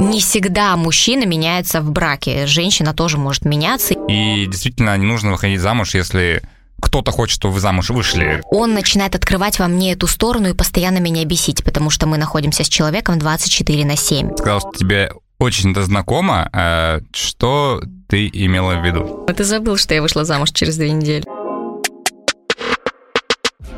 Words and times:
Не 0.00 0.20
всегда 0.20 0.76
мужчина 0.76 1.26
меняется 1.26 1.82
в 1.82 1.90
браке, 1.90 2.46
женщина 2.46 2.94
тоже 2.94 3.18
может 3.18 3.44
меняться. 3.44 3.94
И 4.08 4.46
действительно 4.46 4.96
не 4.96 5.06
нужно 5.06 5.32
выходить 5.32 5.60
замуж, 5.60 5.94
если 5.94 6.42
кто-то 6.80 7.12
хочет, 7.12 7.36
чтобы 7.36 7.54
вы 7.54 7.60
замуж 7.60 7.90
вышли. 7.90 8.40
Он 8.50 8.72
начинает 8.72 9.14
открывать 9.14 9.58
во 9.58 9.68
мне 9.68 9.92
эту 9.92 10.06
сторону 10.06 10.48
и 10.48 10.54
постоянно 10.54 10.98
меня 10.98 11.24
бесить, 11.26 11.62
потому 11.62 11.90
что 11.90 12.06
мы 12.06 12.16
находимся 12.16 12.64
с 12.64 12.68
человеком 12.68 13.18
24 13.18 13.84
на 13.84 13.96
7. 13.96 14.36
Сказал, 14.36 14.60
что 14.60 14.72
тебе 14.72 15.12
очень 15.38 15.72
это 15.72 15.82
знакомо. 15.82 16.48
А 16.52 17.00
что 17.12 17.82
ты 18.08 18.28
имела 18.32 18.76
в 18.76 18.84
виду? 18.84 19.26
Ты 19.36 19.44
забыл, 19.44 19.76
что 19.76 19.94
я 19.94 20.00
вышла 20.00 20.24
замуж 20.24 20.50
через 20.52 20.76
две 20.76 20.90
недели. 20.90 21.24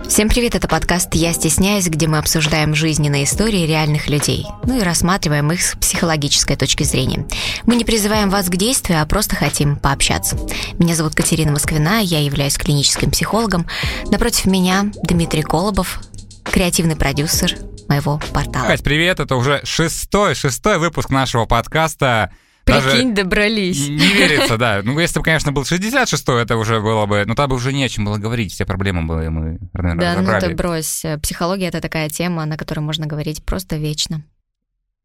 Всем 0.08 0.28
привет, 0.28 0.54
это 0.54 0.68
подкаст 0.68 1.14
«Я 1.14 1.32
стесняюсь», 1.32 1.88
где 1.88 2.06
мы 2.06 2.18
обсуждаем 2.18 2.74
жизненные 2.74 3.24
истории 3.24 3.66
реальных 3.66 4.08
людей, 4.08 4.46
ну 4.64 4.78
и 4.78 4.82
рассматриваем 4.82 5.50
их 5.52 5.62
с 5.62 5.74
психологической 5.76 6.56
точки 6.56 6.82
зрения. 6.82 7.26
Мы 7.64 7.76
не 7.76 7.84
призываем 7.84 8.28
вас 8.28 8.48
к 8.48 8.56
действию, 8.56 9.00
а 9.00 9.06
просто 9.06 9.36
хотим 9.36 9.76
пообщаться. 9.76 10.36
Меня 10.78 10.94
зовут 10.94 11.14
Катерина 11.14 11.52
Москвина, 11.52 12.00
я 12.00 12.20
являюсь 12.20 12.58
клиническим 12.58 13.10
психологом. 13.10 13.66
Напротив 14.10 14.46
меня 14.46 14.90
Дмитрий 15.02 15.42
Колобов, 15.42 16.00
креативный 16.44 16.96
продюсер 16.96 17.56
моего 17.88 18.20
портала. 18.32 18.66
Кать, 18.66 18.82
привет, 18.82 19.20
это 19.20 19.36
уже 19.36 19.60
шестой, 19.64 20.34
шестой 20.34 20.78
выпуск 20.78 21.10
нашего 21.10 21.46
подкаста 21.46 22.32
Прикинь, 22.64 23.14
Даже 23.14 23.24
добрались. 23.24 23.88
Не 23.88 23.96
верится, 23.96 24.56
да. 24.56 24.82
Ну, 24.84 24.98
если 24.98 25.18
бы, 25.18 25.24
конечно, 25.24 25.50
был 25.52 25.62
66-й, 25.62 26.42
это 26.42 26.56
уже 26.56 26.80
было 26.80 27.06
бы... 27.06 27.24
Ну, 27.26 27.34
там 27.34 27.50
бы 27.50 27.56
уже 27.56 27.72
не 27.72 27.84
о 27.84 27.88
чем 27.88 28.04
было 28.04 28.18
говорить, 28.18 28.52
все 28.52 28.64
проблемы 28.64 29.02
были 29.02 29.28
мы 29.28 29.58
Да, 29.72 30.20
ну 30.20 30.38
ты 30.38 30.54
брось. 30.54 31.04
Психология— 31.22 31.66
это 31.68 31.80
такая 31.80 32.08
тема, 32.08 32.44
на 32.46 32.56
которой 32.56 32.80
можно 32.80 33.06
говорить 33.06 33.44
просто 33.44 33.76
вечно. 33.76 34.22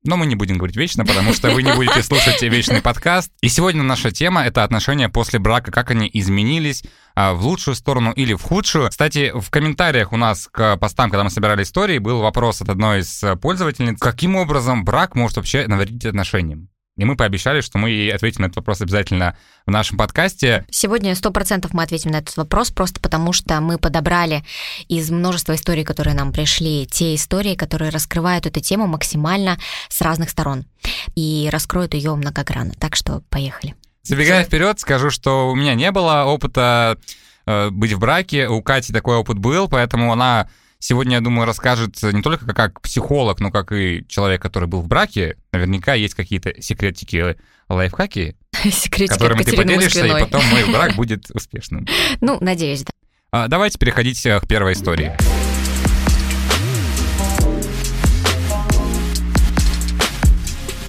Но 0.04 0.16
мы 0.16 0.26
не 0.26 0.36
будем 0.36 0.58
говорить 0.58 0.78
вечно, 0.78 1.06
потому 1.06 1.34
что 1.34 1.50
вы 1.50 1.64
не 1.64 1.74
будете 1.74 2.04
слушать 2.04 2.42
вечный 2.42 2.82
подкаст. 2.82 3.32
И 3.42 3.50
сегодня 3.50 3.84
наша 3.84 4.12
тема— 4.12 4.44
это 4.46 4.64
отношения 4.64 5.10
после 5.10 5.40
брака, 5.40 5.72
как 5.72 5.92
они 5.92 6.10
изменились 6.14 6.84
а, 7.16 7.34
в 7.34 7.46
лучшую 7.46 7.76
сторону 7.76 8.12
или 8.12 8.34
в 8.34 8.42
худшую. 8.42 8.90
Кстати, 8.90 9.32
в 9.34 9.50
комментариях 9.50 10.14
у 10.14 10.18
нас 10.18 10.48
к 10.50 10.78
постам, 10.78 11.10
когда 11.10 11.24
мы 11.24 11.30
собирали 11.30 11.64
истории, 11.64 11.98
был 11.98 12.22
вопрос 12.22 12.62
от 12.62 12.70
одной 12.70 13.00
из 13.00 13.24
пользовательниц, 13.42 14.00
каким 14.00 14.36
образом 14.36 14.86
брак 14.86 15.16
может 15.16 15.38
вообще 15.38 15.68
навредить 15.68 16.06
отношениям. 16.06 16.70
И 16.98 17.06
мы 17.06 17.16
пообещали, 17.16 17.62
что 17.62 17.78
мы 17.78 18.12
ответим 18.12 18.42
на 18.42 18.46
этот 18.48 18.58
вопрос 18.58 18.82
обязательно 18.82 19.38
в 19.68 19.72
нашем 19.72 19.98
подкасте. 19.98 20.66
Сегодня 20.72 21.14
сто 21.16 21.32
процентов 21.32 21.74
мы 21.74 21.84
ответим 21.84 22.12
на 22.12 22.18
этот 22.18 22.36
вопрос, 22.38 22.72
просто 22.72 23.00
потому 23.00 23.34
что 23.34 23.62
мы 23.62 23.78
подобрали 23.78 24.44
из 24.88 25.12
множества 25.12 25.54
историй, 25.54 25.84
которые 25.84 26.16
нам 26.16 26.34
пришли, 26.34 26.88
те 26.88 27.14
истории, 27.14 27.56
которые 27.56 27.92
раскрывают 27.92 28.48
эту 28.48 28.60
тему 28.62 28.88
максимально 28.88 29.58
с 29.90 30.02
разных 30.02 30.32
сторон 30.32 30.66
и 31.16 31.50
раскроют 31.52 31.94
ее 31.94 32.16
многогранно. 32.16 32.74
Так 32.80 32.96
что 32.96 33.22
поехали. 33.30 33.76
Забегая 34.02 34.44
вперед, 34.44 34.80
скажу, 34.80 35.12
что 35.12 35.52
у 35.52 35.56
меня 35.56 35.76
не 35.76 35.92
было 35.92 36.24
опыта 36.24 36.98
э, 37.46 37.70
быть 37.70 37.94
в 37.94 38.00
браке, 38.00 38.48
у 38.48 38.62
Кати 38.64 38.92
такой 38.92 39.18
опыт 39.18 39.38
был, 39.38 39.68
поэтому 39.68 40.12
она 40.12 40.50
сегодня, 40.80 41.16
я 41.16 41.22
думаю, 41.22 41.46
расскажет 41.46 42.02
не 42.04 42.22
только 42.22 42.46
как 42.54 42.82
психолог, 42.82 43.40
но 43.40 43.52
как 43.52 43.72
и 43.72 44.06
человек, 44.08 44.42
который 44.42 44.68
был 44.68 44.82
в 44.82 44.88
браке. 44.88 45.38
Наверняка 45.52 45.94
есть 45.94 46.14
какие-то 46.14 46.62
секретики, 46.62 47.36
лайфхаки, 47.70 48.36
которыми 49.08 49.44
ты 49.44 49.56
поделишься, 49.56 50.06
и 50.06 50.12
потом 50.12 50.44
мой 50.46 50.66
брак 50.72 50.96
будет 50.96 51.30
успешным. 51.32 51.88
Ну, 52.22 52.38
надеюсь, 52.42 52.84
да. 52.84 52.92
А, 53.32 53.48
давайте 53.48 53.78
переходить 53.78 54.22
к 54.22 54.48
первой 54.48 54.74
истории. 54.74 55.16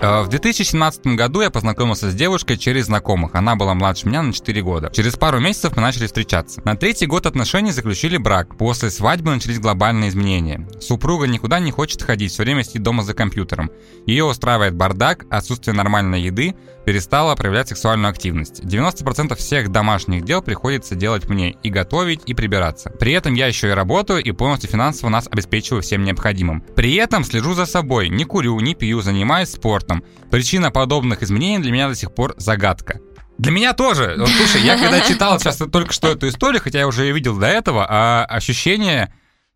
В 0.01 0.29
2017 0.29 1.07
году 1.17 1.41
я 1.41 1.51
познакомился 1.51 2.11
с 2.11 2.15
девушкой 2.15 2.57
через 2.57 2.87
знакомых. 2.87 3.35
Она 3.35 3.57
была 3.57 3.75
младше 3.75 4.07
меня 4.07 4.23
на 4.23 4.33
4 4.33 4.63
года. 4.63 4.91
Через 4.93 5.17
пару 5.17 5.41
месяцев 5.41 5.75
мы 5.75 5.83
начали 5.83 6.07
встречаться. 6.07 6.61
На 6.65 6.77
третий 6.77 7.07
год 7.07 7.27
отношений 7.27 7.73
заключили 7.73 8.17
брак. 8.17 8.57
После 8.57 8.91
свадьбы 8.91 9.33
начались 9.33 9.59
глобальные 9.59 10.11
изменения. 10.11 10.69
Супруга 10.81 11.27
никуда 11.27 11.59
не 11.59 11.73
хочет 11.73 12.03
ходить, 12.03 12.33
все 12.33 12.45
время 12.45 12.63
сидит 12.63 12.83
дома 12.83 13.03
за 13.03 13.15
компьютером. 13.15 13.71
Ее 14.07 14.25
устраивает 14.25 14.75
бардак, 14.75 15.27
отсутствие 15.31 15.75
нормальной 15.75 16.23
еды, 16.23 16.55
перестала 16.87 17.35
проявлять 17.35 17.69
сексуальную 17.69 18.11
активность. 18.11 18.61
90% 18.61 19.35
всех 19.35 19.71
домашних 19.71 20.25
дел 20.25 20.43
приходится 20.43 20.95
делать 20.95 21.29
мне 21.29 21.57
и 21.63 21.71
готовить, 21.71 22.21
и 22.27 22.35
прибираться. 22.35 22.91
При 22.91 23.13
этом 23.13 23.35
я 23.35 23.47
еще 23.47 23.69
и 23.69 23.73
работаю 23.73 24.23
и 24.23 24.31
полностью 24.33 24.71
финансово 24.71 25.11
нас 25.11 25.29
обеспечиваю 25.31 25.83
всем 25.83 26.05
необходимым. 26.05 26.63
При 26.77 26.95
этом 26.95 27.25
слежу 27.25 27.55
за 27.55 27.67
собой, 27.67 28.09
не 28.09 28.25
курю, 28.25 28.59
не 28.61 28.75
пью, 28.75 29.01
занимаюсь 29.01 29.51
спортом. 29.51 29.88
Причина 30.31 30.71
подобных 30.71 31.23
изменений 31.23 31.63
для 31.63 31.73
меня 31.73 31.89
до 31.89 31.95
сих 31.95 32.15
пор 32.15 32.35
загадка. 32.37 33.01
Для 33.39 33.53
меня 33.53 33.73
тоже. 33.73 34.17
Вот, 34.19 34.29
слушай, 34.29 34.63
я 34.63 34.77
когда 34.77 35.01
читал 35.01 35.39
сейчас 35.41 35.57
только 35.57 35.93
что 35.93 36.09
эту 36.09 36.29
историю, 36.29 36.61
хотя 36.61 36.81
я 36.81 36.87
уже 36.87 37.05
ее 37.05 37.13
видел 37.13 37.37
до 37.37 37.47
этого, 37.47 37.87
а 37.89 38.25
ощущение, 38.25 39.13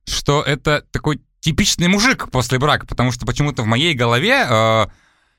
что 0.07 0.43
это 0.43 0.85
такой 0.93 1.21
типичный 1.41 1.89
мужик 1.89 2.31
после 2.31 2.59
брака, 2.59 2.87
потому 2.87 3.11
что 3.11 3.27
почему-то 3.27 3.63
в 3.63 3.67
моей 3.67 3.95
голове 3.95 4.47
э, 4.49 4.87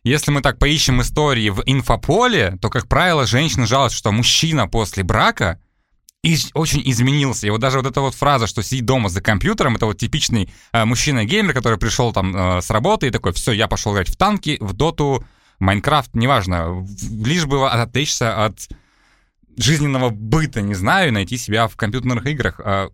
если 0.03 0.31
мы 0.31 0.41
так 0.41 0.59
поищем 0.59 1.01
истории 1.01 1.49
в 1.49 1.63
инфополе, 1.65 2.57
то, 2.61 2.69
как 2.69 2.87
правило, 2.89 3.25
женщина 3.25 3.65
жалуется, 3.65 3.97
что 3.97 4.11
мужчина 4.11 4.67
после 4.67 5.03
брака 5.03 5.61
из, 6.23 6.49
очень 6.53 6.81
изменился. 6.85 7.45
И 7.47 7.49
вот 7.49 7.59
даже 7.59 7.77
вот 7.77 7.85
эта 7.85 8.01
вот 8.01 8.15
фраза, 8.15 8.47
что 8.47 8.63
сидит 8.63 8.85
дома 8.85 9.09
за 9.09 9.21
компьютером, 9.21 9.75
это 9.75 9.85
вот 9.85 9.97
типичный 9.97 10.49
э, 10.71 10.85
мужчина-геймер, 10.85 11.53
который 11.53 11.77
пришел 11.77 12.13
там 12.13 12.35
э, 12.35 12.61
с 12.61 12.69
работы 12.69 13.07
и 13.07 13.11
такой, 13.11 13.33
все, 13.33 13.51
я 13.51 13.67
пошел 13.67 13.93
играть 13.93 14.09
в 14.09 14.15
танки, 14.15 14.57
в 14.59 14.73
доту, 14.73 15.23
Майнкрафт, 15.59 16.15
неважно, 16.15 16.85
лишь 17.23 17.45
бы 17.45 17.69
отвлечься 17.69 18.45
от 18.45 18.67
жизненного 19.55 20.09
быта, 20.09 20.61
не 20.61 20.73
знаю, 20.73 21.13
найти 21.13 21.37
себя 21.37 21.67
в 21.67 21.75
компьютерных 21.75 22.25
играх. 22.25 22.59
А 22.63 22.89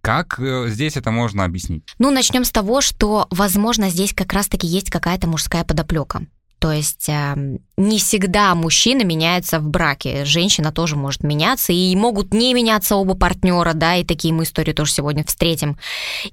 как 0.00 0.38
э, 0.38 0.66
здесь 0.68 0.96
это 0.96 1.10
можно 1.10 1.44
объяснить? 1.44 1.84
Ну, 1.98 2.10
начнем 2.10 2.44
с 2.44 2.50
того, 2.50 2.80
что, 2.80 3.26
возможно, 3.30 3.90
здесь 3.90 4.14
как 4.14 4.32
раз-таки 4.32 4.66
есть 4.66 4.90
какая-то 4.90 5.26
мужская 5.28 5.64
подоплека. 5.64 6.26
То 6.64 6.72
есть 6.72 7.10
э, 7.10 7.58
не 7.76 7.98
всегда 7.98 8.54
мужчина 8.54 9.04
меняется 9.04 9.60
в 9.60 9.68
браке, 9.68 10.24
женщина 10.24 10.72
тоже 10.72 10.96
может 10.96 11.22
меняться, 11.22 11.74
и 11.74 11.94
могут 11.94 12.32
не 12.32 12.54
меняться 12.54 12.96
оба 12.96 13.14
партнера, 13.14 13.74
да, 13.74 13.96
и 13.96 14.02
такие 14.02 14.32
мы 14.32 14.44
истории 14.44 14.72
тоже 14.72 14.90
сегодня 14.90 15.24
встретим. 15.26 15.76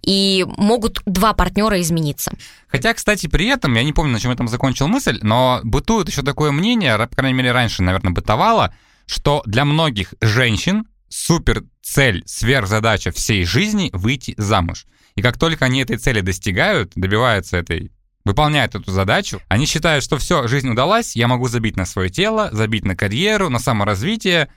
И 0.01 0.45
могут 0.55 1.01
два 1.05 1.33
партнера 1.33 1.81
измениться. 1.81 2.31
Хотя, 2.69 2.93
кстати, 2.93 3.27
при 3.27 3.47
этом, 3.47 3.73
я 3.73 3.83
не 3.83 3.91
помню, 3.91 4.13
на 4.13 4.21
чем 4.21 4.31
я 4.31 4.37
там 4.37 4.47
закончил 4.47 4.87
мысль, 4.87 5.19
но 5.21 5.59
бытует 5.65 6.07
еще 6.07 6.21
такое 6.21 6.51
мнение, 6.51 6.97
по 6.97 7.13
крайней 7.13 7.37
мере, 7.37 7.51
раньше, 7.51 7.83
наверное, 7.83 8.13
бытовало, 8.13 8.73
что 9.07 9.43
для 9.45 9.65
многих 9.65 10.13
женщин 10.21 10.85
супер 11.09 11.65
цель, 11.81 12.23
сверхзадача 12.25 13.11
всей 13.11 13.43
жизни— 13.43 13.89
выйти 13.91 14.35
замуж. 14.37 14.85
И 15.15 15.21
как 15.21 15.37
только 15.37 15.65
они 15.65 15.81
этой 15.81 15.97
цели 15.97 16.21
достигают, 16.21 16.93
добиваются 16.95 17.57
этой 17.57 17.91
выполняют 18.31 18.75
эту 18.75 18.91
задачу, 18.91 19.41
они 19.49 19.65
считают, 19.65 20.03
что 20.03 20.17
все, 20.17 20.47
жизнь 20.47 20.69
удалась, 20.69 21.15
я 21.15 21.27
могу 21.27 21.47
забить 21.47 21.75
на 21.75 21.85
свое 21.85 22.09
тело, 22.09 22.49
забить 22.53 22.85
на 22.85 22.95
карьеру, 22.95 23.49
на 23.49 23.59
саморазвитие. 23.59 24.47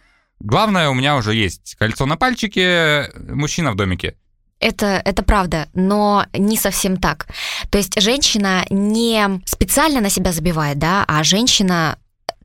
Главное, 0.41 0.89
у 0.89 0.95
меня 0.95 1.17
уже 1.17 1.35
есть 1.35 1.75
кольцо 1.77 2.07
на 2.07 2.17
пальчике, 2.17 3.11
мужчина 3.17 3.73
в 3.73 3.77
домике. 3.77 4.15
Это, 4.61 5.03
это 5.05 5.23
правда, 5.23 5.69
но 5.75 6.27
не 6.33 6.57
совсем 6.57 6.97
так. 6.97 7.27
То 7.71 7.79
есть 7.79 8.01
женщина 8.01 8.65
не 8.71 9.41
специально 9.45 10.01
на 10.01 10.09
себя 10.09 10.33
забивает, 10.33 10.79
да, 10.79 11.05
а 11.07 11.25
женщина 11.25 11.99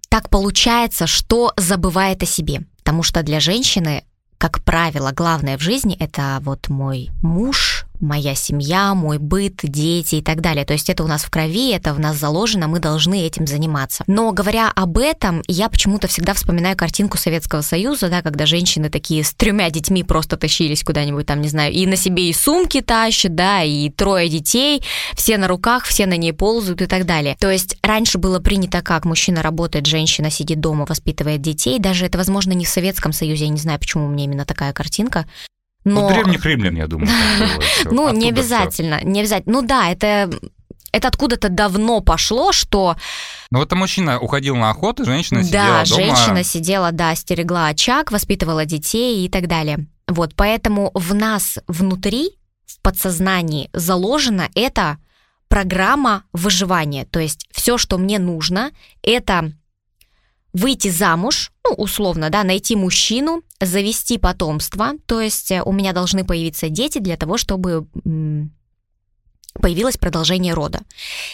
так 0.09 0.29
получается, 0.29 1.05
что 1.05 1.53
забывает 1.55 2.23
о 2.23 2.25
себе. 2.25 2.63
Потому 2.79 3.03
что 3.03 3.21
для 3.21 3.39
женщины, 3.39 4.03
как 4.39 4.63
правило, 4.63 5.11
главное 5.11 5.57
в 5.57 5.61
жизни 5.61 5.95
это 5.99 6.39
вот 6.41 6.69
мой 6.69 7.11
муж, 7.21 7.85
моя 7.99 8.35
семья, 8.35 8.93
мой 8.93 9.17
быт, 9.17 9.59
дети 9.63 10.15
и 10.15 10.21
так 10.21 10.41
далее. 10.41 10.65
То 10.65 10.73
есть 10.73 10.89
это 10.89 11.03
у 11.03 11.07
нас 11.07 11.23
в 11.23 11.29
крови, 11.29 11.71
это 11.71 11.93
в 11.93 11.99
нас 11.99 12.17
заложено, 12.17 12.67
мы 12.67 12.79
должны 12.79 13.21
этим 13.21 13.47
заниматься. 13.47 14.03
Но 14.07 14.31
говоря 14.31 14.71
об 14.75 14.97
этом, 14.97 15.43
я 15.47 15.69
почему-то 15.69 16.07
всегда 16.07 16.33
вспоминаю 16.33 16.77
картинку 16.77 17.17
Советского 17.17 17.61
Союза, 17.61 18.09
да, 18.09 18.21
когда 18.21 18.45
женщины 18.45 18.89
такие 18.89 19.23
с 19.23 19.33
тремя 19.33 19.69
детьми 19.69 20.03
просто 20.03 20.37
тащились 20.37 20.83
куда-нибудь 20.83 21.25
там, 21.25 21.41
не 21.41 21.49
знаю, 21.49 21.73
и 21.73 21.85
на 21.85 21.95
себе 21.95 22.29
и 22.29 22.33
сумки 22.33 22.81
тащат, 22.81 23.35
да, 23.35 23.63
и 23.63 23.89
трое 23.89 24.29
детей, 24.29 24.81
все 25.15 25.37
на 25.37 25.47
руках, 25.47 25.85
все 25.85 26.05
на 26.05 26.17
ней 26.17 26.33
ползают 26.33 26.81
и 26.81 26.85
так 26.85 27.05
далее. 27.05 27.35
То 27.39 27.49
есть 27.49 27.77
раньше 27.81 28.17
было 28.17 28.39
принято 28.39 28.81
как 28.81 29.05
мужчина 29.05 29.41
работает, 29.41 29.85
женщина 29.85 30.29
сидит 30.29 30.59
дома, 30.59 30.85
воспитывает 30.85 31.41
детей. 31.41 31.79
Даже 31.79 32.05
это, 32.05 32.17
возможно, 32.17 32.53
не 32.53 32.65
в 32.65 32.69
Советском 32.69 33.13
Союзе, 33.13 33.45
я 33.45 33.51
не 33.51 33.57
знаю, 33.57 33.79
почему 33.79 34.05
у 34.05 34.09
меня 34.09 34.25
именно 34.25 34.45
такая 34.45 34.73
картинка. 34.73 35.25
Но... 35.85 36.01
Ну, 36.01 36.09
древних 36.09 36.45
римлян, 36.45 36.75
я 36.75 36.87
думаю. 36.87 37.09
Ну, 37.85 38.11
не 38.13 38.29
обязательно, 38.29 39.01
не 39.03 39.21
обязательно. 39.21 39.53
Ну 39.53 39.61
да, 39.61 39.89
это 39.89 40.29
это 40.91 41.07
откуда-то 41.07 41.49
давно 41.49 42.01
пошло, 42.01 42.51
что... 42.51 42.95
Ну, 43.51 43.61
это 43.61 43.75
мужчина 43.75 44.19
уходил 44.19 44.55
на 44.55 44.69
охоту, 44.71 45.05
женщина 45.05 45.43
сидела 45.43 45.65
дома. 45.65 45.79
Да, 45.79 45.85
женщина 45.85 46.43
сидела, 46.43 46.91
да, 46.91 47.15
стерегла 47.15 47.67
очаг, 47.67 48.11
воспитывала 48.11 48.65
детей 48.65 49.25
и 49.25 49.29
так 49.29 49.47
далее. 49.47 49.87
Вот, 50.07 50.33
поэтому 50.35 50.91
в 50.93 51.13
нас 51.13 51.59
внутри, 51.67 52.31
в 52.65 52.79
подсознании 52.81 53.69
заложено 53.73 54.49
это 54.55 54.97
программа 55.47 56.23
выживания. 56.33 57.05
То 57.05 57.19
есть 57.19 57.47
все, 57.51 57.77
что 57.77 57.97
мне 57.97 58.17
нужно, 58.19 58.71
это 59.03 59.51
выйти 60.53 60.89
замуж, 60.89 61.51
ну, 61.69 61.75
условно, 61.75 62.29
да, 62.29 62.43
найти 62.43 62.75
мужчину, 62.75 63.43
завести 63.59 64.17
потомство, 64.17 64.93
то 65.05 65.21
есть 65.21 65.51
э, 65.51 65.61
у 65.63 65.71
меня 65.71 65.93
должны 65.93 66.23
появиться 66.23 66.69
дети 66.69 66.99
для 66.99 67.17
того, 67.17 67.37
чтобы 67.37 67.87
появилось 69.53 69.97
продолжение 69.97 70.53
рода. 70.53 70.81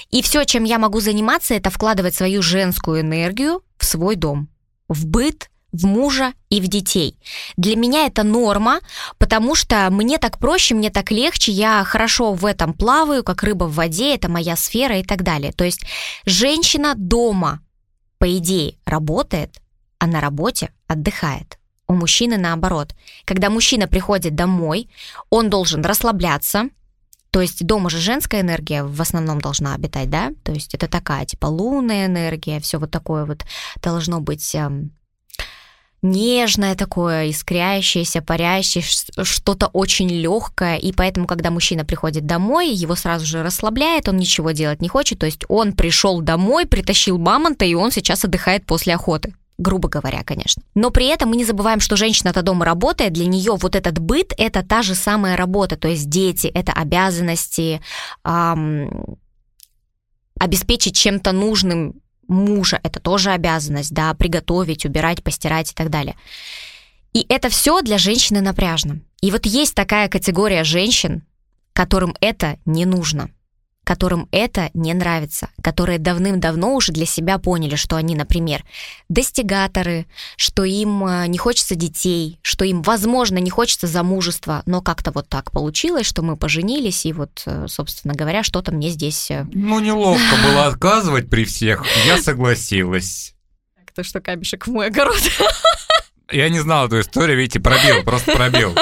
И 0.10 0.22
все, 0.22 0.46
чем 0.46 0.64
я 0.64 0.80
могу 0.80 1.00
заниматься, 1.00 1.54
это 1.54 1.70
вкладывать 1.70 2.16
свою 2.16 2.42
женскую 2.42 3.02
энергию 3.02 3.62
в 3.78 3.86
свой 3.86 4.16
дом, 4.16 4.50
в 4.88 5.06
быт, 5.06 5.50
в 5.72 5.86
мужа 5.86 6.34
и 6.50 6.62
в 6.62 6.68
детей. 6.68 7.18
Для 7.58 7.76
меня 7.76 8.06
это 8.08 8.24
норма, 8.24 8.80
потому 9.18 9.56
что 9.56 9.90
мне 9.92 10.18
так 10.18 10.40
проще, 10.40 10.74
мне 10.74 10.90
так 10.90 11.12
легче, 11.12 11.52
я 11.52 11.84
хорошо 11.84 12.34
в 12.34 12.46
этом 12.46 12.74
плаваю, 12.74 13.24
как 13.24 13.44
рыба 13.44 13.66
в 13.66 13.76
воде, 13.76 14.16
это 14.16 14.30
моя 14.30 14.56
сфера 14.56 15.00
и 15.00 15.04
так 15.04 15.24
далее. 15.24 15.52
То 15.52 15.66
есть 15.66 15.86
женщина 16.26 16.94
дома, 16.96 17.62
по 18.18 18.38
идее, 18.38 18.78
работает, 18.86 19.62
а 20.06 20.08
на 20.08 20.22
работе 20.22 20.70
отдыхает. 20.88 21.58
У 21.88 21.94
мужчины 21.94 22.38
наоборот. 22.38 22.96
Когда 23.26 23.50
мужчина 23.50 23.88
приходит 23.88 24.36
домой, 24.36 24.88
он 25.32 25.50
должен 25.50 25.84
расслабляться, 25.84 26.70
то 27.32 27.42
есть 27.42 27.66
дома 27.66 27.90
же 27.90 27.98
женская 27.98 28.42
энергия 28.42 28.84
в 28.84 29.02
основном 29.02 29.42
должна 29.42 29.74
обитать, 29.74 30.10
да? 30.10 30.32
То 30.44 30.52
есть 30.52 30.76
это 30.76 30.88
такая, 30.88 31.26
типа, 31.26 31.48
лунная 31.48 32.06
энергия, 32.06 32.60
все 32.60 32.78
вот 32.78 32.92
такое 32.92 33.26
вот 33.26 33.46
должно 33.82 34.22
быть 34.22 34.54
эм, 34.54 34.92
нежное 36.04 36.76
такое, 36.76 37.32
искрящееся, 37.32 38.22
парящее, 38.22 38.84
что-то 39.24 39.68
очень 39.68 40.10
легкое. 40.10 40.78
И 40.78 40.94
поэтому, 40.94 41.26
когда 41.26 41.50
мужчина 41.50 41.84
приходит 41.84 42.28
домой, 42.28 42.70
его 42.70 42.96
сразу 42.96 43.26
же 43.26 43.42
расслабляет, 43.42 44.08
он 44.08 44.18
ничего 44.18 44.52
делать 44.52 44.82
не 44.82 44.88
хочет. 44.88 45.18
То 45.18 45.26
есть 45.26 45.46
он 45.50 45.74
пришел 45.74 46.22
домой, 46.22 46.68
притащил 46.68 47.18
мамонта, 47.18 47.66
и 47.66 47.74
он 47.74 47.92
сейчас 47.92 48.24
отдыхает 48.24 48.68
после 48.68 48.94
охоты 48.94 49.34
грубо 49.58 49.88
говоря, 49.88 50.24
конечно. 50.24 50.64
Но 50.74 50.90
при 50.92 51.08
этом 51.08 51.30
мы 51.30 51.38
не 51.38 51.46
забываем, 51.46 51.80
что 51.80 51.96
женщина-то 51.96 52.42
дома 52.42 52.66
работает, 52.66 53.14
для 53.14 53.26
нее 53.26 53.54
вот 53.56 53.76
этот 53.76 54.00
быт– 54.00 54.34
это 54.38 54.64
та 54.64 54.82
же 54.82 54.96
самая 54.96 55.38
работа, 55.38 55.78
то 55.78 55.88
есть 55.88 56.10
дети– 56.10 56.48
это 56.54 56.74
обязанности, 56.74 57.82
эм, 58.24 59.18
обеспечить 60.40 60.98
чем-то 60.98 61.32
нужным 61.32 62.02
мужа, 62.28 62.80
это 62.84 63.00
тоже 63.00 63.32
обязанность, 63.32 63.94
да, 63.94 64.14
приготовить, 64.14 64.86
убирать, 64.86 65.24
постирать 65.24 65.72
и 65.72 65.76
так 65.76 65.90
далее. 65.90 66.16
И 67.14 67.26
это 67.30 67.50
все 67.50 67.82
для 67.82 67.98
женщины 67.98 68.42
напряжно. 68.42 69.00
И 69.22 69.32
вот 69.32 69.46
есть 69.46 69.74
такая 69.74 70.10
категория 70.10 70.66
женщин, 70.66 71.24
которым 71.72 72.14
это 72.20 72.58
не 72.66 72.86
нужно 72.86 73.30
которым 73.86 74.28
это 74.32 74.70
не 74.74 74.94
нравится, 74.94 75.50
которые 75.62 76.00
давным-давно 76.00 76.76
уже 76.76 76.92
для 76.92 77.06
себя 77.06 77.38
поняли, 77.38 77.76
что 77.76 77.96
они, 77.96 78.16
например, 78.16 78.66
достигаторы, 79.08 80.08
что 80.36 80.66
им 80.66 81.06
э, 81.06 81.28
не 81.28 81.38
хочется 81.38 81.76
детей, 81.76 82.40
что 82.42 82.66
им, 82.66 82.82
возможно, 82.82 83.38
не 83.38 83.50
хочется 83.50 83.88
замужества, 83.88 84.64
но 84.66 84.82
как-то 84.82 85.12
вот 85.12 85.30
так 85.30 85.52
получилось, 85.52 86.08
что 86.08 86.22
мы 86.24 86.36
поженились, 86.36 87.06
и 87.06 87.14
вот, 87.14 87.44
э, 87.46 87.68
собственно 87.70 88.14
говоря, 88.14 88.44
что-то 88.44 88.74
мне 88.74 88.90
здесь... 88.90 89.32
Э, 89.32 89.48
ну, 89.54 89.80
неловко 89.80 90.36
было 90.44 90.66
отказывать 90.66 91.30
при 91.30 91.46
всех, 91.46 91.86
я 92.06 92.18
согласилась. 92.18 93.36
Так, 93.76 93.92
то 93.94 94.04
что 94.04 94.20
камешек 94.20 94.68
в 94.68 94.72
мой 94.72 94.88
огород. 94.88 95.22
Я 96.32 96.50
не 96.50 96.60
знал 96.60 96.88
эту 96.88 97.00
историю, 97.02 97.38
видите, 97.38 97.60
пробил, 97.60 98.04
просто 98.04 98.32
пробил. 98.32 98.76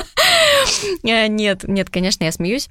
Э, 1.03 1.27
нет, 1.27 1.67
нет, 1.67 1.89
конечно, 1.89 2.23
я 2.23 2.31
смеюсь. 2.31 2.69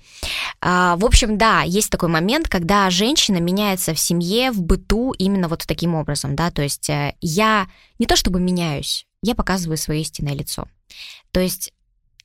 А, 0.60 0.96
в 0.96 1.04
общем, 1.04 1.38
да, 1.38 1.62
есть 1.62 1.90
такой 1.90 2.08
момент, 2.08 2.48
когда 2.48 2.88
женщина 2.90 3.38
меняется 3.38 3.94
в 3.94 3.98
семье, 3.98 4.50
в 4.50 4.62
быту 4.62 5.12
именно 5.12 5.48
вот 5.48 5.64
таким 5.66 5.94
образом, 5.94 6.34
да, 6.34 6.50
то 6.50 6.62
есть 6.62 6.88
э, 6.90 7.14
я 7.20 7.68
не 7.98 8.06
то 8.06 8.16
чтобы 8.16 8.40
меняюсь, 8.40 9.06
я 9.22 9.34
показываю 9.34 9.76
свое 9.76 10.00
истинное 10.00 10.34
лицо. 10.34 10.66
То 11.30 11.40
есть 11.40 11.72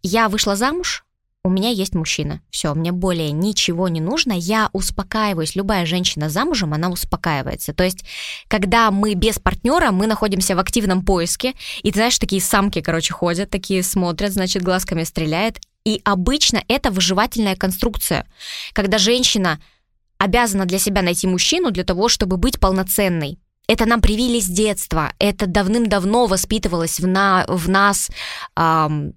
я 0.02 0.30
вышла 0.30 0.56
замуж, 0.56 1.04
у 1.48 1.50
меня 1.50 1.70
есть 1.70 1.96
мужчина. 1.96 2.42
Все, 2.50 2.74
мне 2.74 2.92
более 2.92 3.32
ничего 3.32 3.88
не 3.88 4.02
нужно. 4.02 4.34
Я 4.34 4.70
успокаиваюсь. 4.74 5.56
Любая 5.56 5.86
женщина 5.86 6.30
замужем, 6.30 6.74
она 6.74 6.90
успокаивается. 6.90 7.74
То 7.74 7.84
есть, 7.84 8.04
когда 8.48 8.92
мы 8.92 9.14
без 9.14 9.40
партнера, 9.40 9.92
мы 9.92 10.08
находимся 10.08 10.56
в 10.56 10.60
активном 10.60 11.06
поиске, 11.06 11.54
и 11.84 11.92
ты 11.92 12.00
знаешь, 12.00 12.20
такие 12.20 12.42
самки, 12.42 12.82
короче, 12.82 13.14
ходят, 13.14 13.50
такие 13.50 13.82
смотрят, 13.82 14.34
значит, 14.34 14.62
глазками 14.62 15.04
стреляют. 15.04 15.60
И 15.86 16.02
обычно 16.04 16.62
это 16.68 16.92
выживательная 16.92 17.56
конструкция, 17.56 18.28
когда 18.74 18.98
женщина 18.98 19.62
обязана 20.18 20.66
для 20.66 20.80
себя 20.80 21.02
найти 21.02 21.28
мужчину 21.28 21.72
для 21.72 21.86
того, 21.86 22.10
чтобы 22.10 22.36
быть 22.36 22.60
полноценной. 22.60 23.40
Это 23.68 23.86
нам 23.86 24.02
привили 24.02 24.40
с 24.40 24.48
детства, 24.48 25.14
это 25.20 25.46
давным-давно 25.46 26.26
воспитывалось 26.26 27.00
в, 27.00 27.08
на, 27.08 27.46
в 27.48 27.70
нас 27.70 28.10
эм, 28.56 29.14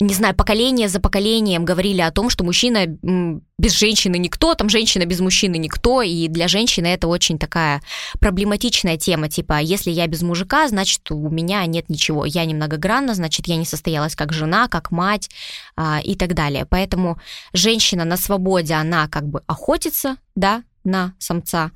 не 0.00 0.14
знаю, 0.14 0.34
поколение 0.34 0.88
за 0.88 0.98
поколением 0.98 1.66
говорили 1.66 2.00
о 2.00 2.10
том, 2.10 2.30
что 2.30 2.42
мужчина 2.42 2.86
без 2.86 3.72
женщины 3.72 4.16
никто, 4.16 4.54
там 4.54 4.70
женщина 4.70 5.04
без 5.04 5.20
мужчины 5.20 5.56
никто, 5.56 6.00
и 6.00 6.26
для 6.28 6.48
женщины 6.48 6.86
это 6.86 7.06
очень 7.06 7.38
такая 7.38 7.82
проблематичная 8.18 8.96
тема, 8.96 9.28
типа, 9.28 9.60
если 9.60 9.90
я 9.90 10.06
без 10.06 10.22
мужика, 10.22 10.66
значит, 10.68 11.10
у 11.10 11.28
меня 11.28 11.66
нет 11.66 11.90
ничего, 11.90 12.24
я 12.24 12.46
немногогранна, 12.46 13.14
значит, 13.14 13.46
я 13.46 13.56
не 13.56 13.66
состоялась 13.66 14.16
как 14.16 14.32
жена, 14.32 14.68
как 14.68 14.90
мать 14.90 15.28
а, 15.76 16.00
и 16.02 16.14
так 16.14 16.34
далее. 16.34 16.64
Поэтому 16.64 17.18
женщина 17.52 18.06
на 18.06 18.16
свободе, 18.16 18.74
она 18.74 19.06
как 19.08 19.28
бы 19.28 19.42
охотится, 19.46 20.16
да, 20.34 20.62
на 20.82 21.12
самца, 21.18 21.72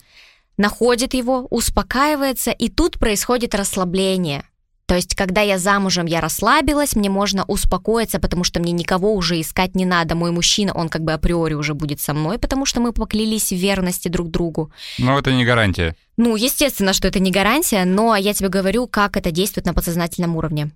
находит 0.57 1.13
его, 1.13 1.47
успокаивается, 1.51 2.53
и 2.53 2.71
тут 2.71 2.99
происходит 2.99 3.55
расслабление– 3.55 4.45
то 4.87 4.95
есть, 4.95 5.15
когда 5.15 5.41
я 5.41 5.59
замужем, 5.59 6.05
я 6.05 6.21
расслабилась, 6.21 6.95
мне 6.95 7.09
можно 7.09 7.45
успокоиться, 7.45 8.21
потому 8.21 8.45
что 8.45 8.61
мне 8.61 8.73
никого 8.73 9.15
уже 9.15 9.41
искать 9.41 9.75
не 9.75 9.87
надо. 9.87 10.15
Мой 10.15 10.31
мужчина, 10.31 10.75
он 10.75 10.91
как 10.91 11.03
бы 11.03 11.13
априори 11.13 11.55
уже 11.55 11.73
будет 11.73 12.01
со 12.01 12.13
мной, 12.13 12.39
потому 12.39 12.67
что 12.67 12.81
мы 12.81 12.93
поклялись 12.93 13.51
в 13.51 13.57
верности 13.57 14.09
друг 14.09 14.31
другу. 14.31 14.71
Но 14.99 15.19
это 15.19 15.33
не 15.33 15.47
гарантия. 15.47 15.97
Ну, 16.19 16.37
естественно, 16.37 16.93
что 16.93 17.09
это 17.09 17.19
не 17.19 17.31
гарантия, 17.31 17.85
но 17.87 18.15
я 18.15 18.35
тебе 18.35 18.51
говорю, 18.51 18.87
как 18.87 19.17
это 19.17 19.31
действует 19.31 19.67
на 19.67 19.73
подсознательном 19.73 20.37
уровне. 20.37 20.71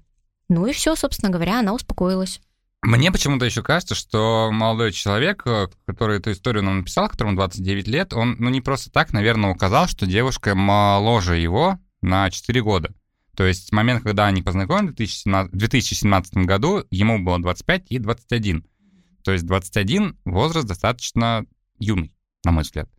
Ну 0.49 0.67
и 0.67 0.73
все, 0.73 0.97
собственно 0.97 1.31
говоря, 1.31 1.59
она 1.59 1.75
успокоилась. 1.75 2.41
Мне 2.83 3.13
почему-то 3.13 3.45
еще 3.45 3.63
кажется, 3.63 3.95
что 3.95 4.51
молодой 4.53 4.93
человек, 4.93 5.43
э, 5.47 5.67
который 5.87 6.19
эту 6.19 6.31
историю 6.33 6.63
нам 6.63 6.79
написал, 6.79 7.09
которому 7.09 7.37
29 7.37 7.89
лет, 7.89 8.15
он 8.15 8.37
ну, 8.39 8.49
не 8.51 8.61
просто 8.61 8.91
так, 8.91 9.13
наверное, 9.13 9.51
указал, 9.51 9.89
что 9.89 10.07
девушка 10.07 10.55
моложе 10.55 11.37
его 11.37 11.79
на 12.03 12.31
4 12.31 12.63
года. 12.63 12.95
То 13.39 13.47
есть 13.47 13.71
момент, 13.71 14.03
когда 14.03 14.27
они 14.27 14.43
познакомились 14.43 14.91
в 14.91 14.97
2017, 14.97 15.53
2017 15.53 16.35
году, 16.39 16.85
ему 16.91 17.21
было 17.21 17.39
25 17.39 17.85
и 17.89 18.01
21. 18.01 18.67
То 19.23 19.31
есть 19.31 19.47
21 19.47 20.19
возраст 20.25 20.67
достаточно 20.67 21.47
юный, 21.79 22.13
на 22.43 22.51
мой 22.51 22.65
взгляд. 22.65 22.91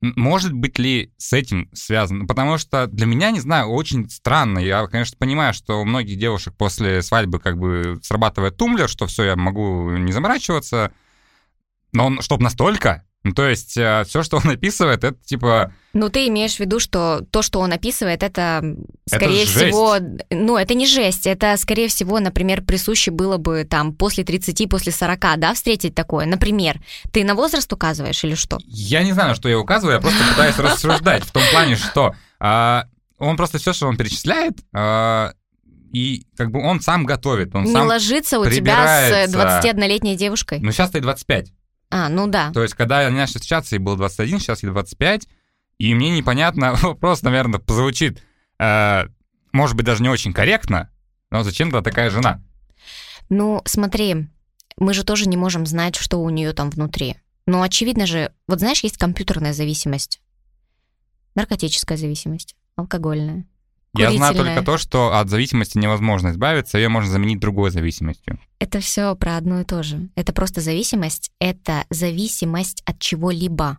Может 0.00 0.52
быть 0.52 0.78
ли 0.78 1.12
с 1.16 1.32
этим 1.32 1.68
связано? 1.72 2.26
Потому 2.26 2.56
что 2.56 2.86
для 2.86 3.06
меня, 3.06 3.32
не 3.32 3.40
знаю, 3.40 3.66
очень 3.70 4.08
странно. 4.08 4.60
Я, 4.60 4.86
конечно, 4.86 5.18
понимаю, 5.18 5.54
что 5.54 5.80
у 5.80 5.84
многих 5.84 6.20
девушек 6.20 6.54
после 6.56 7.02
свадьбы 7.02 7.40
как 7.40 7.58
бы 7.58 7.98
срабатывает 8.04 8.56
тумблер, 8.56 8.88
что 8.88 9.08
все, 9.08 9.24
я 9.24 9.34
могу 9.34 9.90
не 9.90 10.12
заморачиваться. 10.12 10.92
Но 11.90 12.06
он, 12.06 12.22
чтобы 12.22 12.44
настолько, 12.44 13.04
ну, 13.26 13.32
то 13.32 13.48
есть 13.48 13.76
э, 13.76 14.04
все, 14.06 14.22
что 14.22 14.36
он 14.36 14.50
описывает, 14.50 15.02
это 15.02 15.18
типа... 15.24 15.72
Ну, 15.94 16.08
ты 16.10 16.28
имеешь 16.28 16.54
в 16.54 16.60
виду, 16.60 16.78
что 16.78 17.22
то, 17.32 17.42
что 17.42 17.58
он 17.58 17.72
описывает, 17.72 18.22
это, 18.22 18.62
скорее 19.04 19.42
это 19.42 19.50
всего... 19.50 19.96
Ну, 20.30 20.56
это 20.56 20.74
не 20.74 20.86
жесть, 20.86 21.26
это, 21.26 21.56
скорее 21.56 21.88
всего, 21.88 22.20
например, 22.20 22.62
присуще 22.62 23.10
было 23.10 23.36
бы 23.36 23.66
там 23.68 23.92
после 23.94 24.22
30, 24.22 24.68
после 24.70 24.92
40, 24.92 25.20
да, 25.38 25.54
встретить 25.54 25.96
такое. 25.96 26.24
Например, 26.24 26.80
ты 27.10 27.24
на 27.24 27.34
возраст 27.34 27.72
указываешь 27.72 28.22
или 28.22 28.36
что? 28.36 28.58
Я 28.64 29.02
не 29.02 29.12
знаю, 29.12 29.34
что 29.34 29.48
я 29.48 29.58
указываю, 29.58 29.96
я 29.96 30.00
просто 30.00 30.22
пытаюсь 30.28 30.58
рассуждать 30.58 31.24
в 31.24 31.32
том 31.32 31.42
плане, 31.50 31.74
что 31.74 32.14
а, 32.38 32.84
он 33.18 33.36
просто 33.36 33.58
все, 33.58 33.72
что 33.72 33.88
он 33.88 33.96
перечисляет, 33.96 34.54
а, 34.72 35.32
и 35.92 36.28
как 36.36 36.52
бы 36.52 36.60
он 36.62 36.80
сам 36.80 37.06
готовит, 37.06 37.52
он 37.56 37.64
не 37.64 37.72
сам 37.72 37.88
ложится 37.88 38.38
у 38.38 38.48
тебя 38.48 39.26
с 39.26 39.34
21-летней 39.34 40.14
девушкой. 40.14 40.60
Ну, 40.60 40.70
сейчас 40.70 40.90
ты 40.90 41.00
25. 41.00 41.50
А, 41.90 42.08
ну 42.08 42.26
да. 42.26 42.52
То 42.52 42.62
есть, 42.62 42.74
когда 42.74 43.02
я 43.02 43.10
начал 43.10 43.34
встречаться, 43.34 43.76
ей 43.76 43.80
было 43.80 43.96
21, 43.96 44.40
сейчас 44.40 44.62
ей 44.62 44.70
25, 44.70 45.28
и 45.78 45.94
мне 45.94 46.10
непонятно, 46.10 46.74
вопрос, 46.82 47.22
наверное, 47.22 47.60
позвучит, 47.60 48.22
э, 48.58 49.04
может 49.52 49.76
быть, 49.76 49.86
даже 49.86 50.02
не 50.02 50.08
очень 50.08 50.32
корректно, 50.32 50.90
но 51.30 51.42
зачем 51.42 51.70
тогда 51.70 51.88
такая 51.88 52.10
жена? 52.10 52.42
Ну, 53.28 53.62
смотри, 53.64 54.28
мы 54.76 54.94
же 54.94 55.04
тоже 55.04 55.28
не 55.28 55.36
можем 55.36 55.66
знать, 55.66 55.96
что 55.96 56.22
у 56.22 56.30
нее 56.30 56.52
там 56.52 56.70
внутри. 56.70 57.16
Но 57.46 57.62
очевидно 57.62 58.06
же, 58.06 58.32
вот 58.48 58.58
знаешь, 58.58 58.80
есть 58.80 58.98
компьютерная 58.98 59.52
зависимость, 59.52 60.20
наркотическая 61.34 61.96
зависимость, 61.96 62.56
алкогольная. 62.74 63.46
Я 63.98 64.12
знаю 64.12 64.34
только 64.34 64.62
то, 64.62 64.78
что 64.78 65.18
от 65.18 65.28
зависимости 65.28 65.78
невозможно 65.78 66.28
избавиться, 66.28 66.78
ее 66.78 66.88
можно 66.88 67.10
заменить 67.10 67.40
другой 67.40 67.70
зависимостью. 67.70 68.38
Это 68.58 68.80
все 68.80 69.14
про 69.16 69.36
одно 69.36 69.60
и 69.60 69.64
то 69.64 69.82
же. 69.82 70.08
Это 70.14 70.32
просто 70.32 70.60
зависимость, 70.60 71.30
это 71.38 71.84
зависимость 71.90 72.82
от 72.86 72.98
чего-либо. 72.98 73.78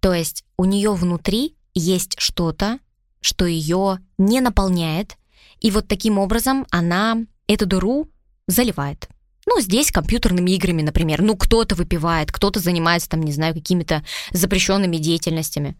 То 0.00 0.14
есть 0.14 0.44
у 0.56 0.64
нее 0.64 0.92
внутри 0.94 1.56
есть 1.74 2.18
что-то, 2.18 2.78
что 3.20 3.46
ее 3.46 3.98
не 4.18 4.40
наполняет, 4.40 5.16
и 5.60 5.70
вот 5.70 5.88
таким 5.88 6.18
образом 6.18 6.66
она 6.70 7.18
эту 7.46 7.66
дыру 7.66 8.08
заливает. 8.46 9.08
Ну, 9.46 9.60
здесь 9.60 9.90
компьютерными 9.90 10.50
играми, 10.52 10.82
например. 10.82 11.22
Ну, 11.22 11.36
кто-то 11.36 11.74
выпивает, 11.74 12.30
кто-то 12.30 12.60
занимается, 12.60 13.08
там, 13.08 13.22
не 13.22 13.32
знаю, 13.32 13.54
какими-то 13.54 14.04
запрещенными 14.32 14.96
деятельностями. 14.96 15.76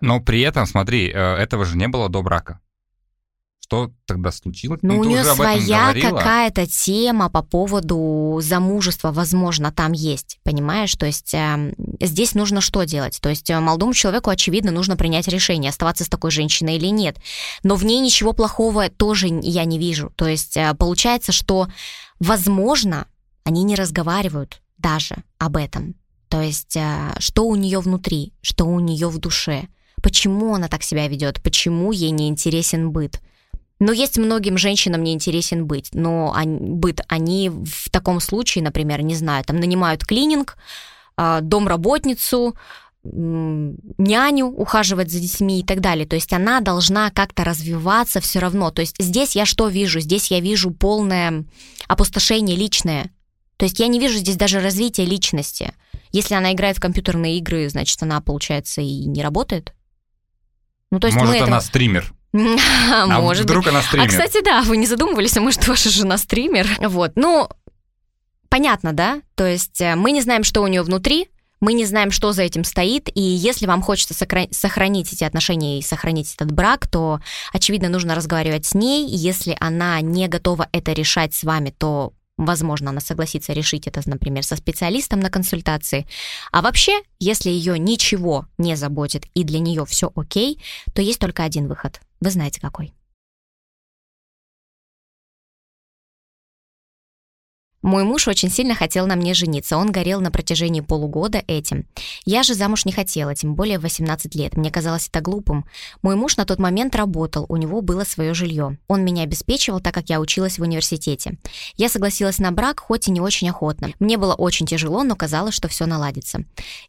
Но 0.00 0.20
при 0.20 0.42
этом, 0.42 0.66
смотри, 0.66 1.10
э, 1.10 1.14
этого 1.14 1.64
же 1.64 1.76
не 1.76 1.88
было 1.88 2.08
до 2.08 2.22
брака. 2.22 2.60
Что 3.66 3.90
тогда 4.06 4.30
случилось? 4.30 4.78
Ну, 4.82 4.94
ну 4.94 5.00
у 5.00 5.04
нее 5.04 5.24
своя 5.24 5.92
какая-то 5.92 6.68
тема 6.68 7.28
по 7.28 7.42
поводу 7.42 8.38
замужества, 8.40 9.10
возможно, 9.10 9.72
там 9.72 9.90
есть, 9.90 10.38
понимаешь? 10.44 10.94
То 10.94 11.04
есть 11.04 11.34
эм, 11.34 11.74
здесь 12.00 12.34
нужно 12.34 12.60
что 12.60 12.84
делать? 12.84 13.18
То 13.20 13.28
есть 13.28 13.50
э, 13.50 13.58
молодому 13.58 13.92
человеку, 13.92 14.30
очевидно, 14.30 14.70
нужно 14.70 14.96
принять 14.96 15.26
решение, 15.26 15.70
оставаться 15.70 16.04
с 16.04 16.08
такой 16.08 16.30
женщиной 16.30 16.76
или 16.76 16.86
нет. 16.86 17.18
Но 17.64 17.74
в 17.74 17.84
ней 17.84 17.98
ничего 17.98 18.32
плохого 18.32 18.88
тоже 18.88 19.26
я 19.42 19.64
не 19.64 19.80
вижу. 19.80 20.12
То 20.14 20.28
есть 20.28 20.56
э, 20.56 20.72
получается, 20.78 21.32
что, 21.32 21.66
возможно, 22.20 23.08
они 23.42 23.64
не 23.64 23.74
разговаривают 23.74 24.62
даже 24.78 25.16
об 25.38 25.56
этом. 25.56 25.96
То 26.28 26.40
есть 26.40 26.76
э, 26.76 27.14
что 27.18 27.44
у 27.48 27.56
нее 27.56 27.80
внутри, 27.80 28.32
что 28.42 28.64
у 28.66 28.78
нее 28.78 29.08
в 29.08 29.18
душе, 29.18 29.66
почему 30.04 30.54
она 30.54 30.68
так 30.68 30.84
себя 30.84 31.08
ведет, 31.08 31.42
почему 31.42 31.90
ей 31.90 32.12
не 32.12 32.28
интересен 32.28 32.92
быт. 32.92 33.20
Но 33.78 33.92
есть 33.92 34.16
многим 34.16 34.56
женщинам 34.56 35.02
не 35.04 35.12
интересен 35.12 35.66
быть, 35.66 35.90
но 35.92 36.32
они, 36.34 36.58
быт, 36.58 37.00
они 37.08 37.50
в 37.50 37.90
таком 37.90 38.20
случае, 38.20 38.64
например, 38.64 39.02
не 39.02 39.14
знаю, 39.14 39.44
там 39.44 39.56
нанимают 39.56 40.04
клининг, 40.04 40.56
а, 41.16 41.40
домработницу, 41.40 42.56
няню 43.04 44.46
ухаживать 44.46 45.10
за 45.12 45.20
детьми 45.20 45.60
и 45.60 45.64
так 45.64 45.80
далее. 45.80 46.06
То 46.06 46.16
есть 46.16 46.32
она 46.32 46.60
должна 46.60 47.10
как-то 47.10 47.44
развиваться 47.44 48.20
все 48.20 48.38
равно. 48.40 48.70
То 48.70 48.80
есть 48.80 48.96
здесь 48.98 49.36
я 49.36 49.46
что 49.46 49.68
вижу? 49.68 50.00
Здесь 50.00 50.30
я 50.30 50.40
вижу 50.40 50.70
полное 50.70 51.44
опустошение 51.86 52.56
личное. 52.56 53.10
То 53.56 53.64
есть 53.64 53.78
я 53.78 53.86
не 53.86 54.00
вижу 54.00 54.18
здесь 54.18 54.36
даже 54.36 54.60
развития 54.60 55.04
личности. 55.04 55.72
Если 56.12 56.34
она 56.34 56.52
играет 56.52 56.78
в 56.78 56.80
компьютерные 56.80 57.38
игры, 57.38 57.68
значит, 57.68 58.02
она, 58.02 58.20
получается, 58.20 58.80
и 58.80 59.04
не 59.04 59.22
работает. 59.22 59.72
Ну, 60.90 61.00
то 61.00 61.06
есть 61.06 61.18
Может, 61.18 61.36
она 61.36 61.44
этого- 61.46 61.60
стример. 61.60 62.12
А, 62.92 63.04
А 63.04 63.20
может 63.20 63.44
быть. 63.44 63.50
вдруг 63.50 63.66
она 63.68 63.78
А, 63.80 63.82
стример? 63.82 64.08
кстати, 64.08 64.42
да, 64.44 64.62
вы 64.62 64.76
не 64.76 64.86
задумывались, 64.86 65.36
а 65.36 65.40
может, 65.40 65.66
ваша 65.68 65.90
жена 65.90 66.18
стример? 66.18 66.66
Вот, 66.80 67.12
ну, 67.16 67.48
понятно, 68.48 68.92
да? 68.92 69.20
То 69.34 69.46
есть 69.46 69.80
э, 69.80 69.94
мы 69.96 70.12
не 70.12 70.20
знаем, 70.22 70.44
что 70.44 70.62
у 70.62 70.66
нее 70.66 70.82
внутри, 70.82 71.28
мы 71.60 71.72
не 71.72 71.86
знаем, 71.86 72.10
что 72.10 72.32
за 72.32 72.42
этим 72.42 72.64
стоит, 72.64 73.08
и 73.14 73.20
если 73.20 73.66
вам 73.66 73.80
хочется 73.82 74.14
сохранить 74.50 75.12
эти 75.12 75.24
отношения 75.24 75.78
и 75.78 75.82
сохранить 75.82 76.34
этот 76.34 76.52
брак, 76.52 76.86
то, 76.86 77.20
очевидно, 77.52 77.88
нужно 77.88 78.14
разговаривать 78.14 78.66
с 78.66 78.74
ней, 78.74 79.08
если 79.08 79.56
она 79.58 80.00
не 80.02 80.28
готова 80.28 80.68
это 80.72 80.92
решать 80.92 81.34
с 81.34 81.44
вами, 81.44 81.74
то 81.76 82.12
Возможно, 82.36 82.90
она 82.90 83.00
согласится 83.00 83.52
решить 83.52 83.86
это, 83.86 84.02
например, 84.04 84.44
со 84.44 84.56
специалистом 84.56 85.20
на 85.20 85.30
консультации. 85.30 86.06
А 86.52 86.60
вообще, 86.60 87.00
если 87.18 87.50
ее 87.50 87.78
ничего 87.78 88.46
не 88.58 88.76
заботит 88.76 89.24
и 89.34 89.42
для 89.42 89.58
нее 89.58 89.86
все 89.86 90.12
окей, 90.14 90.62
то 90.94 91.00
есть 91.00 91.18
только 91.18 91.44
один 91.44 91.66
выход. 91.66 92.00
Вы 92.20 92.30
знаете 92.30 92.60
какой. 92.60 92.95
Мой 97.86 98.02
муж 98.02 98.26
очень 98.26 98.50
сильно 98.50 98.74
хотел 98.74 99.06
на 99.06 99.14
мне 99.14 99.32
жениться. 99.32 99.76
Он 99.76 99.92
горел 99.92 100.20
на 100.20 100.32
протяжении 100.32 100.80
полугода 100.80 101.44
этим. 101.46 101.86
Я 102.24 102.42
же 102.42 102.54
замуж 102.54 102.84
не 102.84 102.90
хотела, 102.90 103.32
тем 103.36 103.54
более 103.54 103.78
в 103.78 103.82
18 103.82 104.34
лет. 104.34 104.56
Мне 104.56 104.72
казалось 104.72 105.06
это 105.06 105.20
глупым. 105.20 105.64
Мой 106.02 106.16
муж 106.16 106.36
на 106.36 106.44
тот 106.44 106.58
момент 106.58 106.96
работал, 106.96 107.46
у 107.48 107.56
него 107.56 107.82
было 107.82 108.02
свое 108.02 108.34
жилье. 108.34 108.76
Он 108.88 109.04
меня 109.04 109.22
обеспечивал, 109.22 109.78
так 109.78 109.94
как 109.94 110.08
я 110.10 110.18
училась 110.18 110.58
в 110.58 110.62
университете. 110.62 111.38
Я 111.76 111.88
согласилась 111.88 112.40
на 112.40 112.50
брак, 112.50 112.80
хоть 112.80 113.06
и 113.06 113.12
не 113.12 113.20
очень 113.20 113.50
охотно. 113.50 113.92
Мне 114.00 114.18
было 114.18 114.34
очень 114.34 114.66
тяжело, 114.66 115.04
но 115.04 115.14
казалось, 115.14 115.54
что 115.54 115.68
все 115.68 115.86
наладится. 115.86 116.40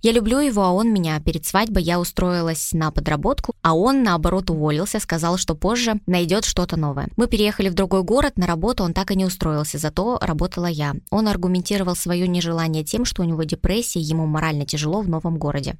Я 0.01 0.13
люблю 0.13 0.39
его, 0.39 0.63
а 0.63 0.71
он 0.71 0.91
меня. 0.91 1.19
Перед 1.19 1.45
свадьбой 1.45 1.83
я 1.83 1.99
устроилась 1.99 2.73
на 2.73 2.89
подработку, 2.89 3.53
а 3.61 3.75
он, 3.75 4.01
наоборот, 4.01 4.49
уволился, 4.49 4.99
сказал, 4.99 5.37
что 5.37 5.53
позже 5.53 5.99
найдет 6.07 6.43
что-то 6.43 6.75
новое. 6.75 7.07
Мы 7.17 7.27
переехали 7.27 7.69
в 7.69 7.75
другой 7.75 8.01
город, 8.01 8.39
на 8.39 8.47
работу 8.47 8.83
он 8.83 8.93
так 8.93 9.11
и 9.11 9.15
не 9.15 9.25
устроился, 9.25 9.77
зато 9.77 10.17
работала 10.19 10.65
я. 10.65 10.86
Он 11.09 11.27
аргументировал 11.27 11.95
свое 11.95 12.27
нежелание 12.27 12.83
тем, 12.83 13.05
что 13.05 13.21
у 13.21 13.25
него 13.25 13.43
депрессия, 13.43 13.99
ему 13.99 14.25
морально 14.25 14.65
тяжело 14.65 15.01
в 15.01 15.09
новом 15.09 15.37
городе. 15.37 15.75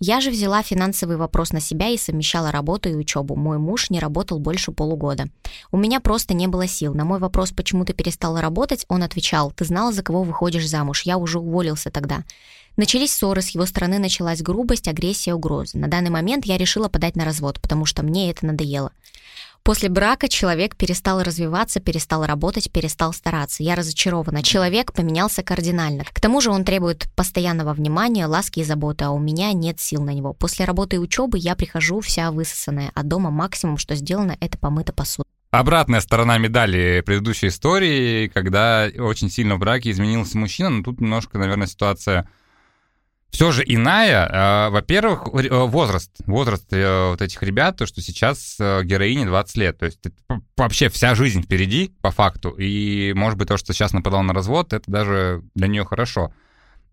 Я 0.00 0.20
же 0.20 0.30
взяла 0.30 0.62
финансовый 0.62 1.16
вопрос 1.16 1.52
на 1.52 1.60
себя 1.60 1.88
и 1.88 1.96
совмещала 1.96 2.50
работу 2.50 2.88
и 2.88 2.94
учебу. 2.94 3.36
Мой 3.36 3.58
муж 3.58 3.90
не 3.90 4.00
работал 4.00 4.38
больше 4.38 4.72
полугода. 4.72 5.26
У 5.70 5.76
меня 5.76 6.00
просто 6.00 6.34
не 6.34 6.48
было 6.48 6.66
сил. 6.66 6.94
На 6.94 7.04
мой 7.04 7.20
вопрос, 7.20 7.52
почему 7.52 7.84
ты 7.84 7.92
перестала 7.92 8.40
работать, 8.40 8.84
он 8.88 9.02
отвечал, 9.02 9.52
ты 9.52 9.64
знала, 9.64 9.92
за 9.92 10.02
кого 10.02 10.22
выходишь 10.24 10.68
замуж, 10.68 11.02
я 11.02 11.16
уже 11.16 11.38
уволился 11.38 11.90
тогда. 11.90 12.24
Начались 12.76 13.14
ссоры, 13.14 13.40
с 13.40 13.50
его 13.50 13.66
стороны 13.66 14.00
началась 14.00 14.42
грубость, 14.42 14.88
агрессия, 14.88 15.32
угрозы. 15.32 15.78
На 15.78 15.86
данный 15.86 16.10
момент 16.10 16.44
я 16.44 16.58
решила 16.58 16.88
подать 16.88 17.14
на 17.14 17.24
развод, 17.24 17.60
потому 17.60 17.84
что 17.84 18.02
мне 18.02 18.30
это 18.30 18.46
надоело. 18.46 18.90
После 19.64 19.88
брака 19.88 20.28
человек 20.28 20.76
перестал 20.76 21.22
развиваться, 21.22 21.80
перестал 21.80 22.26
работать, 22.26 22.70
перестал 22.70 23.14
стараться. 23.14 23.62
Я 23.62 23.76
разочарована. 23.76 24.42
Человек 24.42 24.92
поменялся 24.92 25.42
кардинально. 25.42 26.04
К 26.04 26.20
тому 26.20 26.42
же 26.42 26.50
он 26.50 26.66
требует 26.66 27.06
постоянного 27.16 27.72
внимания, 27.72 28.26
ласки 28.26 28.60
и 28.60 28.64
заботы, 28.64 29.06
а 29.06 29.10
у 29.10 29.18
меня 29.18 29.54
нет 29.54 29.80
сил 29.80 30.02
на 30.02 30.10
него. 30.10 30.34
После 30.34 30.66
работы 30.66 30.96
и 30.96 30.98
учебы 30.98 31.38
я 31.38 31.56
прихожу 31.56 32.00
вся 32.00 32.30
высосанная, 32.30 32.92
а 32.94 33.02
дома 33.04 33.30
максимум, 33.30 33.78
что 33.78 33.94
сделано, 33.94 34.36
это 34.38 34.58
помыта 34.58 34.92
посуда. 34.92 35.26
Обратная 35.50 36.02
сторона 36.02 36.36
медали 36.36 37.00
предыдущей 37.00 37.46
истории, 37.46 38.28
когда 38.28 38.90
очень 38.98 39.30
сильно 39.30 39.56
в 39.56 39.60
браке 39.60 39.92
изменился 39.92 40.36
мужчина, 40.36 40.68
но 40.68 40.82
тут 40.82 41.00
немножко, 41.00 41.38
наверное, 41.38 41.68
ситуация 41.68 42.28
все 43.34 43.50
же 43.50 43.64
иная. 43.66 44.28
Э, 44.28 44.70
Во-первых, 44.70 45.26
э, 45.34 45.48
возраст. 45.66 46.12
Возраст 46.26 46.72
э, 46.72 47.10
вот 47.10 47.20
этих 47.20 47.42
ребят, 47.42 47.76
то, 47.76 47.84
что 47.84 48.00
сейчас 48.00 48.56
героине 48.58 49.26
20 49.26 49.56
лет. 49.56 49.78
То 49.78 49.86
есть 49.86 49.98
вообще 50.56 50.88
вся 50.88 51.16
жизнь 51.16 51.42
впереди, 51.42 51.92
по 52.00 52.12
факту. 52.12 52.50
И, 52.50 53.12
может 53.14 53.36
быть, 53.36 53.48
то, 53.48 53.56
что 53.56 53.72
сейчас 53.72 53.92
нападал 53.92 54.22
на 54.22 54.32
развод, 54.32 54.72
это 54.72 54.88
даже 54.88 55.42
для 55.56 55.66
нее 55.66 55.84
хорошо. 55.84 56.32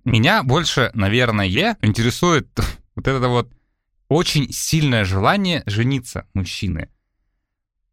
Меня 0.04 0.42
больше, 0.42 0.90
наверное, 0.96 1.78
интересует 1.84 2.50
вот 2.96 3.08
это 3.08 3.28
вот 3.28 3.52
очень 4.10 4.52
сильное 4.52 5.06
желание 5.06 5.62
жениться 5.68 6.26
мужчины. 6.34 6.90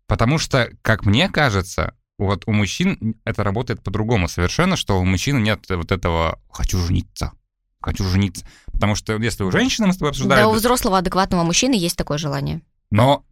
Потому 0.06 0.38
что, 0.38 0.70
как 0.80 1.04
мне 1.04 1.28
кажется, 1.28 1.94
вот 2.16 2.44
у 2.46 2.52
мужчин 2.52 3.16
это 3.24 3.44
работает 3.44 3.82
по-другому 3.82 4.26
совершенно, 4.26 4.76
что 4.76 4.98
у 4.98 5.04
мужчины 5.04 5.38
нет 5.38 5.66
вот 5.68 5.92
этого 5.92 6.40
«хочу 6.50 6.78
жениться», 6.78 7.32
«хочу 7.80 8.04
жениться». 8.04 8.46
Потому 8.72 8.94
что 8.94 9.16
если 9.16 9.42
у 9.42 9.50
женщины 9.50 9.88
мы 9.88 9.92
с 9.92 9.96
тобой 9.96 10.10
обсуждали... 10.10 10.40
Да, 10.40 10.48
у 10.48 10.52
взрослого 10.52 10.98
адекватного 10.98 11.42
мужчины 11.42 11.74
есть 11.74 11.96
такое 11.96 12.18
желание. 12.18 12.60
Но, 12.90 13.24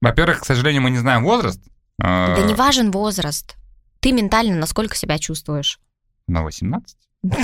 во-первых, 0.00 0.40
к 0.40 0.46
сожалению, 0.46 0.82
мы 0.82 0.90
не 0.90 0.98
знаем 0.98 1.24
возраст. 1.24 1.60
Да 1.98 2.36
э, 2.36 2.46
не 2.46 2.54
важен 2.54 2.90
возраст. 2.90 3.56
Ты 4.00 4.12
ментально 4.12 4.56
насколько 4.56 4.96
себя 4.96 5.18
чувствуешь. 5.18 5.78
На 6.26 6.42
18? 6.42 6.96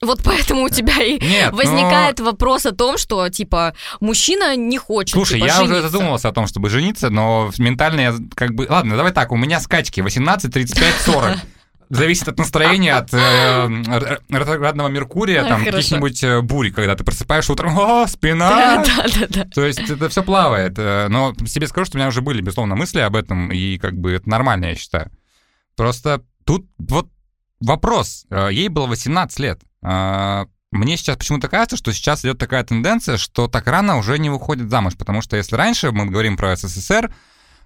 Вот 0.00 0.20
поэтому 0.22 0.64
у 0.64 0.68
тебя 0.68 1.02
и 1.02 1.18
Нет, 1.18 1.52
но- 1.52 1.56
возникает 1.56 2.20
вопрос 2.20 2.66
о 2.66 2.72
том, 2.72 2.98
что, 2.98 3.28
типа, 3.30 3.74
мужчина 4.00 4.54
не 4.54 4.76
хочет 4.76 5.14
Слушай, 5.14 5.34
типа, 5.34 5.46
я 5.46 5.62
уже 5.62 5.66
жениться. 5.68 5.88
задумывался 5.88 6.28
о 6.28 6.32
том, 6.32 6.46
чтобы 6.46 6.68
жениться, 6.68 7.10
но 7.10 7.50
ментально 7.58 8.00
я 8.00 8.14
как 8.34 8.54
бы... 8.54 8.66
Ладно, 8.68 8.96
давай 8.96 9.12
так, 9.12 9.32
у 9.32 9.36
меня 9.36 9.60
скачки 9.60 10.00
18, 10.00 10.52
35, 10.52 10.94
40. 10.94 11.38
Зависит 11.94 12.28
от 12.28 12.38
настроения, 12.38 12.94
от 12.94 13.12
э, 13.14 13.18
ретроградного 14.28 14.88
Меркурия, 14.88 15.44
А, 15.44 15.48
там 15.48 15.64
каких-нибудь 15.64 16.22
э, 16.24 16.40
бурь, 16.40 16.70
когда 16.72 16.94
ты 16.96 17.04
просыпаешься 17.04 17.52
утром, 17.52 17.78
о, 17.78 18.06
спина! 18.06 18.82
да, 18.84 19.04
да, 19.20 19.26
да. 19.28 19.44
То 19.44 19.64
есть 19.64 19.78
это 19.80 20.08
все 20.08 20.22
плавает. 20.22 20.74
э, 20.78 21.08
Но 21.08 21.34
себе 21.46 21.66
скажу, 21.68 21.86
что 21.86 21.96
у 21.96 21.98
меня 21.98 22.08
уже 22.08 22.20
были, 22.20 22.40
безусловно, 22.40 22.74
мысли 22.76 23.00
об 23.00 23.16
этом, 23.16 23.50
и 23.52 23.78
как 23.78 23.94
бы 23.94 24.12
это 24.12 24.28
нормально, 24.28 24.66
я 24.66 24.74
считаю. 24.74 25.10
Просто 25.76 26.22
тут 26.44 26.66
вот 26.78 27.08
вопрос. 27.60 28.24
Э, 28.30 28.48
Ей 28.50 28.68
было 28.68 28.86
18 28.86 29.38
лет. 29.40 29.60
Мне 29.82 30.96
сейчас 30.96 31.16
почему-то 31.16 31.46
кажется, 31.46 31.76
что 31.76 31.92
сейчас 31.92 32.24
идет 32.24 32.38
такая 32.38 32.64
тенденция, 32.64 33.16
что 33.16 33.46
так 33.46 33.68
рано 33.68 33.96
уже 33.96 34.18
не 34.18 34.28
выходит 34.28 34.70
замуж. 34.70 34.94
Потому 34.98 35.22
что 35.22 35.36
если 35.36 35.54
раньше 35.54 35.92
мы 35.92 36.06
говорим 36.06 36.36
про 36.36 36.56
СССР, 36.56 37.14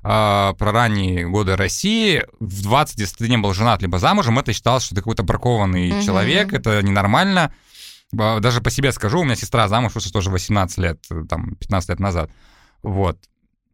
э, 0.09 0.55
про 0.59 0.73
ранние 0.73 1.29
годы 1.29 1.57
России, 1.57 2.25
в 2.41 2.63
20, 2.63 2.99
если 2.99 3.17
ты 3.17 3.29
не 3.29 3.37
был 3.37 3.53
женат 3.53 3.83
либо 3.83 3.99
замужем, 3.99 4.39
это 4.39 4.53
считалось, 4.53 4.85
что 4.85 4.95
ты 4.95 5.03
какой-то 5.03 5.23
бракованный 5.23 5.93
Мгм. 5.93 6.03
человек, 6.03 6.53
это 6.53 6.83
ненормально. 6.83 7.53
Даже 8.13 8.63
по 8.63 8.71
себе 8.71 8.91
скажу, 8.93 9.21
у 9.21 9.25
меня 9.25 9.37
сестра 9.37 9.69
замуж 9.69 9.95
вышла 9.95 10.11
тоже 10.11 10.31
18 10.31 10.79
лет, 10.79 11.05
э, 11.11 11.25
там, 11.29 11.57
15 11.57 11.91
лет 11.91 12.01
назад. 12.01 12.31
Вот. 12.83 13.19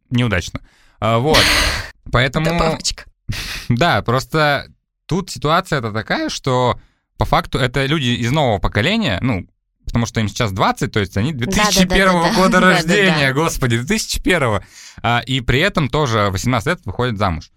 Неудачно. 0.09 0.59
А, 0.99 1.19
Вот. 1.19 1.43
Поэтому... 2.11 2.45
Добавочка. 2.45 3.05
Да, 3.69 4.01
просто 4.03 4.67
тут 5.07 5.31
ситуация 5.31 5.79
это 5.79 5.91
такая, 5.91 6.29
что 6.29 6.79
по 7.17 7.25
факту 7.25 7.57
это 7.57 7.85
люди 7.85 8.09
из 8.09 8.31
нового 8.31 8.59
поколения, 8.59 9.17
ну, 9.21 9.47
потому 9.85 10.05
что 10.05 10.19
им 10.19 10.27
сейчас 10.27 10.51
20, 10.51 10.91
то 10.91 10.99
есть 10.99 11.15
они 11.17 11.33
2001 11.33 11.87
да, 11.87 12.13
да, 12.13 12.29
да, 12.29 12.35
года 12.35 12.59
рождения, 12.59 13.33
господи, 13.33 13.77
2001. 13.77 14.61
А, 15.01 15.21
и 15.25 15.41
при 15.41 15.59
этом 15.59 15.89
тоже 15.89 16.29
18 16.31 16.67
лет 16.67 16.79
выходят 16.85 17.17
замуж. 17.17 17.51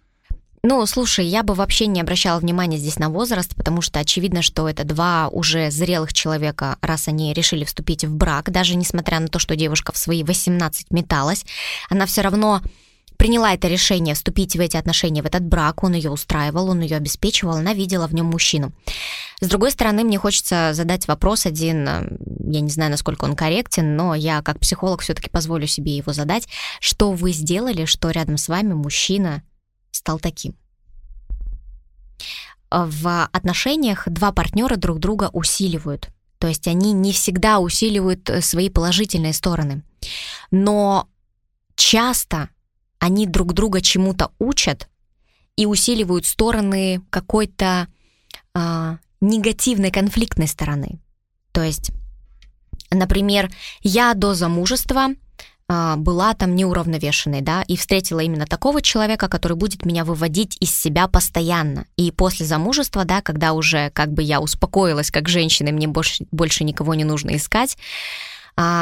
Ну, 0.62 0.84
слушай, 0.86 1.24
я 1.24 1.42
бы 1.42 1.54
вообще 1.54 1.86
не 1.86 2.00
обращала 2.00 2.40
внимания 2.40 2.78
здесь 2.78 2.98
на 2.98 3.08
возраст, 3.08 3.54
потому 3.54 3.80
что 3.80 4.00
очевидно, 4.00 4.42
что 4.42 4.68
это 4.68 4.84
два 4.84 5.28
уже 5.28 5.70
зрелых 5.70 6.12
человека, 6.12 6.78
раз 6.80 7.06
они 7.06 7.32
решили 7.32 7.64
вступить 7.64 8.04
в 8.04 8.14
брак, 8.14 8.50
даже 8.50 8.74
несмотря 8.74 9.20
на 9.20 9.28
то, 9.28 9.38
что 9.38 9.54
девушка 9.54 9.92
в 9.92 9.96
свои 9.96 10.24
18 10.24 10.90
металась, 10.90 11.44
она 11.88 12.06
все 12.06 12.22
равно 12.22 12.60
приняла 13.18 13.52
это 13.52 13.68
решение 13.68 14.14
вступить 14.14 14.56
в 14.56 14.60
эти 14.60 14.76
отношения, 14.76 15.22
в 15.22 15.26
этот 15.26 15.42
брак, 15.42 15.82
он 15.82 15.92
ее 15.92 16.10
устраивал, 16.10 16.70
он 16.70 16.80
ее 16.80 16.96
обеспечивал, 16.96 17.56
она 17.56 17.74
видела 17.74 18.06
в 18.06 18.14
нем 18.14 18.26
мужчину. 18.26 18.72
С 19.40 19.48
другой 19.48 19.72
стороны, 19.72 20.04
мне 20.04 20.18
хочется 20.18 20.70
задать 20.72 21.06
вопрос 21.08 21.44
один, 21.44 21.86
э, 21.86 22.08
я 22.50 22.60
не 22.60 22.70
знаю, 22.70 22.92
насколько 22.92 23.24
он 23.24 23.36
корректен, 23.36 23.96
но 23.96 24.14
я 24.14 24.40
как 24.42 24.60
психолог 24.60 25.02
все-таки 25.02 25.28
позволю 25.28 25.66
себе 25.66 25.96
его 25.96 26.12
задать. 26.12 26.46
Что 26.80 27.12
вы 27.12 27.32
сделали, 27.32 27.84
что 27.84 28.10
рядом 28.10 28.38
с 28.38 28.48
вами 28.48 28.72
мужчина 28.72 29.42
стал 29.90 30.20
таким? 30.20 30.54
В 32.70 33.28
отношениях 33.32 34.04
два 34.06 34.30
партнера 34.30 34.76
друг 34.76 35.00
друга 35.00 35.30
усиливают. 35.32 36.08
То 36.38 36.46
есть 36.46 36.68
они 36.68 36.92
не 36.92 37.12
всегда 37.12 37.58
усиливают 37.58 38.30
э, 38.30 38.40
свои 38.42 38.70
положительные 38.70 39.32
стороны. 39.32 39.82
Но 40.52 41.08
часто 41.74 42.50
они 42.98 43.26
друг 43.26 43.52
друга 43.52 43.80
чему-то 43.80 44.32
учат 44.38 44.88
и 45.56 45.66
усиливают 45.66 46.26
стороны 46.26 47.02
какой-то 47.10 47.88
э, 48.54 48.96
негативной 49.20 49.90
конфликтной 49.90 50.48
стороны. 50.48 51.00
То 51.52 51.62
есть, 51.62 51.90
например, 52.90 53.50
я 53.82 54.14
до 54.14 54.34
замужества 54.34 55.08
э, 55.68 55.94
была 55.96 56.34
там 56.34 56.54
неуравновешенной, 56.54 57.40
да, 57.40 57.62
и 57.62 57.76
встретила 57.76 58.20
именно 58.20 58.46
такого 58.46 58.82
человека, 58.82 59.28
который 59.28 59.56
будет 59.56 59.84
меня 59.84 60.04
выводить 60.04 60.56
из 60.60 60.74
себя 60.74 61.08
постоянно. 61.08 61.86
И 61.96 62.12
после 62.12 62.46
замужества, 62.46 63.04
да, 63.04 63.20
когда 63.20 63.52
уже 63.52 63.90
как 63.90 64.12
бы 64.12 64.22
я 64.22 64.40
успокоилась 64.40 65.10
как 65.10 65.28
женщина, 65.28 65.72
мне 65.72 65.88
больше, 65.88 66.26
больше 66.30 66.62
никого 66.64 66.94
не 66.94 67.04
нужно 67.04 67.36
искать, 67.36 67.76
а, 67.76 67.82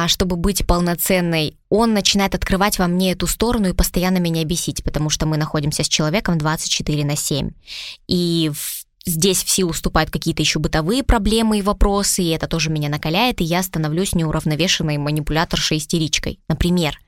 чтобы 0.08 0.36
быть 0.36 0.66
полноценной, 0.66 1.56
он 1.68 1.92
начинает 1.92 2.34
открывать 2.34 2.78
во 2.78 2.86
мне 2.86 3.12
эту 3.12 3.26
сторону 3.26 3.68
и 3.68 3.74
постоянно 3.74 4.18
меня 4.18 4.44
бесить, 4.44 4.82
потому 4.82 5.10
что 5.10 5.26
мы 5.26 5.36
находимся 5.36 5.84
с 5.84 5.88
человеком 5.88 6.38
24 6.38 7.04
на 7.04 7.16
7. 7.16 7.50
И 8.08 8.50
здесь 9.06 9.44
в 9.44 9.48
силу 9.48 9.72
вступают 9.72 10.10
какие-то 10.10 10.42
еще 10.42 10.58
бытовые 10.58 11.02
проблемы 11.02 11.58
и 11.58 11.62
вопросы, 11.62 12.22
и 12.22 12.30
это 12.30 12.48
тоже 12.48 12.70
меня 12.70 12.88
накаляет, 12.88 13.40
и 13.40 13.44
я 13.44 13.62
становлюсь 13.62 14.14
неуравновешенной 14.14 14.98
манипуляторшей 14.98 15.78
истеричкой, 15.78 16.40
например. 16.48 17.00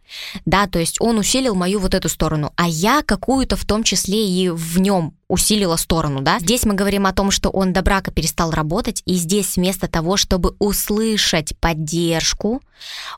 Да, 0.47 0.67
то 0.67 0.78
есть 0.78 1.00
он 1.00 1.19
усилил 1.19 1.55
мою 1.55 1.81
вот 1.81 1.95
эту 1.95 2.09
сторону, 2.09 2.52
а 2.57 2.67
я 2.67 3.02
какую-то 3.02 3.57
в 3.57 3.67
том 3.67 3.83
числе 3.83 4.26
и 4.26 4.49
в 4.49 4.78
нем 4.78 5.14
усилила 5.26 5.76
сторону, 5.76 6.23
да. 6.23 6.38
Здесь 6.38 6.64
мы 6.64 6.75
говорим 6.75 7.05
о 7.07 7.12
том, 7.12 7.31
что 7.31 7.50
он 7.50 7.73
до 7.73 7.83
брака 7.83 8.11
перестал 8.11 8.50
работать, 8.50 9.02
и 9.05 9.14
здесь 9.14 9.57
вместо 9.57 9.88
того, 9.88 10.17
чтобы 10.17 10.55
услышать 10.61 11.59
поддержку, 11.59 12.62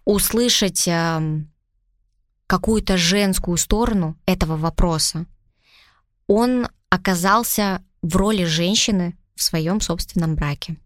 услышать 0.05 0.89
э, 0.89 1.43
какую-то 2.49 2.97
женскую 2.97 3.57
сторону 3.57 4.17
этого 4.27 4.57
вопроса, 4.57 5.27
он 6.27 6.67
оказался 6.89 7.85
в 8.03 8.17
роли 8.17 8.45
женщины 8.45 9.17
в 9.35 9.43
своем 9.43 9.81
собственном 9.81 10.35
браке. 10.35 10.77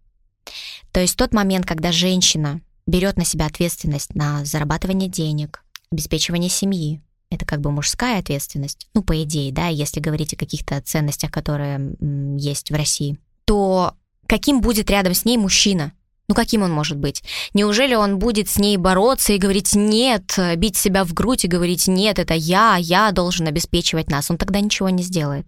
То 0.92 1.00
есть 1.00 1.16
тот 1.16 1.32
момент, 1.32 1.66
когда 1.66 1.92
женщина 1.92 2.60
берет 2.86 3.16
на 3.16 3.24
себя 3.24 3.46
ответственность 3.46 4.14
на 4.14 4.44
зарабатывание 4.44 5.08
денег, 5.08 5.64
обеспечивание 5.90 6.50
семьи, 6.50 7.00
это 7.30 7.46
как 7.46 7.60
бы 7.60 7.70
мужская 7.70 8.20
ответственность, 8.20 8.88
ну, 8.94 9.02
по 9.02 9.22
идее, 9.22 9.52
да, 9.52 9.68
если 9.68 10.00
говорить 10.00 10.34
о 10.34 10.36
каких-то 10.36 10.80
ценностях, 10.82 11.30
которые 11.32 11.96
есть 12.38 12.70
в 12.70 12.74
России, 12.74 13.18
то 13.44 13.94
каким 14.26 14.60
будет 14.60 14.90
рядом 14.90 15.14
с 15.14 15.24
ней 15.24 15.36
мужчина? 15.36 15.92
Ну, 16.28 16.34
каким 16.34 16.62
он 16.62 16.72
может 16.72 16.96
быть? 16.96 17.22
Неужели 17.52 17.94
он 17.94 18.18
будет 18.18 18.48
с 18.48 18.58
ней 18.58 18.76
бороться 18.76 19.34
и 19.34 19.38
говорить 19.38 19.74
«нет», 19.74 20.38
бить 20.56 20.76
себя 20.76 21.04
в 21.04 21.12
грудь 21.12 21.44
и 21.44 21.48
говорить 21.48 21.86
«нет, 21.86 22.18
это 22.18 22.32
я, 22.34 22.76
я 22.76 23.10
должен 23.12 23.46
обеспечивать 23.46 24.08
нас»? 24.08 24.30
Он 24.30 24.38
тогда 24.38 24.60
ничего 24.60 24.88
не 24.88 25.02
сделает. 25.02 25.46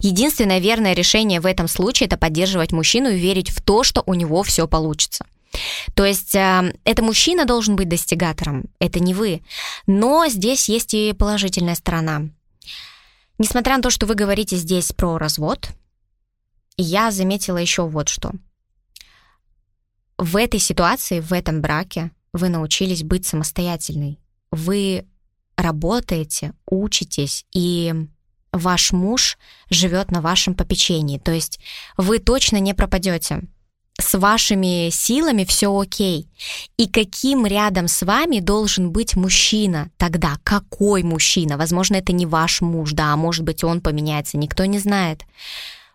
Единственное 0.00 0.58
верное 0.58 0.94
решение 0.94 1.40
в 1.40 1.46
этом 1.46 1.68
случае 1.68 2.06
это 2.06 2.16
поддерживать 2.16 2.72
мужчину 2.72 3.10
и 3.10 3.18
верить 3.18 3.50
в 3.50 3.62
то, 3.62 3.84
что 3.84 4.02
у 4.06 4.14
него 4.14 4.42
все 4.42 4.66
получится. 4.66 5.26
То 5.94 6.04
есть 6.04 6.34
э, 6.34 6.74
это 6.84 7.02
мужчина 7.02 7.44
должен 7.44 7.76
быть 7.76 7.88
достигатором, 7.88 8.66
это 8.78 9.00
не 9.00 9.14
вы. 9.14 9.42
Но 9.86 10.26
здесь 10.28 10.68
есть 10.68 10.94
и 10.94 11.12
положительная 11.12 11.74
сторона. 11.74 12.28
Несмотря 13.38 13.76
на 13.76 13.82
то, 13.82 13.90
что 13.90 14.06
вы 14.06 14.14
говорите 14.14 14.56
здесь 14.56 14.92
про 14.92 15.16
развод, 15.16 15.70
я 16.76 17.10
заметила 17.10 17.58
еще 17.58 17.86
вот 17.86 18.08
что. 18.08 18.32
В 20.16 20.36
этой 20.36 20.60
ситуации, 20.60 21.20
в 21.20 21.32
этом 21.32 21.60
браке 21.60 22.10
вы 22.32 22.48
научились 22.48 23.04
быть 23.04 23.26
самостоятельной. 23.26 24.18
Вы 24.50 25.06
работаете, 25.56 26.52
учитесь 26.66 27.46
и 27.52 27.94
ваш 28.58 28.92
муж 28.92 29.38
живет 29.70 30.10
на 30.10 30.20
вашем 30.20 30.54
попечении. 30.54 31.18
То 31.18 31.32
есть 31.32 31.60
вы 31.96 32.18
точно 32.18 32.58
не 32.58 32.74
пропадете. 32.74 33.42
С 34.00 34.16
вашими 34.16 34.90
силами 34.90 35.44
все 35.44 35.76
окей. 35.76 36.28
И 36.76 36.86
каким 36.86 37.46
рядом 37.46 37.88
с 37.88 38.02
вами 38.02 38.38
должен 38.38 38.90
быть 38.90 39.16
мужчина 39.16 39.90
тогда? 39.96 40.36
Какой 40.44 41.02
мужчина? 41.02 41.56
Возможно, 41.56 41.96
это 41.96 42.12
не 42.12 42.24
ваш 42.24 42.60
муж, 42.60 42.92
да, 42.92 43.12
а 43.12 43.16
может 43.16 43.44
быть, 43.44 43.64
он 43.64 43.80
поменяется, 43.80 44.38
никто 44.38 44.64
не 44.66 44.78
знает. 44.78 45.24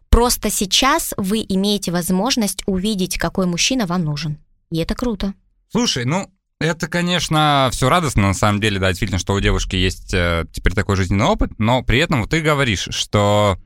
Просто 0.10 0.52
сейчас 0.52 1.14
вы 1.18 1.46
имеете 1.48 1.92
возможность 1.92 2.62
увидеть, 2.66 3.18
какой 3.18 3.46
мужчина 3.46 3.86
вам 3.86 4.04
нужен. 4.04 4.38
И 4.70 4.78
это 4.78 4.96
круто. 4.96 5.34
Слушай, 5.72 6.06
ну, 6.06 6.30
это, 6.64 6.88
конечно, 6.88 7.70
все 7.74 7.90
радостно, 7.90 8.28
на 8.28 8.34
самом 8.34 8.62
деле, 8.62 8.80
да, 8.80 8.88
действительно, 8.88 9.20
что 9.20 9.34
у 9.34 9.40
девушки 9.42 9.76
есть 9.76 10.14
э, 10.14 10.46
теперь 10.54 10.74
такой 10.74 10.96
жизненный 10.96 11.26
опыт, 11.26 11.52
но 11.60 11.84
при 11.84 12.00
этом 12.00 12.22
вот 12.22 12.30
ты 12.30 12.40
говоришь, 12.40 12.88
что 12.90 13.58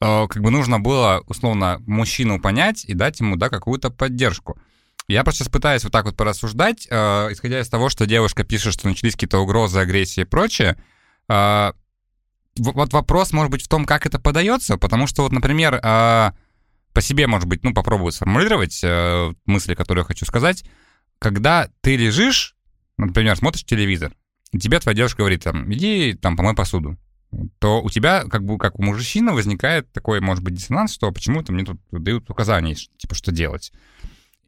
э, 0.00 0.26
как 0.26 0.42
бы 0.42 0.50
нужно 0.50 0.80
было, 0.80 1.22
условно, 1.26 1.82
мужчину 1.86 2.40
понять 2.40 2.86
и 2.86 2.94
дать 2.94 3.20
ему, 3.20 3.36
да, 3.36 3.50
какую-то 3.50 3.90
поддержку. 3.90 4.58
Я 5.06 5.22
просто 5.22 5.44
сейчас 5.44 5.52
пытаюсь 5.52 5.84
вот 5.84 5.92
так 5.92 6.06
вот 6.06 6.16
порассуждать, 6.16 6.88
э, 6.90 7.28
исходя 7.30 7.60
из 7.60 7.68
того, 7.68 7.90
что 7.90 8.06
девушка 8.06 8.42
пишет, 8.42 8.72
что 8.72 8.88
начались 8.88 9.12
какие-то 9.12 9.38
угрозы, 9.38 9.78
агрессии 9.78 10.22
и 10.22 10.24
прочее. 10.24 10.82
Э, 11.28 11.72
вот 12.56 12.94
вопрос 12.94 13.32
может 13.32 13.52
быть 13.52 13.62
в 13.62 13.68
том, 13.68 13.84
как 13.84 14.06
это 14.06 14.18
подается, 14.18 14.78
потому 14.78 15.06
что 15.06 15.24
вот, 15.24 15.32
например, 15.32 15.74
э, 15.74 16.32
по 16.94 17.02
себе, 17.02 17.26
может 17.26 17.48
быть, 17.48 17.64
ну, 17.64 17.74
попробую 17.74 18.12
сформулировать 18.12 18.80
э, 18.82 19.34
мысли, 19.44 19.74
которые 19.74 20.02
я 20.02 20.06
хочу 20.06 20.24
сказать 20.24 20.64
когда 21.18 21.68
ты 21.80 21.96
лежишь, 21.96 22.56
например, 22.96 23.36
смотришь 23.36 23.64
телевизор, 23.64 24.14
и 24.52 24.58
тебе 24.58 24.78
твоя 24.80 24.96
девушка 24.96 25.18
говорит, 25.18 25.44
там, 25.44 25.72
иди 25.72 26.14
там 26.14 26.36
помой 26.36 26.54
посуду, 26.54 26.96
то 27.58 27.82
у 27.82 27.90
тебя, 27.90 28.24
как 28.24 28.44
бы, 28.44 28.58
как 28.58 28.78
у 28.78 28.82
мужчины, 28.82 29.32
возникает 29.32 29.92
такой, 29.92 30.20
может 30.20 30.42
быть, 30.42 30.54
диссонанс, 30.54 30.94
что 30.94 31.12
почему-то 31.12 31.52
мне 31.52 31.64
тут 31.64 31.78
дают 31.90 32.30
указания, 32.30 32.74
типа, 32.74 33.14
что 33.14 33.32
делать. 33.32 33.72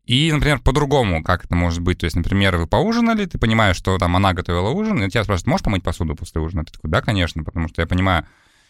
И, 0.06 0.32
например, 0.32 0.60
по-другому, 0.60 1.22
как 1.22 1.44
это 1.44 1.54
может 1.54 1.80
быть. 1.82 1.98
То 1.98 2.04
есть, 2.04 2.16
например, 2.16 2.56
вы 2.56 2.66
поужинали, 2.66 3.26
ты 3.26 3.38
понимаешь, 3.38 3.76
что 3.76 3.96
там 3.98 4.16
она 4.16 4.32
готовила 4.32 4.70
ужин, 4.70 5.02
и 5.02 5.10
тебя 5.10 5.22
спрашивают, 5.24 5.46
можешь 5.46 5.64
помыть 5.64 5.84
посуду 5.84 6.16
после 6.16 6.40
ужина? 6.40 6.64
Ты 6.64 6.72
такой, 6.72 6.90
да, 6.90 7.00
конечно, 7.02 7.44
потому 7.44 7.68
что 7.68 7.82
я 7.82 7.86
понимаю, 7.86 8.26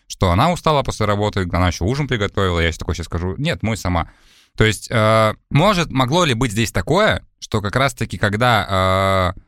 что 0.06 0.32
она 0.32 0.52
устала 0.52 0.82
после 0.82 1.06
работы, 1.06 1.48
она 1.50 1.68
еще 1.68 1.84
ужин 1.84 2.08
приготовила, 2.08 2.60
я 2.60 2.72
такой 2.72 2.94
сейчас 2.94 3.06
скажу, 3.06 3.36
нет, 3.38 3.62
мой 3.62 3.76
сама. 3.76 4.10
То 4.56 4.64
есть, 4.64 4.90
э, 4.90 5.34
может, 5.50 5.90
могло 5.90 6.24
ли 6.24 6.34
быть 6.34 6.52
здесь 6.52 6.72
такое, 6.72 7.24
что 7.38 7.60
как 7.60 7.76
раз-таки, 7.76 8.18
когда 8.18 9.34
э, 9.36 9.40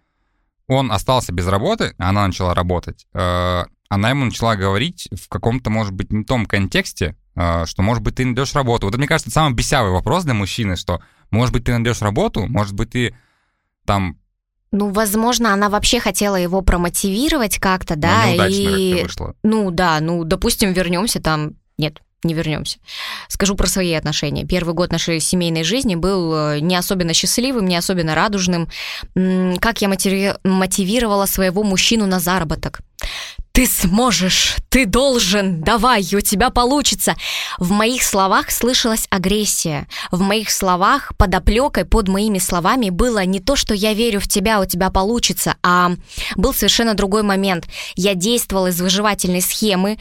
он 0.69 0.91
остался 0.91 1.33
без 1.33 1.47
работы, 1.47 1.95
а 1.99 2.09
она 2.11 2.27
начала 2.27 2.55
работать, 2.55 3.07
э, 3.13 3.65
она 3.89 4.11
ему 4.11 4.25
начала 4.25 4.57
говорить 4.57 5.09
в 5.13 5.29
каком-то, 5.29 5.69
может 5.69 5.93
быть, 5.93 6.13
не 6.13 6.25
том 6.25 6.47
контексте, 6.47 7.15
э, 7.37 7.67
что, 7.67 7.83
может 7.83 8.03
быть, 8.03 8.15
ты 8.15 8.25
найдешь 8.25 8.55
работу. 8.55 8.87
Вот 8.87 8.93
это, 8.93 8.99
мне 8.99 9.07
кажется, 9.07 9.31
самый 9.31 9.55
бесявый 9.55 9.93
вопрос 9.93 10.25
для 10.25 10.35
мужчины, 10.35 10.77
что, 10.77 11.03
может 11.31 11.53
быть, 11.53 11.65
ты 11.65 11.73
найдешь 11.73 12.01
работу, 12.01 12.47
может 12.47 12.75
быть, 12.75 12.91
ты 12.91 13.15
там 13.85 14.19
ну, 14.75 14.89
возможно, 14.91 15.53
она 15.53 15.69
вообще 15.69 16.01
хотела 16.01 16.37
его 16.37 16.63
промотивировать 16.63 17.59
как-то, 17.59 17.95
да, 17.95 18.25
ну, 18.25 18.47
и 18.49 19.03
вышло. 19.03 19.35
ну 19.43 19.71
да, 19.71 20.01
ну, 20.01 20.25
допустим, 20.25 20.73
вернемся 20.73 21.21
там, 21.21 21.57
нет, 21.77 22.01
не 22.25 22.35
вернемся. 22.35 22.79
Скажу 23.29 23.55
про 23.55 23.67
свои 23.67 23.93
отношения. 23.93 24.45
Первый 24.45 24.75
год 24.75 24.93
нашей 24.93 25.21
семейной 25.21 25.65
жизни 25.65 25.95
был 25.95 26.35
э, 26.35 26.61
не 26.61 26.77
особенно 26.77 27.15
счастливым, 27.15 27.67
не 27.67 27.77
особенно 27.77 28.15
радужным. 28.15 28.69
Как 29.15 29.83
я 29.83 29.89
мотивировала 29.89 31.27
своего 31.27 31.63
мужчину 31.63 32.07
на 32.07 32.21
заработок? 32.21 32.81
Ты 33.53 33.67
сможешь, 33.67 34.57
ты 34.71 34.87
должен, 34.87 35.61
давай, 35.61 36.03
у 36.15 36.21
тебя 36.21 36.49
получится. 36.49 37.15
В 37.59 37.71
моих 37.71 38.03
словах 38.03 38.51
слышалась 38.51 39.07
агрессия. 39.11 39.87
В 40.11 40.21
моих 40.21 40.51
словах 40.51 41.13
под 41.19 41.35
оплекой, 41.35 41.85
под 41.85 42.09
моими 42.09 42.39
словами 42.39 42.89
было 42.89 43.25
не 43.27 43.41
то, 43.41 43.55
что 43.55 43.75
я 43.75 43.93
верю 43.93 44.21
в 44.21 44.29
тебя, 44.29 44.61
у 44.61 44.65
тебя 44.65 44.91
получится, 44.91 45.57
а 45.63 45.93
был 46.37 46.55
совершенно 46.55 46.95
другой 46.95 47.23
момент. 47.23 47.67
Я 47.95 48.15
действовала 48.15 48.69
из 48.69 48.81
выживательной 48.81 49.43
схемы, 49.43 49.99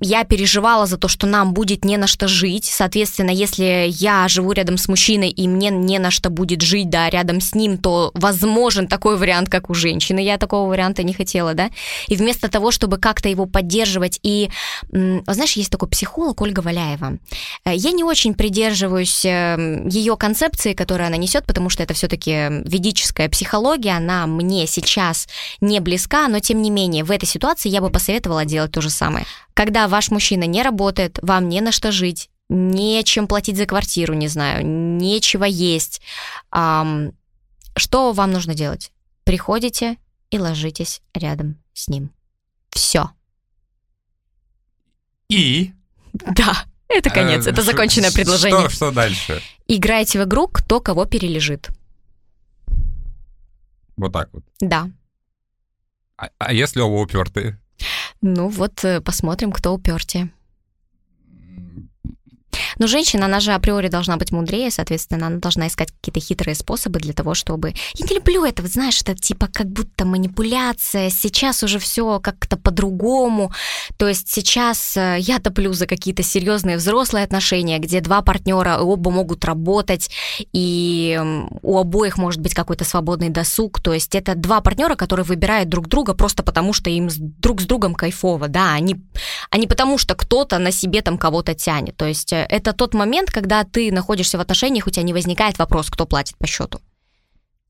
я 0.00 0.24
переживала 0.24 0.86
за 0.86 0.98
то, 0.98 1.06
что 1.06 1.28
нам 1.28 1.54
будет 1.54 1.84
не 1.84 1.96
на 1.96 2.08
что 2.08 2.26
жить. 2.26 2.64
Соответственно, 2.64 3.30
если 3.30 3.86
я 3.88 4.26
живу 4.26 4.50
рядом 4.52 4.76
с 4.76 4.88
мужчиной 4.88 5.30
и 5.30 5.46
мне 5.46 5.70
не 5.70 6.00
на 6.00 6.10
что 6.10 6.30
будет 6.30 6.62
жить, 6.62 6.90
да, 6.90 7.08
рядом 7.08 7.40
с 7.40 7.54
ним, 7.54 7.78
то 7.78 8.10
возможен 8.14 8.88
такой 8.88 9.16
вариант, 9.16 9.48
как 9.48 9.70
у 9.70 9.74
женщины. 9.74 10.18
Я 10.18 10.36
такого 10.36 10.68
варианта 10.68 11.04
не 11.04 11.12
хотела, 11.12 11.54
да. 11.54 11.70
И 12.08 12.16
вместо 12.16 12.48
того, 12.48 12.71
чтобы 12.72 12.98
как-то 12.98 13.28
его 13.28 13.46
поддерживать. 13.46 14.18
И, 14.22 14.50
знаешь, 14.90 15.52
есть 15.52 15.70
такой 15.70 15.88
психолог 15.88 16.40
Ольга 16.40 16.60
Валяева. 16.60 17.18
Э, 17.64 17.74
я 17.74 17.92
не 17.92 18.02
очень 18.02 18.34
придерживаюсь 18.34 19.24
э, 19.24 19.86
ее 19.88 20.16
концепции, 20.16 20.74
которую 20.74 21.06
она 21.06 21.16
несет, 21.16 21.46
потому 21.46 21.70
что 21.70 21.82
это 21.82 21.94
все-таки 21.94 22.48
ведическая 22.64 23.28
психология, 23.28 23.96
она 23.96 24.26
мне 24.26 24.66
сейчас 24.66 25.28
не 25.60 25.80
близка, 25.80 26.28
но 26.28 26.40
тем 26.40 26.62
не 26.62 26.70
менее 26.70 27.04
в 27.04 27.10
этой 27.10 27.26
ситуации 27.26 27.68
я 27.68 27.80
бы 27.80 27.90
посоветовала 27.90 28.44
делать 28.44 28.72
то 28.72 28.80
же 28.80 28.90
самое. 28.90 29.26
Когда 29.54 29.86
ваш 29.86 30.10
мужчина 30.10 30.44
не 30.44 30.62
работает, 30.62 31.18
вам 31.22 31.48
не 31.48 31.60
на 31.60 31.72
что 31.72 31.92
жить, 31.92 32.30
нечем 32.48 33.26
платить 33.26 33.56
за 33.56 33.66
квартиру, 33.66 34.14
не 34.14 34.28
знаю, 34.28 34.64
нечего 34.64 35.44
есть. 35.44 36.00
Что 36.50 38.12
вам 38.12 38.32
нужно 38.32 38.54
делать? 38.54 38.92
Приходите 39.24 39.96
и 40.30 40.38
ложитесь 40.38 41.00
рядом 41.14 41.58
с 41.72 41.88
ним. 41.88 42.10
Все. 42.72 43.10
И? 45.28 45.72
Да, 46.12 46.66
это 46.88 47.10
конец, 47.10 47.46
это 47.46 47.62
законченное 47.62 48.12
предложение. 48.12 48.68
Что, 48.68 48.70
что 48.70 48.90
дальше? 48.90 49.42
Играйте 49.68 50.20
в 50.20 50.24
игру, 50.24 50.48
кто 50.48 50.80
кого 50.80 51.04
перележит. 51.06 51.68
Вот 53.96 54.12
так 54.12 54.28
вот? 54.32 54.44
Да. 54.60 54.90
А, 56.16 56.28
а 56.38 56.52
если 56.52 56.80
оба 56.80 57.00
упертые? 57.02 57.58
Ну 58.20 58.48
вот 58.48 58.84
э, 58.84 59.00
посмотрим, 59.00 59.52
кто 59.52 59.74
упертее. 59.74 60.30
Но 62.82 62.88
женщина, 62.88 63.26
она 63.26 63.38
же 63.38 63.52
априори 63.52 63.86
должна 63.86 64.16
быть 64.16 64.32
мудрее, 64.32 64.72
соответственно, 64.72 65.28
она 65.28 65.36
должна 65.36 65.68
искать 65.68 65.92
какие-то 65.92 66.18
хитрые 66.18 66.56
способы 66.56 66.98
для 66.98 67.12
того, 67.12 67.32
чтобы... 67.32 67.74
Я 67.94 68.06
не 68.10 68.16
люблю 68.16 68.44
это, 68.44 68.60
вот 68.62 68.72
знаешь, 68.72 69.00
это 69.02 69.14
типа 69.14 69.46
как 69.46 69.68
будто 69.68 70.04
манипуляция, 70.04 71.08
сейчас 71.08 71.62
уже 71.62 71.78
все 71.78 72.18
как-то 72.18 72.56
по-другому. 72.56 73.52
То 73.98 74.08
есть 74.08 74.28
сейчас 74.28 74.96
э, 74.96 75.18
я 75.20 75.38
топлю 75.38 75.72
за 75.74 75.86
какие-то 75.86 76.24
серьезные 76.24 76.76
взрослые 76.76 77.24
отношения, 77.24 77.78
где 77.78 78.00
два 78.00 78.20
партнера 78.20 78.78
оба 78.78 79.12
могут 79.12 79.44
работать, 79.44 80.10
и 80.52 81.20
у 81.62 81.78
обоих 81.78 82.18
может 82.18 82.40
быть 82.40 82.52
какой-то 82.52 82.84
свободный 82.84 83.28
досуг. 83.28 83.80
То 83.80 83.92
есть 83.92 84.16
это 84.16 84.34
два 84.34 84.60
партнера, 84.60 84.96
которые 84.96 85.24
выбирают 85.24 85.68
друг 85.68 85.86
друга 85.86 86.14
просто 86.14 86.42
потому, 86.42 86.72
что 86.72 86.90
им 86.90 87.08
друг 87.16 87.60
с 87.60 87.64
другом 87.64 87.94
кайфово, 87.94 88.48
да, 88.48 88.72
они, 88.72 88.96
они 89.50 89.68
потому 89.68 89.98
что 89.98 90.16
кто-то 90.16 90.58
на 90.58 90.72
себе 90.72 91.00
там 91.02 91.16
кого-то 91.16 91.54
тянет. 91.54 91.96
То 91.96 92.06
есть 92.06 92.32
э, 92.32 92.44
это 92.72 92.78
тот 92.78 92.94
момент, 92.94 93.30
когда 93.30 93.64
ты 93.64 93.92
находишься 93.92 94.38
в 94.38 94.40
отношениях, 94.40 94.86
у 94.86 94.90
тебя 94.90 95.02
не 95.02 95.12
возникает 95.12 95.58
вопрос, 95.58 95.90
кто 95.90 96.06
платит 96.06 96.36
по 96.38 96.46
счету. 96.46 96.80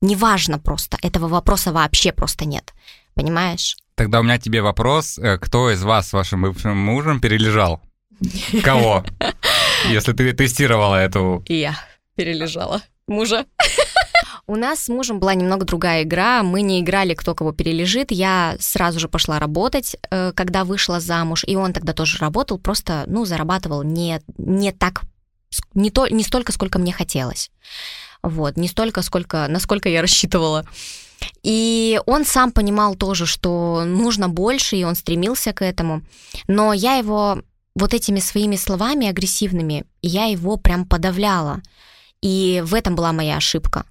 Неважно 0.01 0.59
просто, 0.59 0.97
этого 1.01 1.27
вопроса 1.27 1.71
вообще 1.71 2.11
просто 2.11 2.45
нет. 2.45 2.73
Понимаешь? 3.13 3.77
Тогда 3.95 4.21
у 4.21 4.23
меня 4.23 4.37
тебе 4.39 4.61
вопрос, 4.61 5.17
э, 5.19 5.37
кто 5.37 5.71
из 5.71 5.83
вас 5.83 6.09
с 6.09 6.13
вашим 6.13 6.41
бывшим 6.41 6.77
мужем 6.77 7.19
перележал? 7.19 7.81
Кого? 8.63 9.05
Если 9.89 10.13
ты 10.13 10.33
тестировала 10.33 10.95
эту... 10.95 11.43
Я 11.47 11.75
перележала 12.15 12.81
мужа. 13.07 13.45
У 14.45 14.57
нас 14.57 14.81
с 14.81 14.89
мужем 14.89 15.19
была 15.19 15.35
немного 15.35 15.65
другая 15.65 16.03
игра. 16.03 16.43
Мы 16.43 16.61
не 16.63 16.81
играли, 16.81 17.13
кто 17.13 17.33
кого 17.33 17.53
перележит. 17.53 18.11
Я 18.11 18.57
сразу 18.59 18.99
же 18.99 19.07
пошла 19.07 19.39
работать, 19.39 19.95
э, 20.11 20.33
когда 20.35 20.65
вышла 20.65 20.99
замуж, 20.99 21.45
и 21.47 21.55
он 21.55 21.71
тогда 21.71 21.93
тоже 21.93 22.17
работал, 22.17 22.57
просто, 22.57 23.05
ну, 23.07 23.23
зарабатывал 23.23 23.83
не, 23.83 24.21
не 24.37 24.73
так, 24.73 25.03
не, 25.73 25.91
то, 25.91 26.07
не 26.07 26.23
столько, 26.23 26.51
сколько 26.51 26.77
мне 26.77 26.91
хотелось. 26.91 27.51
Вот, 28.21 28.57
не 28.57 28.67
столько, 28.67 29.01
сколько, 29.01 29.47
насколько 29.47 29.87
я 29.87 30.01
рассчитывала. 30.01 30.65
И 31.41 32.01
он 32.05 32.25
сам 32.25 32.51
понимал 32.51 32.95
тоже, 32.95 33.25
что 33.25 33.83
нужно 33.85 34.27
больше, 34.27 34.75
и 34.75 34.83
он 34.83 34.95
стремился 34.95 35.53
к 35.53 35.63
этому. 35.63 36.01
Но 36.47 36.73
я 36.73 36.95
его 36.95 37.39
вот 37.75 37.93
этими 37.93 38.19
своими 38.19 38.57
словами 38.57 39.07
агрессивными, 39.07 39.85
я 40.01 40.25
его 40.25 40.57
прям 40.57 40.85
подавляла. 40.85 41.61
И 42.21 42.61
в 42.65 42.73
этом 42.73 42.95
была 42.95 43.13
моя 43.13 43.37
ошибка. 43.37 43.85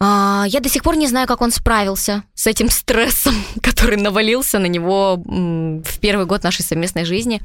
А, 0.00 0.44
я 0.46 0.60
до 0.60 0.68
сих 0.68 0.82
пор 0.82 0.96
не 0.96 1.08
знаю, 1.08 1.26
как 1.26 1.40
он 1.40 1.50
справился 1.50 2.22
с 2.34 2.46
этим 2.46 2.70
стрессом, 2.70 3.34
который 3.62 3.96
навалился 3.96 4.58
на 4.58 4.66
него 4.66 5.16
в 5.16 5.98
первый 6.00 6.26
год 6.26 6.44
нашей 6.44 6.62
совместной 6.62 7.04
жизни. 7.04 7.40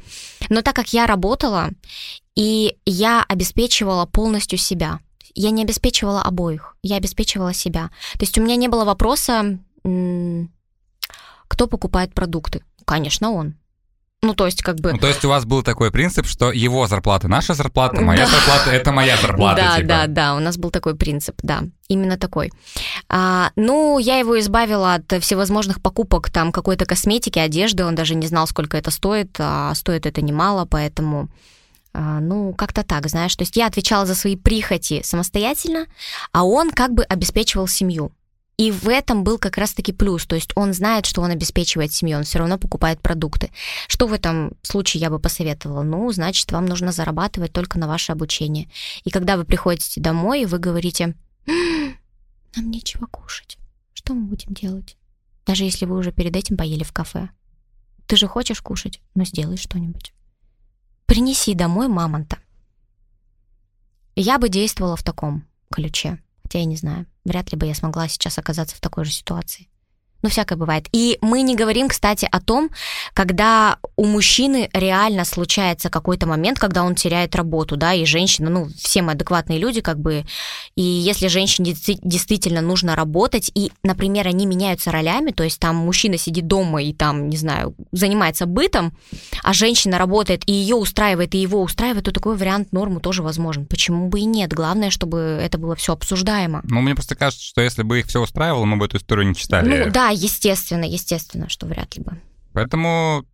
Но 0.48 0.62
так 0.62 0.76
как 0.76 0.92
я 0.92 1.06
работала, 1.06 1.70
и 2.36 2.76
я 2.86 3.24
обеспечивала 3.28 4.06
полностью 4.06 4.58
себя, 4.58 5.00
я 5.34 5.50
не 5.50 5.62
обеспечивала 5.62 6.22
обоих, 6.22 6.76
я 6.82 6.96
обеспечивала 6.96 7.52
себя. 7.52 7.90
То 8.12 8.20
есть 8.20 8.38
у 8.38 8.42
меня 8.42 8.56
не 8.56 8.68
было 8.68 8.84
вопроса, 8.84 9.58
кто 9.82 11.66
покупает 11.66 12.14
продукты. 12.14 12.62
Конечно, 12.84 13.32
он. 13.32 13.54
Ну, 14.24 14.34
то 14.34 14.46
есть, 14.46 14.62
как 14.62 14.80
бы... 14.80 14.92
Ну, 14.92 14.98
то 14.98 15.06
есть 15.06 15.22
у 15.24 15.28
вас 15.28 15.44
был 15.44 15.62
такой 15.62 15.90
принцип, 15.90 16.26
что 16.26 16.50
его 16.50 16.86
зарплата 16.86 17.28
наша 17.28 17.52
зарплата, 17.52 18.00
моя 18.00 18.26
зарплата 18.26 18.70
это 18.70 18.90
моя 18.90 19.18
зарплата. 19.18 19.60
Да, 19.60 19.76
типа. 19.76 19.88
да, 19.88 20.06
да, 20.06 20.34
у 20.34 20.40
нас 20.40 20.56
был 20.56 20.70
такой 20.70 20.96
принцип, 20.96 21.36
да, 21.42 21.64
именно 21.88 22.16
такой. 22.16 22.50
А, 23.10 23.50
ну, 23.54 23.98
я 23.98 24.16
его 24.16 24.40
избавила 24.40 24.94
от 24.94 25.22
всевозможных 25.22 25.82
покупок, 25.82 26.30
там, 26.30 26.52
какой-то 26.52 26.86
косметики, 26.86 27.38
одежды, 27.38 27.84
он 27.84 27.94
даже 27.94 28.14
не 28.14 28.26
знал, 28.26 28.46
сколько 28.46 28.78
это 28.78 28.90
стоит, 28.90 29.36
а 29.38 29.74
стоит 29.74 30.06
это 30.06 30.22
немало, 30.22 30.64
поэтому... 30.64 31.28
А, 31.92 32.18
ну, 32.20 32.54
как-то 32.54 32.82
так, 32.82 33.06
знаешь. 33.08 33.36
То 33.36 33.42
есть 33.42 33.56
я 33.56 33.66
отвечала 33.66 34.06
за 34.06 34.14
свои 34.14 34.36
прихоти 34.36 35.02
самостоятельно, 35.04 35.86
а 36.32 36.44
он 36.44 36.70
как 36.70 36.92
бы 36.92 37.04
обеспечивал 37.04 37.68
семью. 37.68 38.10
И 38.56 38.70
в 38.70 38.88
этом 38.88 39.24
был 39.24 39.38
как 39.38 39.58
раз-таки 39.58 39.92
плюс, 39.92 40.26
то 40.26 40.36
есть 40.36 40.52
он 40.54 40.72
знает, 40.74 41.06
что 41.06 41.22
он 41.22 41.30
обеспечивает 41.30 41.92
семью, 41.92 42.18
он 42.18 42.24
все 42.24 42.38
равно 42.38 42.56
покупает 42.56 43.00
продукты. 43.00 43.50
Что 43.88 44.06
в 44.06 44.12
этом 44.12 44.52
случае 44.62 45.00
я 45.00 45.10
бы 45.10 45.18
посоветовала? 45.18 45.82
Ну, 45.82 46.10
значит, 46.12 46.52
вам 46.52 46.66
нужно 46.66 46.92
зарабатывать 46.92 47.52
только 47.52 47.80
на 47.80 47.88
ваше 47.88 48.12
обучение. 48.12 48.68
И 49.02 49.10
когда 49.10 49.36
вы 49.36 49.44
приходите 49.44 50.00
домой, 50.00 50.44
вы 50.44 50.58
говорите, 50.58 51.14
нам 51.46 52.70
нечего 52.70 53.06
кушать, 53.06 53.58
что 53.92 54.14
мы 54.14 54.26
будем 54.26 54.54
делать? 54.54 54.96
Даже 55.44 55.64
если 55.64 55.84
вы 55.84 55.96
уже 55.98 56.12
перед 56.12 56.36
этим 56.36 56.56
поели 56.56 56.84
в 56.84 56.92
кафе. 56.92 57.30
Ты 58.06 58.16
же 58.16 58.28
хочешь 58.28 58.60
кушать, 58.60 59.00
но 59.14 59.24
сделай 59.24 59.56
что-нибудь. 59.56 60.14
Принеси 61.06 61.54
домой 61.54 61.88
мамонта. 61.88 62.38
Я 64.14 64.38
бы 64.38 64.48
действовала 64.48 64.96
в 64.96 65.02
таком 65.02 65.44
ключе. 65.70 66.20
Хотя 66.54 66.60
я 66.60 66.66
не 66.66 66.76
знаю, 66.76 67.06
вряд 67.24 67.50
ли 67.50 67.58
бы 67.58 67.66
я 67.66 67.74
смогла 67.74 68.06
сейчас 68.06 68.38
оказаться 68.38 68.76
в 68.76 68.80
такой 68.80 69.04
же 69.04 69.10
ситуации. 69.10 69.68
Ну, 70.24 70.30
всякое 70.30 70.56
бывает. 70.56 70.88
И 70.90 71.18
мы 71.20 71.42
не 71.42 71.54
говорим, 71.54 71.90
кстати, 71.90 72.26
о 72.32 72.40
том, 72.40 72.70
когда 73.12 73.76
у 73.94 74.06
мужчины 74.06 74.70
реально 74.72 75.26
случается 75.26 75.90
какой-то 75.90 76.26
момент, 76.26 76.58
когда 76.58 76.82
он 76.82 76.94
теряет 76.94 77.36
работу, 77.36 77.76
да, 77.76 77.92
и 77.92 78.06
женщина, 78.06 78.48
ну, 78.48 78.68
все 78.74 79.02
мы 79.02 79.12
адекватные 79.12 79.58
люди, 79.58 79.82
как 79.82 80.00
бы, 80.00 80.24
и 80.76 80.82
если 80.82 81.26
женщине 81.26 81.76
действительно 82.02 82.62
нужно 82.62 82.96
работать, 82.96 83.50
и, 83.54 83.70
например, 83.82 84.26
они 84.26 84.46
меняются 84.46 84.90
ролями, 84.90 85.30
то 85.30 85.44
есть 85.44 85.60
там 85.60 85.76
мужчина 85.76 86.16
сидит 86.16 86.46
дома 86.46 86.82
и 86.82 86.94
там, 86.94 87.28
не 87.28 87.36
знаю, 87.36 87.74
занимается 87.92 88.46
бытом, 88.46 88.96
а 89.42 89.52
женщина 89.52 89.98
работает, 89.98 90.42
и 90.46 90.54
ее 90.54 90.76
устраивает, 90.76 91.34
и 91.34 91.38
его 91.38 91.60
устраивает, 91.60 92.06
то 92.06 92.12
такой 92.12 92.38
вариант 92.38 92.72
нормы 92.72 93.00
тоже 93.00 93.22
возможен. 93.22 93.66
Почему 93.66 94.08
бы 94.08 94.20
и 94.20 94.24
нет? 94.24 94.54
Главное, 94.54 94.88
чтобы 94.88 95.18
это 95.18 95.58
было 95.58 95.76
все 95.76 95.92
обсуждаемо. 95.92 96.62
Ну, 96.64 96.80
мне 96.80 96.94
просто 96.94 97.14
кажется, 97.14 97.44
что 97.44 97.60
если 97.60 97.82
бы 97.82 97.98
их 97.98 98.06
все 98.06 98.22
устраивало, 98.22 98.64
мы 98.64 98.78
бы 98.78 98.86
эту 98.86 98.96
историю 98.96 99.28
не 99.28 99.34
читали. 99.34 99.84
Ну, 99.84 99.90
да, 99.90 100.13
естественно, 100.14 100.84
естественно, 100.84 101.48
что 101.48 101.66
вряд 101.66 101.96
ли 101.96 102.02
бы. 102.02 102.20
Поэтому 102.52 103.26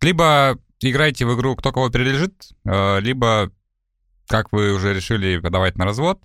либо 0.00 0.58
играйте 0.80 1.24
в 1.24 1.34
игру 1.34 1.56
«Кто 1.56 1.72
кого 1.72 1.90
перележит», 1.90 2.34
э, 2.64 3.00
либо, 3.00 3.50
как 4.26 4.52
вы 4.52 4.72
уже 4.72 4.94
решили, 4.94 5.38
подавать 5.38 5.76
на 5.76 5.84
развод. 5.84 6.20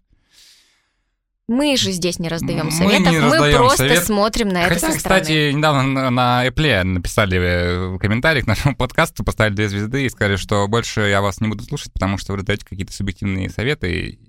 Мы 1.47 1.77
же 1.77 1.91
здесь 1.91 2.19
не 2.19 2.27
раздаем 2.27 2.71
советов, 2.71 3.05
мы, 3.05 3.11
не 3.11 3.19
мы 3.21 3.51
просто 3.53 3.77
совет. 3.77 4.03
смотрим 4.03 4.49
на 4.49 4.63
Хотя, 4.63 4.75
это 4.75 4.91
со 4.91 4.97
кстати, 4.97 5.53
недавно 5.53 6.09
на 6.09 6.45
Apple 6.45 6.83
написали 6.83 7.95
в 7.95 7.99
комментариях 7.99 8.43
к 8.43 8.47
нашему 8.47 8.75
подкасту, 8.75 9.23
поставили 9.23 9.55
две 9.55 9.69
звезды 9.69 10.05
и 10.05 10.09
сказали, 10.09 10.35
что 10.35 10.67
больше 10.67 11.01
я 11.01 11.21
вас 11.21 11.39
не 11.39 11.47
буду 11.47 11.63
слушать, 11.63 11.93
потому 11.93 12.17
что 12.17 12.33
вы 12.33 12.41
даете 12.41 12.65
какие-то 12.65 12.91
субъективные 12.91 13.49
советы, 13.49 14.19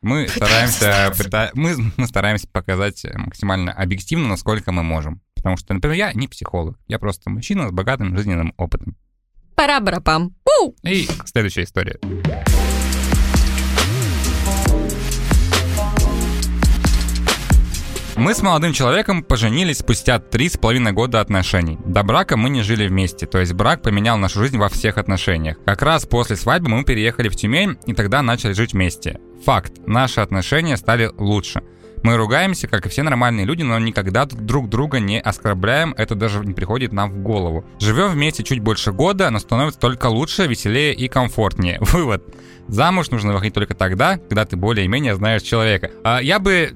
мы 0.00 0.28
стараемся, 0.28 1.12
мы, 1.54 1.76
мы 1.96 2.06
стараемся 2.06 2.48
показать 2.48 3.04
максимально 3.14 3.72
объективно, 3.72 4.28
насколько 4.28 4.72
мы 4.72 4.82
можем. 4.82 5.20
Потому 5.34 5.56
что, 5.56 5.72
например, 5.72 5.96
я 5.96 6.12
не 6.12 6.28
психолог, 6.28 6.78
я 6.88 6.98
просто 6.98 7.30
мужчина 7.30 7.68
с 7.68 7.72
богатым 7.72 8.16
жизненным 8.16 8.54
опытом. 8.56 8.96
Пара-барапам. 9.54 10.34
И 10.82 11.08
следующая 11.24 11.64
история. 11.64 11.98
Мы 18.18 18.34
с 18.34 18.42
молодым 18.42 18.72
человеком 18.72 19.22
поженились 19.22 19.78
спустя 19.78 20.18
три 20.18 20.48
с 20.48 20.56
половиной 20.56 20.90
года 20.90 21.20
отношений. 21.20 21.78
До 21.84 22.02
брака 22.02 22.36
мы 22.36 22.50
не 22.50 22.62
жили 22.62 22.88
вместе, 22.88 23.26
то 23.26 23.38
есть 23.38 23.52
брак 23.52 23.80
поменял 23.80 24.18
нашу 24.18 24.40
жизнь 24.40 24.58
во 24.58 24.68
всех 24.68 24.98
отношениях. 24.98 25.56
Как 25.64 25.82
раз 25.82 26.04
после 26.04 26.34
свадьбы 26.34 26.68
мы 26.68 26.82
переехали 26.82 27.28
в 27.28 27.36
Тюмень 27.36 27.78
и 27.86 27.94
тогда 27.94 28.20
начали 28.22 28.54
жить 28.54 28.72
вместе. 28.72 29.20
Факт, 29.44 29.74
наши 29.86 30.20
отношения 30.20 30.76
стали 30.76 31.12
лучше. 31.16 31.62
Мы 32.02 32.16
ругаемся, 32.16 32.66
как 32.66 32.86
и 32.86 32.88
все 32.88 33.04
нормальные 33.04 33.46
люди, 33.46 33.62
но 33.62 33.78
никогда 33.78 34.24
друг 34.26 34.68
друга 34.68 34.98
не 34.98 35.20
оскорбляем, 35.20 35.94
это 35.96 36.16
даже 36.16 36.40
не 36.40 36.54
приходит 36.54 36.92
нам 36.92 37.12
в 37.12 37.18
голову. 37.22 37.64
Живем 37.78 38.08
вместе 38.08 38.42
чуть 38.42 38.58
больше 38.58 38.90
года, 38.90 39.30
но 39.30 39.38
становится 39.38 39.78
только 39.78 40.06
лучше, 40.06 40.48
веселее 40.48 40.92
и 40.92 41.06
комфортнее. 41.06 41.78
Вывод. 41.80 42.24
Замуж 42.66 43.10
нужно 43.10 43.32
выходить 43.32 43.54
только 43.54 43.74
тогда, 43.74 44.16
когда 44.16 44.44
ты 44.44 44.56
более-менее 44.56 45.14
знаешь 45.14 45.42
человека. 45.42 45.92
А 46.02 46.20
я 46.20 46.40
бы 46.40 46.74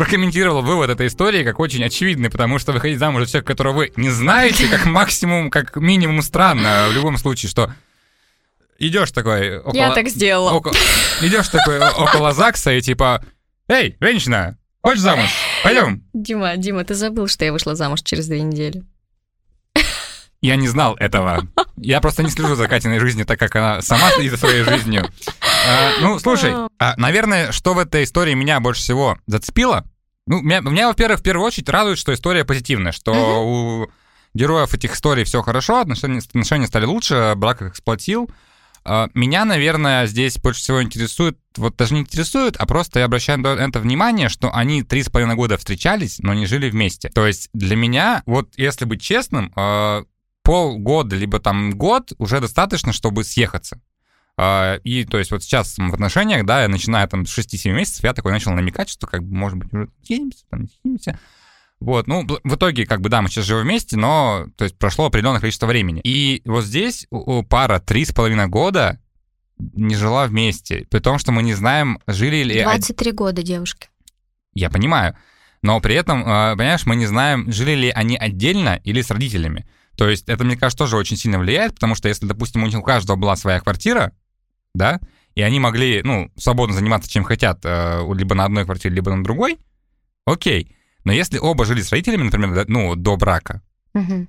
прокомментировал 0.00 0.62
вывод 0.62 0.88
этой 0.88 1.08
истории 1.08 1.44
как 1.44 1.60
очень 1.60 1.84
очевидный, 1.84 2.30
потому 2.30 2.58
что 2.58 2.72
выходить 2.72 2.98
замуж 2.98 3.24
за 3.24 3.32
человека, 3.32 3.48
которого 3.48 3.76
вы 3.76 3.92
не 3.96 4.08
знаете, 4.08 4.66
как 4.66 4.86
максимум, 4.86 5.50
как 5.50 5.76
минимум 5.76 6.22
странно 6.22 6.86
в 6.88 6.94
любом 6.94 7.18
случае, 7.18 7.50
что 7.50 7.74
идешь 8.78 9.12
такой 9.12 9.58
около... 9.58 9.74
Я 9.74 9.92
так 9.92 10.08
сделала. 10.08 10.52
Около, 10.52 10.72
идешь 11.20 11.48
такой 11.48 11.80
около 11.80 12.32
ЗАГСа 12.32 12.72
и 12.72 12.80
типа, 12.80 13.22
эй, 13.68 13.98
женщина, 14.00 14.56
хочешь 14.80 15.02
замуж? 15.02 15.28
Пойдем. 15.62 16.02
Дима, 16.14 16.56
Дима, 16.56 16.82
ты 16.82 16.94
забыл, 16.94 17.28
что 17.28 17.44
я 17.44 17.52
вышла 17.52 17.74
замуж 17.74 18.00
через 18.02 18.26
две 18.26 18.40
недели. 18.40 18.82
Я 20.40 20.56
не 20.56 20.68
знал 20.68 20.96
этого. 20.96 21.46
Я 21.82 22.00
просто 22.00 22.22
не 22.22 22.30
слежу 22.30 22.54
за 22.54 22.68
Катиной 22.68 22.98
жизнью, 22.98 23.26
так 23.26 23.38
как 23.38 23.56
она 23.56 23.82
сама 23.82 24.10
следит 24.10 24.32
за 24.32 24.38
своей 24.38 24.62
жизнью. 24.64 25.08
А, 25.66 25.92
ну, 26.00 26.18
слушай, 26.18 26.52
а, 26.78 26.94
наверное, 26.96 27.52
что 27.52 27.74
в 27.74 27.78
этой 27.78 28.04
истории 28.04 28.34
меня 28.34 28.60
больше 28.60 28.82
всего 28.82 29.18
зацепило, 29.26 29.84
ну, 30.26 30.40
меня, 30.42 30.60
меня 30.60 30.88
во-первых, 30.88 31.20
в 31.20 31.22
первую 31.22 31.46
очередь 31.46 31.68
радует, 31.68 31.98
что 31.98 32.14
история 32.14 32.44
позитивная, 32.44 32.92
что 32.92 33.12
у 33.44 33.90
героев 34.34 34.74
этих 34.74 34.94
историй 34.94 35.24
все 35.24 35.42
хорошо, 35.42 35.80
отношения, 35.80 36.20
отношения 36.20 36.66
стали 36.66 36.84
лучше, 36.84 37.32
брак 37.36 37.62
их 37.62 37.70
эксплуатил. 37.70 38.30
А, 38.84 39.08
меня, 39.14 39.44
наверное, 39.44 40.06
здесь 40.06 40.38
больше 40.38 40.60
всего 40.60 40.82
интересует, 40.82 41.38
вот 41.56 41.76
даже 41.76 41.94
не 41.94 42.00
интересует, 42.00 42.56
а 42.56 42.66
просто 42.66 43.00
я 43.00 43.06
обращаю 43.06 43.40
на 43.40 43.48
это 43.48 43.80
внимание, 43.80 44.28
что 44.28 44.54
они 44.54 44.82
три 44.82 45.02
с 45.02 45.08
половиной 45.08 45.34
года 45.34 45.58
встречались, 45.58 46.18
но 46.20 46.32
не 46.32 46.46
жили 46.46 46.70
вместе. 46.70 47.08
То 47.08 47.26
есть 47.26 47.48
для 47.52 47.76
меня, 47.76 48.22
вот 48.26 48.50
если 48.56 48.84
быть 48.84 49.02
честным, 49.02 49.52
полгода, 50.42 51.16
либо 51.16 51.38
там 51.40 51.72
год 51.72 52.12
уже 52.18 52.40
достаточно, 52.40 52.92
чтобы 52.92 53.24
съехаться. 53.24 53.80
А, 54.36 54.76
и 54.84 55.04
то 55.04 55.18
есть 55.18 55.30
вот 55.30 55.42
сейчас 55.42 55.76
в 55.76 55.94
отношениях, 55.94 56.46
да, 56.46 56.66
начиная 56.68 57.06
там 57.06 57.26
с 57.26 57.38
6-7 57.38 57.72
месяцев, 57.72 58.04
я 58.04 58.14
такой 58.14 58.32
начал 58.32 58.52
намекать, 58.52 58.88
что 58.88 59.06
как 59.06 59.22
бы, 59.22 59.34
может 59.34 59.58
быть, 59.58 59.72
уже 59.72 59.88
съедемся, 60.02 60.44
там, 60.48 60.66
съедемся. 60.68 61.18
Вот, 61.80 62.06
ну, 62.06 62.26
в 62.26 62.54
итоге, 62.54 62.84
как 62.86 63.00
бы, 63.00 63.08
да, 63.08 63.22
мы 63.22 63.28
сейчас 63.28 63.46
живем 63.46 63.62
вместе, 63.62 63.96
но, 63.96 64.46
то 64.56 64.64
есть, 64.64 64.76
прошло 64.76 65.06
определенное 65.06 65.40
количество 65.40 65.66
времени. 65.66 66.02
И 66.04 66.42
вот 66.44 66.64
здесь 66.64 67.06
у 67.10 67.42
пара 67.42 67.80
три 67.80 68.04
с 68.04 68.12
половиной 68.12 68.48
года 68.48 69.00
не 69.58 69.94
жила 69.94 70.26
вместе, 70.26 70.86
при 70.90 71.00
том, 71.00 71.18
что 71.18 71.32
мы 71.32 71.42
не 71.42 71.54
знаем, 71.54 71.98
жили 72.06 72.42
ли... 72.42 72.62
23 72.62 73.12
года 73.12 73.42
девушки. 73.42 73.88
Я 74.54 74.68
понимаю, 74.68 75.16
но 75.62 75.80
при 75.80 75.94
этом, 75.94 76.22
а, 76.26 76.56
понимаешь, 76.56 76.86
мы 76.86 76.96
не 76.96 77.06
знаем, 77.06 77.50
жили 77.50 77.72
ли 77.72 77.90
они 77.90 78.16
отдельно 78.16 78.80
или 78.84 79.00
с 79.00 79.10
родителями. 79.10 79.66
То 80.00 80.08
есть 80.08 80.30
это, 80.30 80.44
мне 80.44 80.56
кажется, 80.56 80.78
тоже 80.78 80.96
очень 80.96 81.18
сильно 81.18 81.38
влияет, 81.38 81.74
потому 81.74 81.94
что 81.94 82.08
если, 82.08 82.24
допустим, 82.24 82.62
у 82.62 82.66
них 82.66 82.78
у 82.78 82.82
каждого 82.82 83.18
была 83.18 83.36
своя 83.36 83.60
квартира, 83.60 84.12
да, 84.74 84.98
и 85.34 85.42
они 85.42 85.60
могли, 85.60 86.00
ну, 86.02 86.32
свободно 86.38 86.74
заниматься 86.74 87.10
чем 87.10 87.22
хотят, 87.22 87.60
э, 87.64 88.00
либо 88.14 88.34
на 88.34 88.46
одной 88.46 88.64
квартире, 88.64 88.94
либо 88.94 89.14
на 89.14 89.22
другой, 89.22 89.58
окей. 90.24 90.74
Но 91.04 91.12
если 91.12 91.36
оба 91.36 91.66
жили 91.66 91.82
с 91.82 91.90
родителями, 91.92 92.22
например, 92.22 92.64
ну, 92.66 92.94
до 92.94 93.18
брака, 93.18 93.60
угу. 93.92 94.26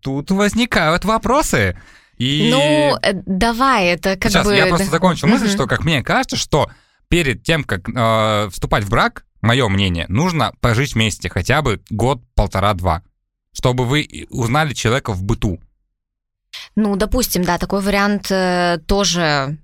тут 0.00 0.32
возникают 0.32 1.04
вопросы. 1.04 1.78
И... 2.16 2.48
Ну, 2.50 2.98
э, 3.00 3.12
давай, 3.26 3.86
это 3.86 4.16
как 4.16 4.32
Сейчас, 4.32 4.48
бы... 4.48 4.56
я 4.56 4.66
просто 4.66 4.90
закончу 4.90 5.28
мысль, 5.28 5.48
что, 5.48 5.68
как 5.68 5.84
мне 5.84 6.02
кажется, 6.02 6.34
что 6.34 6.68
перед 7.06 7.44
тем, 7.44 7.62
как 7.62 7.88
э, 7.88 8.48
вступать 8.50 8.82
в 8.82 8.90
брак, 8.90 9.26
мое 9.42 9.68
мнение, 9.68 10.06
нужно 10.08 10.52
пожить 10.60 10.94
вместе 10.94 11.28
хотя 11.28 11.62
бы 11.62 11.80
год, 11.88 12.20
полтора, 12.34 12.74
два 12.74 13.04
чтобы 13.54 13.86
вы 13.86 14.26
узнали 14.28 14.74
человека 14.74 15.14
в 15.14 15.22
быту? 15.22 15.58
Ну, 16.76 16.96
допустим, 16.96 17.42
да, 17.44 17.56
такой 17.56 17.80
вариант 17.80 18.30
э, 18.30 18.78
тоже 18.86 19.56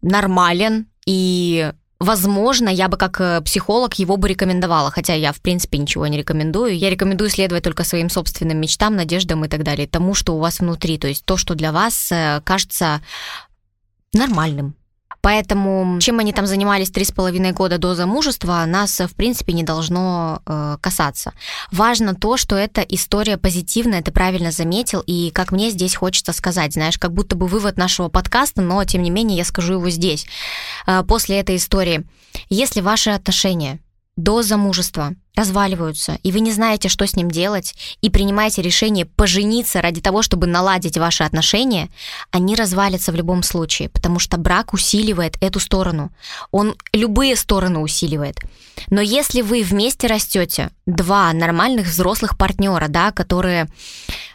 нормален, 0.00 0.86
и 1.06 1.72
Возможно, 2.02 2.68
я 2.68 2.88
бы 2.88 2.96
как 2.96 3.20
э, 3.20 3.40
психолог 3.42 3.94
его 3.94 4.16
бы 4.16 4.26
рекомендовала, 4.26 4.90
хотя 4.90 5.14
я, 5.14 5.32
в 5.32 5.40
принципе, 5.40 5.78
ничего 5.78 6.04
не 6.08 6.18
рекомендую. 6.18 6.76
Я 6.76 6.90
рекомендую 6.90 7.30
следовать 7.30 7.62
только 7.62 7.84
своим 7.84 8.10
собственным 8.10 8.58
мечтам, 8.60 8.96
надеждам 8.96 9.44
и 9.44 9.48
так 9.48 9.62
далее, 9.62 9.86
тому, 9.86 10.12
что 10.14 10.34
у 10.34 10.40
вас 10.40 10.58
внутри, 10.58 10.98
то 10.98 11.06
есть 11.06 11.24
то, 11.24 11.36
что 11.36 11.54
для 11.54 11.70
вас 11.70 12.10
э, 12.10 12.40
кажется 12.42 13.02
нормальным. 14.12 14.74
Поэтому 15.22 16.00
чем 16.00 16.18
они 16.18 16.32
там 16.32 16.46
занимались 16.46 16.90
три 16.90 17.04
с 17.04 17.12
половиной 17.12 17.52
года 17.52 17.78
до 17.78 17.94
замужества, 17.94 18.64
нас, 18.66 18.98
в 18.98 19.14
принципе, 19.14 19.52
не 19.52 19.62
должно 19.62 20.42
э, 20.44 20.76
касаться. 20.80 21.32
Важно 21.70 22.14
то, 22.14 22.36
что 22.36 22.56
эта 22.56 22.80
история 22.80 23.38
позитивная, 23.38 24.02
ты 24.02 24.10
правильно 24.10 24.50
заметил, 24.50 25.00
и 25.06 25.30
как 25.30 25.52
мне 25.52 25.70
здесь 25.70 25.94
хочется 25.94 26.32
сказать, 26.32 26.72
знаешь, 26.72 26.98
как 26.98 27.12
будто 27.12 27.36
бы 27.36 27.46
вывод 27.46 27.76
нашего 27.76 28.08
подкаста, 28.08 28.62
но 28.62 28.84
тем 28.84 29.02
не 29.02 29.10
менее 29.10 29.38
я 29.38 29.44
скажу 29.44 29.74
его 29.74 29.90
здесь. 29.90 30.26
Э, 30.88 31.04
после 31.06 31.38
этой 31.38 31.56
истории, 31.56 32.04
если 32.48 32.80
ваши 32.80 33.10
отношения 33.10 33.78
до 34.16 34.42
замужества 34.42 35.14
разваливаются, 35.34 36.18
и 36.22 36.30
вы 36.30 36.40
не 36.40 36.52
знаете, 36.52 36.90
что 36.90 37.06
с 37.06 37.16
ним 37.16 37.30
делать, 37.30 37.74
и 38.02 38.10
принимаете 38.10 38.60
решение 38.60 39.06
пожениться 39.06 39.80
ради 39.80 40.02
того, 40.02 40.20
чтобы 40.20 40.46
наладить 40.46 40.98
ваши 40.98 41.22
отношения, 41.22 41.88
они 42.30 42.54
развалятся 42.54 43.12
в 43.12 43.14
любом 43.14 43.42
случае, 43.42 43.88
потому 43.88 44.18
что 44.18 44.36
брак 44.36 44.74
усиливает 44.74 45.36
эту 45.40 45.58
сторону. 45.58 46.10
Он 46.50 46.76
любые 46.92 47.36
стороны 47.36 47.78
усиливает. 47.78 48.40
Но 48.90 49.00
если 49.00 49.40
вы 49.40 49.62
вместе 49.62 50.06
растете, 50.06 50.70
два 50.84 51.32
нормальных 51.32 51.86
взрослых 51.86 52.36
партнера, 52.36 52.88
да, 52.88 53.10
которые 53.12 53.68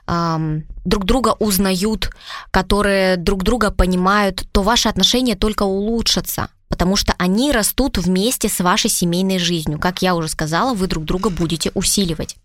эм, 0.07 0.65
друг 0.85 1.05
друга 1.05 1.35
узнают, 1.39 2.09
которые 2.51 3.17
друг 3.17 3.43
друга 3.43 3.71
понимают, 3.71 4.47
то 4.51 4.63
ваши 4.63 4.89
отношения 4.89 5.35
только 5.35 5.63
улучшатся 5.63 6.49
потому 6.69 6.95
что 6.95 7.15
они 7.17 7.51
растут 7.51 7.97
вместе 7.97 8.49
с 8.49 8.59
вашей 8.59 8.89
семейной 8.91 9.39
жизнью. 9.39 9.79
Как 9.79 10.03
я 10.03 10.13
уже 10.13 10.27
сказала, 10.27 10.75
вы 10.75 10.85
друг 10.85 11.05
друга 11.05 11.31
будете 11.31 11.71
усиливать. 11.73 12.35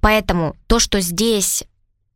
Поэтому 0.00 0.54
то, 0.68 0.78
что 0.78 1.00
здесь 1.00 1.64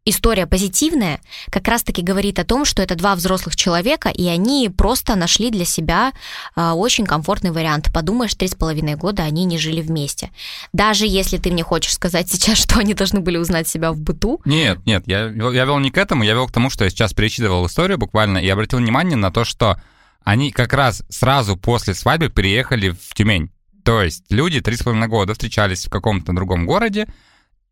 история 0.06 0.46
позитивная, 0.46 1.20
как 1.50 1.68
раз-таки 1.68 2.00
говорит 2.00 2.38
о 2.38 2.44
том, 2.44 2.64
что 2.64 2.82
это 2.82 2.94
два 2.94 3.14
взрослых 3.14 3.56
человека, 3.56 4.08
и 4.08 4.26
они 4.28 4.70
просто 4.74 5.16
нашли 5.16 5.50
для 5.50 5.66
себя 5.66 6.12
э, 6.54 6.70
очень 6.70 7.04
комфортный 7.04 7.50
вариант. 7.50 7.92
Подумаешь, 7.92 8.34
три 8.34 8.48
с 8.48 8.54
половиной 8.54 8.94
года 8.94 9.24
они 9.24 9.44
не 9.44 9.58
жили 9.58 9.82
вместе. 9.82 10.30
Даже 10.72 11.06
если 11.06 11.36
ты 11.36 11.50
мне 11.50 11.62
хочешь 11.62 11.92
сказать 11.92 12.28
сейчас, 12.32 12.56
что 12.56 12.78
они 12.78 12.94
должны 12.94 13.20
были 13.20 13.36
узнать 13.36 13.68
себя 13.68 13.92
в 13.92 13.98
быту. 13.98 14.40
Нет, 14.44 14.78
нет, 14.86 15.02
я, 15.06 15.26
я 15.26 15.64
вел 15.64 15.78
не 15.80 15.90
к 15.90 15.98
этому, 15.98 16.22
я 16.22 16.32
вел 16.32 16.46
к 16.46 16.52
тому, 16.52 16.70
что 16.70 16.84
я 16.84 16.90
сейчас 16.90 17.12
перечитывал 17.12 17.66
историю 17.66 17.98
буквально 17.98 18.38
и 18.38 18.48
обратил 18.48 18.78
внимание 18.78 19.16
на 19.16 19.30
то, 19.30 19.44
что 19.44 19.80
они 20.22 20.50
как 20.50 20.72
раз 20.72 21.02
сразу 21.08 21.56
после 21.56 21.94
свадьбы 21.94 22.30
переехали 22.30 22.90
в 22.90 23.14
Тюмень. 23.14 23.50
То 23.84 24.02
есть 24.02 24.24
люди 24.30 24.60
три 24.60 24.76
с 24.76 24.82
половиной 24.82 25.08
года 25.08 25.32
встречались 25.32 25.86
в 25.86 25.90
каком-то 25.90 26.32
другом 26.32 26.66
городе, 26.66 27.06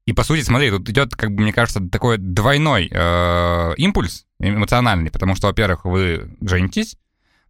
и 0.07 0.13
по 0.13 0.23
сути, 0.23 0.43
смотри, 0.43 0.71
тут 0.71 0.89
идет, 0.89 1.15
как 1.15 1.35
бы 1.35 1.43
мне 1.43 1.53
кажется, 1.53 1.81
такой 1.89 2.19
двойной 2.19 2.89
э, 2.91 3.75
импульс 3.77 4.27
эмоциональный, 4.39 5.11
потому 5.11 5.35
что, 5.35 5.47
во-первых, 5.47 5.85
вы 5.85 6.37
женитесь, 6.43 6.97